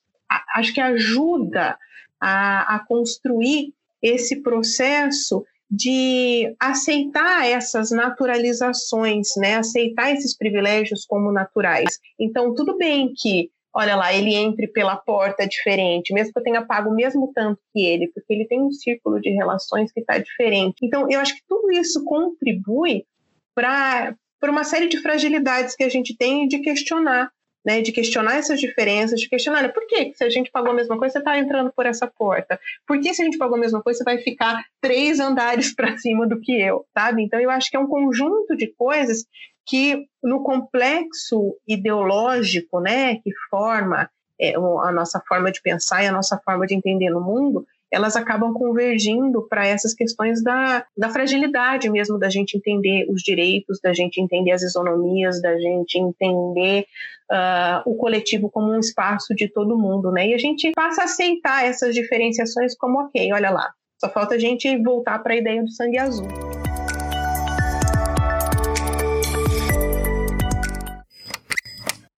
acho 0.56 0.74
que 0.74 0.82
ajuda 0.82 1.78
a, 2.20 2.76
a 2.76 2.80
construir 2.80 3.76
esse 4.02 4.38
processo 4.42 5.46
de 5.70 6.56
aceitar 6.60 7.46
essas 7.46 7.92
naturalizações, 7.92 9.28
né? 9.38 9.56
aceitar 9.56 10.12
esses 10.12 10.36
privilégios 10.36 11.06
como 11.06 11.32
naturais. 11.32 12.00
Então, 12.20 12.56
tudo 12.56 12.76
bem 12.78 13.14
que, 13.16 13.52
olha 13.74 13.96
lá, 13.96 14.12
ele 14.12 14.34
entre 14.34 14.68
pela 14.68 14.96
porta 14.96 15.48
diferente, 15.48 16.14
mesmo 16.14 16.34
que 16.34 16.40
eu 16.40 16.44
tenha 16.44 16.66
pago 16.66 16.90
o 16.90 16.96
mesmo 16.96 17.32
tanto 17.34 17.60
que 17.72 17.86
ele, 17.86 18.08
porque 18.08 18.34
ele 18.34 18.46
tem 18.46 18.60
um 18.62 18.72
círculo 18.72 19.22
de 19.22 19.30
relações 19.30 19.92
que 19.92 20.00
está 20.00 20.18
diferente. 20.18 20.78
Então, 20.82 21.08
eu 21.10 21.20
acho 21.20 21.36
que 21.36 21.44
tudo 21.48 21.72
isso 21.72 22.04
contribui 22.04 23.06
para 23.54 24.16
uma 24.46 24.64
série 24.64 24.88
de 24.88 25.02
fragilidades 25.02 25.76
que 25.76 25.84
a 25.84 25.90
gente 25.90 26.18
tem 26.18 26.48
de 26.48 26.60
questionar 26.60 27.30
né, 27.70 27.84
de 27.84 27.92
questionar 27.92 28.38
essas 28.38 28.60
diferenças, 28.60 29.20
de 29.20 29.30
questionar, 29.30 29.62
né, 29.62 29.68
por 29.68 29.86
que 29.86 30.12
se 30.16 30.24
a 30.24 30.30
gente 30.30 30.50
pagou 30.50 30.72
a 30.72 30.74
mesma 30.74 30.98
coisa, 30.98 31.14
você 31.14 31.20
está 31.20 31.38
entrando 31.38 31.72
por 31.72 31.86
essa 31.86 32.08
porta? 32.08 32.60
Por 32.88 33.00
que 33.00 33.14
se 33.14 33.22
a 33.22 33.26
gente 33.26 33.38
pagou 33.38 33.58
a 33.58 33.60
mesma 33.60 33.80
coisa, 33.80 34.00
você 34.00 34.04
vai 34.04 34.18
ficar 34.18 34.66
três 34.82 35.20
andares 35.20 35.72
para 35.78 35.96
cima 36.00 36.26
do 36.26 36.42
que 36.42 36.60
eu, 36.60 36.84
sabe? 36.98 37.22
Então, 37.22 37.40
eu 37.40 37.52
acho 37.52 37.70
que 37.70 37.78
é 37.78 37.80
um 37.80 37.86
conjunto 37.86 38.58
de 38.58 38.74
coisas 38.76 39.24
que, 39.68 40.08
no 40.24 40.42
complexo 40.42 41.56
ideológico, 41.68 42.80
né, 42.80 43.18
que 43.18 43.32
forma 43.52 44.10
é, 44.42 44.56
a 44.56 44.92
nossa 44.92 45.22
forma 45.28 45.52
de 45.52 45.62
pensar 45.62 46.04
e 46.04 46.08
a 46.08 46.12
nossa 46.12 46.42
forma 46.44 46.66
de 46.66 46.74
entender 46.74 47.12
no 47.12 47.22
mundo, 47.22 47.68
elas 47.92 48.16
acabam 48.16 48.54
convergindo 48.54 49.48
para 49.48 49.68
essas 49.68 49.94
questões 49.94 50.44
da, 50.44 50.86
da 50.98 51.10
fragilidade 51.10 51.90
mesmo, 51.90 52.20
da 52.20 52.30
gente 52.30 52.56
entender 52.56 53.08
os 53.10 53.22
direitos, 53.22 53.80
da 53.82 53.94
gente 53.94 54.22
entender 54.22 54.52
as 54.52 54.62
isonomias, 54.62 55.42
da 55.42 55.58
gente 55.58 55.98
entender 55.98 56.86
uh, 57.32 57.90
o 57.90 57.96
coletivo 57.96 58.50
como 58.50 58.72
um 58.72 58.80
espaço 58.80 59.34
de 59.36 59.48
todo 59.48 59.78
mundo, 59.78 60.12
né? 60.12 60.28
E 60.28 60.34
a 60.34 60.38
gente 60.38 60.72
passa 60.72 61.02
a 61.02 61.06
aceitar 61.06 61.66
essas 61.66 61.96
diferenciações 61.96 62.76
como 62.78 63.00
ok, 63.06 63.32
olha 63.34 63.50
lá, 63.50 63.72
só 64.00 64.10
falta 64.10 64.36
a 64.36 64.40
gente 64.40 64.78
voltar 64.84 65.20
para 65.20 65.34
a 65.34 65.38
ideia 65.38 65.64
do 65.64 65.72
sangue 65.72 65.98
azul. 65.98 66.28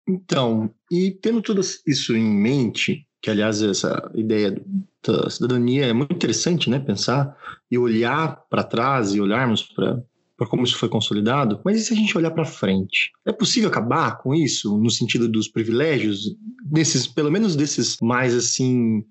Então, 0.07 0.69
e 0.91 1.11
tendo 1.11 1.41
tudo 1.41 1.61
isso 1.87 2.15
em 2.15 2.23
mente, 2.23 3.07
que 3.21 3.29
aliás 3.29 3.61
essa 3.61 4.11
ideia 4.15 4.59
da 5.05 5.29
cidadania 5.29 5.85
é 5.85 5.93
muito 5.93 6.13
interessante, 6.13 6.69
né? 6.69 6.79
Pensar 6.79 7.35
e 7.69 7.77
olhar 7.77 8.43
para 8.49 8.63
trás 8.63 9.13
e 9.13 9.21
olharmos 9.21 9.63
para 9.63 10.01
para 10.41 10.49
como 10.49 10.63
isso 10.63 10.75
foi 10.75 10.89
consolidado, 10.89 11.61
mas 11.63 11.79
e 11.79 11.85
se 11.85 11.93
a 11.93 11.95
gente 11.95 12.17
olhar 12.17 12.31
para 12.31 12.43
frente? 12.43 13.11
É 13.23 13.31
possível 13.31 13.69
acabar 13.69 14.17
com 14.17 14.33
isso 14.33 14.75
no 14.75 14.89
sentido 14.89 15.27
dos 15.27 15.47
privilégios, 15.47 16.35
desses, 16.65 17.05
pelo 17.05 17.29
menos 17.29 17.55
desses 17.55 17.97
mais 18.01 18.33
assim, 18.33 19.05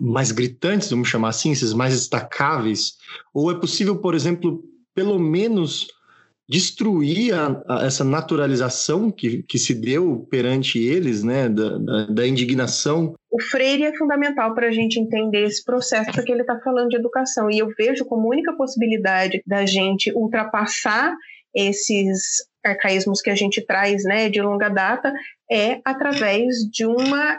mais 0.00 0.32
gritantes, 0.32 0.88
vamos 0.88 1.06
chamar 1.06 1.28
assim, 1.28 1.52
esses 1.52 1.74
mais 1.74 1.92
destacáveis? 1.92 2.94
Ou 3.34 3.50
é 3.50 3.60
possível, 3.60 3.98
por 3.98 4.14
exemplo, 4.14 4.64
pelo 4.94 5.18
menos 5.18 5.88
destruir 6.50 7.32
a, 7.32 7.62
a, 7.68 7.86
essa 7.86 8.02
naturalização 8.02 9.08
que, 9.08 9.44
que 9.44 9.56
se 9.56 9.72
deu 9.72 10.26
perante 10.28 10.80
eles, 10.80 11.22
né, 11.22 11.48
da, 11.48 11.78
da, 11.78 12.06
da 12.06 12.26
indignação. 12.26 13.14
O 13.30 13.40
Freire 13.40 13.84
é 13.84 13.96
fundamental 13.96 14.52
para 14.52 14.66
a 14.66 14.72
gente 14.72 14.98
entender 14.98 15.44
esse 15.44 15.64
processo, 15.64 16.10
porque 16.12 16.32
ele 16.32 16.40
está 16.40 16.58
falando 16.58 16.88
de 16.88 16.96
educação, 16.96 17.48
e 17.48 17.60
eu 17.60 17.68
vejo 17.78 18.04
como 18.04 18.28
única 18.28 18.52
possibilidade 18.54 19.40
da 19.46 19.64
gente 19.64 20.12
ultrapassar 20.12 21.14
esses 21.54 22.20
arcaísmos 22.64 23.22
que 23.22 23.30
a 23.30 23.36
gente 23.36 23.64
traz 23.64 24.02
né, 24.02 24.28
de 24.28 24.42
longa 24.42 24.68
data 24.68 25.12
é 25.50 25.80
através 25.84 26.56
de 26.70 26.84
uma 26.84 27.38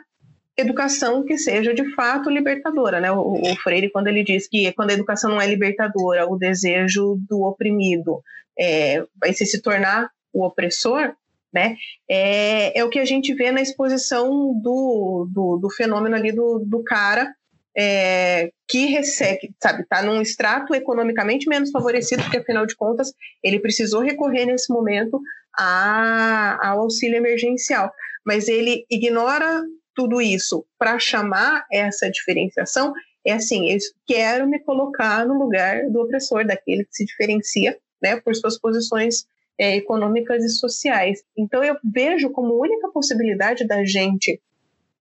educação 0.57 1.23
que 1.23 1.37
seja 1.37 1.73
de 1.73 1.93
fato 1.95 2.29
libertadora, 2.29 2.99
né? 2.99 3.11
O, 3.11 3.41
o, 3.41 3.55
Freire 3.57 3.89
quando 3.89 4.07
ele 4.07 4.23
diz 4.23 4.47
que 4.47 4.71
quando 4.73 4.91
a 4.91 4.93
educação 4.93 5.29
não 5.29 5.41
é 5.41 5.47
libertadora, 5.47 6.27
o 6.29 6.37
desejo 6.37 7.17
do 7.29 7.41
oprimido 7.41 8.21
é, 8.59 9.03
vai 9.19 9.33
se, 9.33 9.61
tornar 9.61 10.09
o 10.33 10.45
opressor, 10.45 11.13
né? 11.53 11.75
É, 12.09 12.79
é 12.79 12.83
o 12.83 12.89
que 12.89 12.99
a 12.99 13.05
gente 13.05 13.33
vê 13.33 13.51
na 13.51 13.61
exposição 13.61 14.53
do, 14.61 15.27
do, 15.29 15.57
do 15.57 15.69
fenômeno 15.69 16.15
ali 16.15 16.31
do, 16.31 16.59
do 16.59 16.83
cara 16.83 17.33
é, 17.77 18.51
que 18.67 18.85
recebe, 18.85 19.53
sabe, 19.61 19.83
está 19.83 20.01
num 20.01 20.21
extrato 20.21 20.73
economicamente 20.73 21.47
menos 21.47 21.71
favorecido, 21.71 22.23
porque 22.23 22.37
afinal 22.37 22.65
de 22.65 22.75
contas 22.75 23.13
ele 23.43 23.59
precisou 23.59 24.01
recorrer 24.01 24.45
nesse 24.45 24.71
momento 24.71 25.21
a, 25.57 26.69
ao 26.69 26.81
auxílio 26.81 27.17
emergencial, 27.17 27.91
mas 28.25 28.47
ele 28.47 28.85
ignora 28.89 29.63
tudo 29.95 30.21
isso 30.21 30.65
para 30.77 30.99
chamar 30.99 31.65
essa 31.71 32.09
diferenciação. 32.09 32.93
É 33.25 33.33
assim, 33.33 33.69
eu 33.69 33.77
quero 34.07 34.47
me 34.47 34.59
colocar 34.59 35.25
no 35.25 35.37
lugar 35.37 35.89
do 35.89 36.01
opressor, 36.01 36.45
daquele 36.45 36.85
que 36.85 36.95
se 36.95 37.05
diferencia 37.05 37.77
né, 38.01 38.19
por 38.19 38.35
suas 38.35 38.57
posições 38.57 39.25
é, 39.57 39.75
econômicas 39.75 40.43
e 40.43 40.49
sociais. 40.49 41.23
Então, 41.37 41.63
eu 41.63 41.77
vejo 41.83 42.29
como 42.31 42.59
única 42.59 42.89
possibilidade 42.89 43.65
da 43.65 43.83
gente 43.85 44.41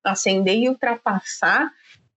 ascender 0.03 0.57
e 0.57 0.69
ultrapassar 0.69 1.71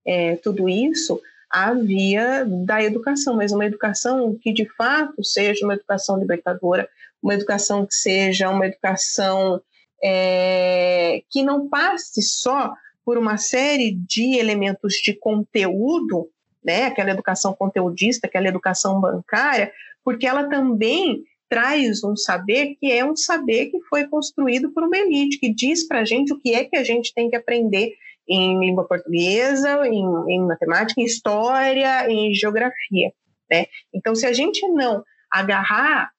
é, 0.06 0.36
tudo 0.38 0.68
isso 0.68 1.22
a 1.50 1.74
via 1.74 2.46
da 2.46 2.82
educação, 2.82 3.36
mas 3.36 3.52
uma 3.52 3.66
educação 3.66 4.36
que 4.42 4.54
de 4.54 4.66
fato 4.76 5.24
seja 5.24 5.66
uma 5.66 5.74
educação 5.74 6.18
libertadora, 6.18 6.88
uma 7.22 7.34
educação 7.34 7.86
que 7.86 7.94
seja 7.94 8.50
uma 8.50 8.66
educação 8.66 9.62
é, 10.02 11.22
que 11.30 11.44
não 11.44 11.68
passe 11.68 12.22
só 12.22 12.74
por 13.04 13.18
uma 13.18 13.38
série 13.38 13.92
de 13.92 14.38
elementos 14.38 14.94
de 14.96 15.14
conteúdo, 15.14 16.30
né, 16.64 16.86
aquela 16.86 17.12
educação 17.12 17.54
conteudista, 17.54 18.28
aquela 18.28 18.48
educação 18.48 19.02
bancária, 19.02 19.74
porque 20.04 20.28
ela 20.28 20.50
também 20.50 21.24
traz 21.50 22.04
um 22.04 22.16
saber 22.16 22.76
que 22.80 22.92
é 22.92 23.04
um 23.04 23.16
saber 23.16 23.68
que 23.68 23.82
foi 23.90 24.08
construído 24.08 24.72
por 24.72 24.84
uma 24.84 24.98
elite, 24.98 25.38
que 25.38 25.54
diz 25.54 25.86
para 25.86 26.00
a 26.00 26.06
gente 26.06 26.34
o 26.34 26.40
que 26.40 26.54
é 26.54 26.64
que 26.64 26.78
a 26.78 26.84
gente 26.84 27.14
tem 27.14 27.30
que 27.30 27.36
aprender 27.36 27.94
em 28.28 28.58
língua 28.60 28.88
portuguesa, 28.88 29.86
em, 29.86 30.06
em 30.30 30.46
matemática, 30.46 31.02
em 31.02 31.04
história, 31.04 32.10
em 32.10 32.34
geografia. 32.34 33.12
Né? 33.52 33.66
Então, 33.94 34.16
se 34.16 34.26
a 34.26 34.32
gente 34.32 34.66
não 34.70 35.04
agarrar 35.30 36.12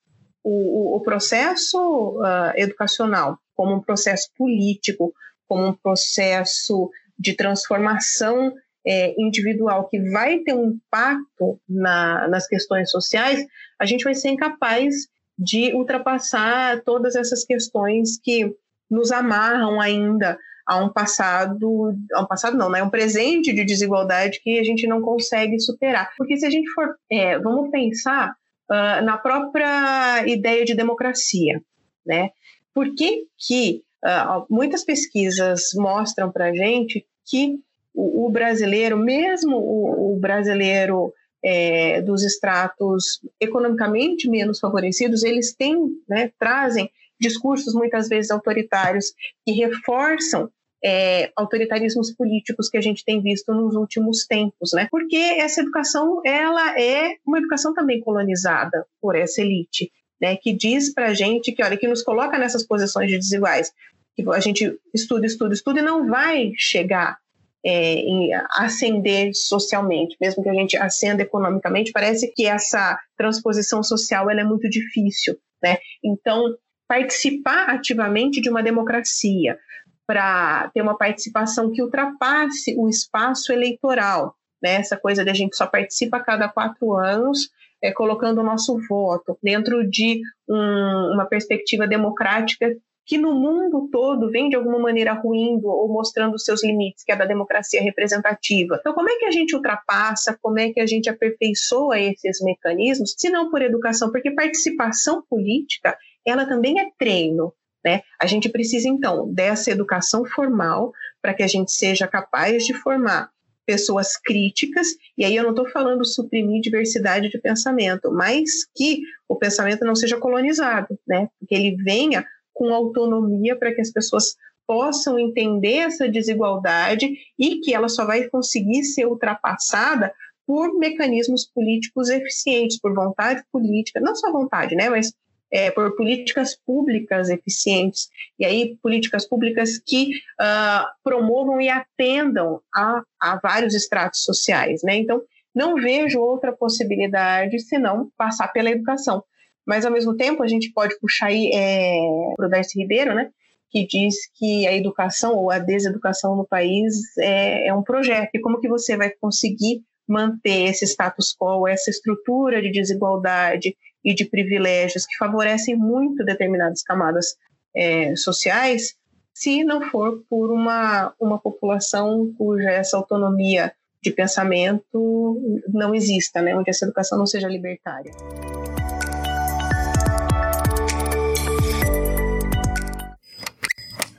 o, 0.45 0.97
o, 0.97 1.01
processo 1.01 1.79
uh, 2.19 2.53
educacional 2.57 3.39
como 3.55 3.75
um 3.75 3.81
processo 3.81 4.29
político, 4.37 5.15
como 5.49 5.69
um 5.69 5.75
processo 5.75 6.91
de 7.19 7.35
transformação 7.35 8.53
é, 8.87 9.15
individual 9.19 9.89
que 9.89 10.01
vai 10.11 10.41
ter 10.41 10.55
um 10.55 10.73
impacto 10.73 11.61
na, 11.69 12.27
nas 12.29 12.47
questões 12.47 12.91
sociais, 12.91 13.47
a 13.83 13.87
gente 13.87 14.05
vai 14.05 14.15
ser 14.15 14.29
incapaz 14.29 14.95
de 15.37 15.75
ultrapassar 15.75 16.83
todas 16.85 17.17
essas 17.17 17.45
questões 17.45 18.17
que 18.23 18.55
nos 18.89 19.11
amarram 19.11 19.81
ainda 19.81 20.39
a 20.65 20.77
um 20.77 20.89
passado, 20.89 21.93
a 22.15 22.23
um 22.23 22.27
passado 22.27 22.57
não, 22.57 22.71
né? 22.71 22.81
Um 22.81 22.91
presente 22.91 23.53
de 23.53 23.65
desigualdade 23.65 24.41
que 24.41 24.61
a 24.61 24.63
gente 24.63 24.87
não 24.87 25.03
consegue 25.03 25.59
superar. 25.59 26.13
Porque 26.17 26.37
se 26.37 26.47
a 26.47 26.51
gente 26.51 26.71
for, 26.71 26.95
é, 27.11 27.37
vamos 27.41 27.71
pensar 27.71 28.33
uh, 28.71 29.05
na 29.05 29.19
própria 29.19 30.25
ideia 30.29 30.65
de 30.65 30.77
democracia, 30.77 31.61
né? 32.07 32.31
Por 32.73 32.95
que 32.95 33.25
que 33.37 33.83
uh, 34.05 34.47
muitas 34.49 34.85
pesquisas 34.85 35.71
mostram 35.75 36.31
para 36.31 36.55
gente 36.55 37.05
que 37.27 37.59
o, 37.93 38.27
o, 38.27 38.31
brasileiro, 38.31 38.97
mesmo 38.97 39.57
o, 39.57 40.15
o 40.15 40.21
brasileiro 40.21 41.13
é, 41.45 42.01
dos 42.03 42.23
estratos 42.23 43.21
economicamente 43.41 44.29
menos 44.29 44.61
favorecidos, 44.61 45.23
eles 45.23 45.55
têm, 45.55 45.77
né, 46.09 46.31
trazem 46.39 46.91
discursos 47.21 47.75
muitas 47.75 48.09
vezes 48.09 48.31
autoritários 48.31 49.13
que 49.45 49.53
reforçam 49.53 50.51
é, 50.85 51.31
autoritarismos 51.37 52.11
políticos 52.13 52.69
que 52.69 52.77
a 52.77 52.81
gente 52.81 53.05
tem 53.05 53.23
visto 53.23 53.55
nos 53.55 53.77
últimos 53.77 54.27
tempos, 54.27 54.73
né? 54.73 54.89
Porque 54.91 55.17
essa 55.17 55.61
educação 55.61 56.21
ela 56.25 56.79
é 56.79 57.15
uma 57.25 57.39
educação 57.39 57.73
também 57.73 58.01
colonizada 58.01 58.85
por 59.01 59.15
essa 59.15 59.41
elite, 59.41 59.93
né? 60.21 60.37
Que 60.37 60.53
diz 60.53 60.93
para 60.93 61.09
a 61.09 61.15
gente 61.15 61.53
que 61.53 61.63
olha 61.63 61.77
que 61.77 61.87
nos 61.87 62.03
coloca 62.03 62.37
nessas 62.37 62.67
posições 62.67 63.09
de 63.09 63.17
desiguais, 63.17 63.73
que 64.17 64.29
a 64.29 64.41
gente 64.41 64.77
estuda, 64.93 65.25
estuda, 65.25 65.55
estuda 65.55 65.79
e 65.79 65.85
não 65.85 66.09
vai 66.09 66.51
chegar 66.57 67.17
é, 67.65 68.31
ascender 68.51 69.31
socialmente, 69.35 70.17
mesmo 70.21 70.43
que 70.43 70.49
a 70.49 70.55
gente 70.55 70.77
ascenda 70.77 71.23
economicamente, 71.23 71.93
parece 71.93 72.33
que 72.35 72.47
essa 72.47 72.99
transposição 73.17 73.83
social 73.83 74.31
ela 74.31 74.41
é 74.41 74.45
muito 74.45 74.69
difícil, 74.69 75.37
né? 75.63 75.79
Então 76.05 76.55
participar 76.89 77.71
ativamente 77.71 78.41
de 78.41 78.51
uma 78.51 78.63
democracia, 78.63 79.59
para 80.07 80.71
ter 80.75 80.83
uma 80.83 80.97
participação 80.97 81.71
que 81.71 81.83
ultrapasse 81.83 82.75
o 82.77 82.89
espaço 82.89 83.53
eleitoral, 83.53 84.35
né? 84.63 84.75
Essa 84.75 84.97
coisa 84.97 85.25
de 85.25 85.31
a 85.31 85.35
gente 85.35 85.57
só 85.57 85.67
participa 85.67 86.19
a 86.19 86.23
cada 86.23 86.49
quatro 86.49 86.93
anos, 86.95 87.49
é, 87.83 87.91
colocando 87.93 88.41
o 88.41 88.45
nosso 88.45 88.79
voto 88.89 89.39
dentro 89.43 89.89
de 89.89 90.21
um, 90.49 91.15
uma 91.15 91.25
perspectiva 91.25 91.87
democrática 91.87 92.77
que 93.13 93.19
no 93.19 93.35
mundo 93.35 93.91
todo 93.93 94.31
vem 94.31 94.49
de 94.49 94.57
alguma 94.57 94.79
maneira 94.79 95.13
ruindo 95.13 95.67
ou 95.67 95.87
mostrando 95.87 96.39
seus 96.39 96.65
limites, 96.65 97.05
que 97.05 97.13
é 97.13 97.17
da 97.17 97.27
democracia 97.27 97.83
representativa. 97.83 98.79
Então, 98.81 98.95
como 98.95 99.11
é 99.11 99.17
que 99.17 99.27
a 99.27 99.31
gente 99.31 99.55
ultrapassa, 99.55 100.39
como 100.41 100.59
é 100.59 100.73
que 100.73 100.81
a 100.81 100.87
gente 100.87 101.11
aperfeiçoa 101.11 102.01
esses 102.01 102.41
mecanismos, 102.41 103.15
se 103.15 103.29
não 103.29 103.51
por 103.51 103.61
educação? 103.61 104.11
Porque 104.11 104.31
participação 104.31 105.23
política, 105.29 105.95
ela 106.27 106.47
também 106.47 106.81
é 106.81 106.87
treino, 106.99 107.53
né? 107.85 108.01
A 108.19 108.27
gente 108.27 108.49
precisa, 108.49 108.89
então, 108.89 109.31
dessa 109.31 109.71
educação 109.71 110.25
formal 110.25 110.91
para 111.21 111.35
que 111.35 111.43
a 111.43 111.49
gente 111.49 111.71
seja 111.71 112.09
capaz 112.09 112.65
de 112.65 112.73
formar 112.73 113.29
pessoas 113.67 114.17
críticas, 114.17 114.89
e 115.19 115.25
aí 115.27 115.37
eu 115.37 115.43
não 115.43 115.51
estou 115.51 115.69
falando 115.69 116.03
suprimir 116.07 116.63
diversidade 116.63 117.29
de 117.29 117.39
pensamento, 117.39 118.11
mas 118.11 118.65
que 118.75 119.03
o 119.29 119.37
pensamento 119.37 119.85
não 119.85 119.95
seja 119.95 120.17
colonizado, 120.17 120.99
né? 121.07 121.29
que 121.47 121.55
ele 121.55 121.77
venha 121.77 122.27
com 122.63 122.73
autonomia 122.73 123.57
para 123.57 123.75
que 123.75 123.81
as 123.81 123.91
pessoas 123.91 124.37
possam 124.65 125.19
entender 125.19 125.79
essa 125.79 126.09
desigualdade 126.09 127.13
e 127.37 127.57
que 127.57 127.75
ela 127.75 127.89
só 127.89 128.07
vai 128.07 128.29
conseguir 128.29 128.85
ser 128.85 129.05
ultrapassada 129.05 130.15
por 130.47 130.79
mecanismos 130.79 131.45
políticos 131.53 132.09
eficientes, 132.09 132.79
por 132.81 132.95
vontade 132.95 133.43
política, 133.51 134.01
não 134.01 134.15
só 134.15 134.31
vontade, 134.31 134.77
né, 134.77 134.89
mas 134.89 135.13
é, 135.51 135.73
por 135.73 135.97
políticas 135.97 136.57
públicas 136.65 137.31
eficientes, 137.31 138.09
e 138.39 138.45
aí 138.45 138.79
políticas 138.81 139.29
públicas 139.29 139.79
que 139.85 140.13
uh, 140.41 140.87
promovam 141.03 141.61
e 141.61 141.69
atendam 141.69 142.61
a, 142.73 143.03
a 143.21 143.41
vários 143.43 143.75
estratos 143.75 144.23
sociais. 144.23 144.83
Né? 144.85 144.99
Então, 144.99 145.21
não 145.53 145.75
vejo 145.75 146.21
outra 146.21 146.53
possibilidade 146.53 147.59
senão 147.59 148.09
passar 148.17 148.49
pela 148.53 148.71
educação. 148.71 149.25
Mas, 149.67 149.85
ao 149.85 149.93
mesmo 149.93 150.17
tempo, 150.17 150.43
a 150.43 150.49
gente 150.49 150.73
pode 150.73 150.99
puxar 150.99 151.27
aí 151.27 151.51
é, 151.55 152.01
para 152.37 152.47
o 152.47 152.51
Darcy 152.51 152.81
Ribeiro, 152.81 153.15
né? 153.15 153.31
que 153.73 153.87
diz 153.87 154.15
que 154.35 154.67
a 154.67 154.77
educação 154.77 155.35
ou 155.35 155.51
a 155.51 155.59
deseducação 155.59 156.37
no 156.37 156.47
país 156.47 156.95
é, 157.19 157.69
é 157.69 157.75
um 157.75 157.83
projeto. 157.83 158.31
E 158.35 158.41
como 158.41 158.61
que 158.61 158.69
você 158.69 158.99
vai 158.99 159.11
conseguir 159.11 159.83
manter 160.07 160.69
esse 160.69 160.85
status 160.85 161.35
quo, 161.35 161.67
essa 161.67 161.89
estrutura 161.89 162.61
de 162.61 162.71
desigualdade 162.71 163.75
e 164.05 164.15
de 164.15 164.27
privilégios 164.27 165.07
que 165.07 165.17
favorecem 165.17 165.75
muito 165.75 166.23
determinadas 166.23 166.83
camadas 166.83 167.35
é, 167.75 168.15
sociais, 168.15 168.95
se 169.33 169.65
não 169.65 169.81
for 169.81 170.23
por 170.29 170.53
uma, 170.53 171.15
uma 171.19 171.39
população 171.39 172.31
cuja 172.37 172.71
essa 172.71 172.99
autonomia 172.99 173.73
de 174.03 174.11
pensamento 174.11 175.63
não 175.69 175.95
exista, 175.95 176.43
né? 176.43 176.55
onde 176.55 176.69
essa 176.69 176.85
educação 176.85 177.17
não 177.17 177.27
seja 177.27 177.49
libertária. 177.49 178.13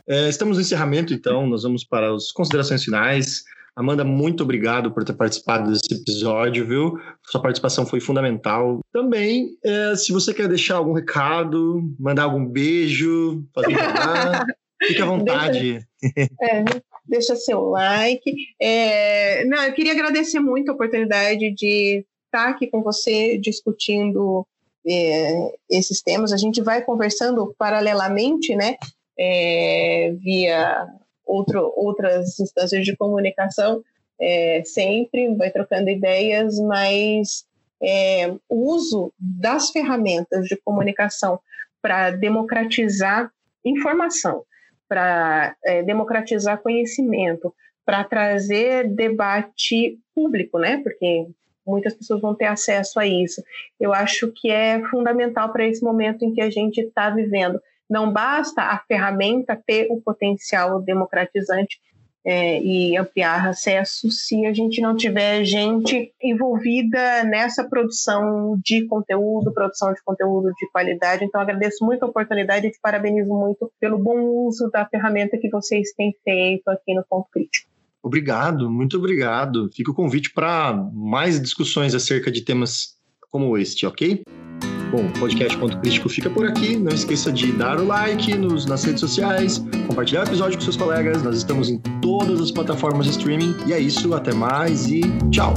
Estamos 0.07 0.57
no 0.57 0.61
encerramento, 0.61 1.13
então, 1.13 1.47
nós 1.47 1.63
vamos 1.63 1.83
para 1.83 2.13
as 2.13 2.31
considerações 2.31 2.83
finais. 2.83 3.43
Amanda, 3.75 4.03
muito 4.03 4.43
obrigado 4.43 4.91
por 4.91 5.03
ter 5.03 5.13
participado 5.13 5.71
desse 5.71 5.91
episódio, 5.91 6.67
viu? 6.67 6.99
Sua 7.23 7.41
participação 7.41 7.87
foi 7.87 7.99
fundamental. 7.99 8.81
Também, 8.91 9.57
é, 9.63 9.95
se 9.95 10.11
você 10.11 10.31
quer 10.31 10.47
deixar 10.47 10.75
algum 10.75 10.93
recado, 10.93 11.81
mandar 11.99 12.23
algum 12.23 12.45
beijo, 12.45 13.43
fazer 13.53 13.75
falar, 13.75 14.45
fique 14.85 15.01
à 15.01 15.05
vontade. 15.05 15.83
Deixa, 15.99 16.31
é, 16.41 16.65
deixa 17.03 17.35
seu 17.35 17.61
like. 17.69 18.35
É, 18.61 19.43
não, 19.45 19.63
eu 19.63 19.73
queria 19.73 19.93
agradecer 19.93 20.39
muito 20.39 20.69
a 20.69 20.75
oportunidade 20.75 21.51
de 21.55 22.05
estar 22.25 22.49
aqui 22.49 22.67
com 22.67 22.83
você 22.83 23.39
discutindo 23.39 24.45
é, 24.87 25.51
esses 25.67 25.99
temas. 25.99 26.31
A 26.31 26.37
gente 26.37 26.61
vai 26.61 26.83
conversando 26.83 27.55
paralelamente, 27.57 28.55
né? 28.55 28.77
É, 29.18 30.14
via 30.20 30.88
outro, 31.26 31.72
outras 31.76 32.39
instâncias 32.39 32.86
de 32.86 32.95
comunicação, 32.95 33.84
é, 34.20 34.64
sempre 34.66 35.34
vai 35.36 35.51
trocando 35.51 35.89
ideias, 35.89 36.59
mas 36.59 37.45
é, 37.82 38.32
o 38.49 38.74
uso 38.74 39.14
das 39.20 39.70
ferramentas 39.70 40.45
de 40.45 40.55
comunicação 40.55 41.39
para 41.82 42.11
democratizar 42.11 43.32
informação, 43.66 44.43
para 44.88 45.55
é, 45.64 45.84
democratizar 45.84 46.61
conhecimento, 46.61 47.53
para 47.86 48.03
trazer 48.03 48.88
debate 48.88 49.99
público, 50.16 50.57
né? 50.57 50.78
Porque 50.82 51.28
muitas 51.66 51.93
pessoas 51.93 52.22
vão 52.22 52.34
ter 52.34 52.45
acesso 52.45 52.99
a 52.99 53.05
isso. 53.05 53.43
Eu 53.80 53.93
acho 53.93 54.32
que 54.32 54.49
é 54.49 54.82
fundamental 54.89 55.51
para 55.51 55.68
esse 55.68 55.84
momento 55.84 56.24
em 56.24 56.34
que 56.34 56.41
a 56.41 56.49
gente 56.49 56.80
está 56.80 57.09
vivendo. 57.09 57.61
Não 57.89 58.11
basta 58.11 58.61
a 58.61 58.79
ferramenta 58.88 59.61
ter 59.65 59.88
o 59.89 60.01
potencial 60.01 60.81
democratizante 60.81 61.77
é, 62.25 62.61
e 62.63 62.97
ampliar 62.97 63.47
acesso 63.47 64.09
se 64.09 64.45
a 64.45 64.53
gente 64.53 64.79
não 64.79 64.95
tiver 64.95 65.43
gente 65.43 66.13
envolvida 66.21 67.23
nessa 67.25 67.67
produção 67.67 68.57
de 68.63 68.86
conteúdo, 68.88 69.53
produção 69.53 69.93
de 69.93 70.01
conteúdo 70.03 70.51
de 70.57 70.69
qualidade. 70.71 71.25
Então, 71.25 71.41
agradeço 71.41 71.84
muito 71.84 72.03
a 72.03 72.07
oportunidade 72.07 72.67
e 72.67 72.71
te 72.71 72.79
parabenizo 72.81 73.34
muito 73.34 73.71
pelo 73.79 73.97
bom 73.97 74.21
uso 74.47 74.69
da 74.71 74.86
ferramenta 74.86 75.38
que 75.38 75.49
vocês 75.49 75.91
têm 75.97 76.15
feito 76.23 76.67
aqui 76.69 76.93
no 76.93 77.03
Ponto 77.09 77.27
Crítico. 77.31 77.69
Obrigado, 78.01 78.69
muito 78.69 78.97
obrigado. 78.97 79.69
Fica 79.73 79.91
o 79.91 79.95
convite 79.95 80.34
para 80.34 80.73
mais 80.93 81.41
discussões 81.41 81.95
acerca 81.95 82.31
de 82.31 82.41
temas 82.41 82.97
como 83.29 83.57
este, 83.57 83.86
ok? 83.86 84.23
Bom, 84.93 85.07
o 85.07 85.11
podcast 85.13 85.57
Ponto 85.57 85.75
Crítico 85.79 86.07
fica 86.07 86.29
por 86.29 86.45
aqui. 86.45 86.77
Não 86.77 86.93
esqueça 86.93 87.31
de 87.31 87.51
dar 87.53 87.79
o 87.79 87.87
like 87.87 88.37
nos, 88.37 88.67
nas 88.67 88.83
redes 88.83 88.99
sociais, 88.99 89.57
compartilhar 89.87 90.21
o 90.21 90.27
episódio 90.27 90.55
com 90.59 90.63
seus 90.63 90.77
colegas. 90.77 91.23
Nós 91.23 91.37
estamos 91.37 91.67
em 91.67 91.79
todas 91.99 92.39
as 92.39 92.51
plataformas 92.51 93.07
de 93.07 93.13
streaming. 93.13 93.55
E 93.65 93.73
é 93.73 93.79
isso, 93.79 94.13
até 94.13 94.31
mais 94.31 94.85
e 94.85 95.01
tchau! 95.31 95.55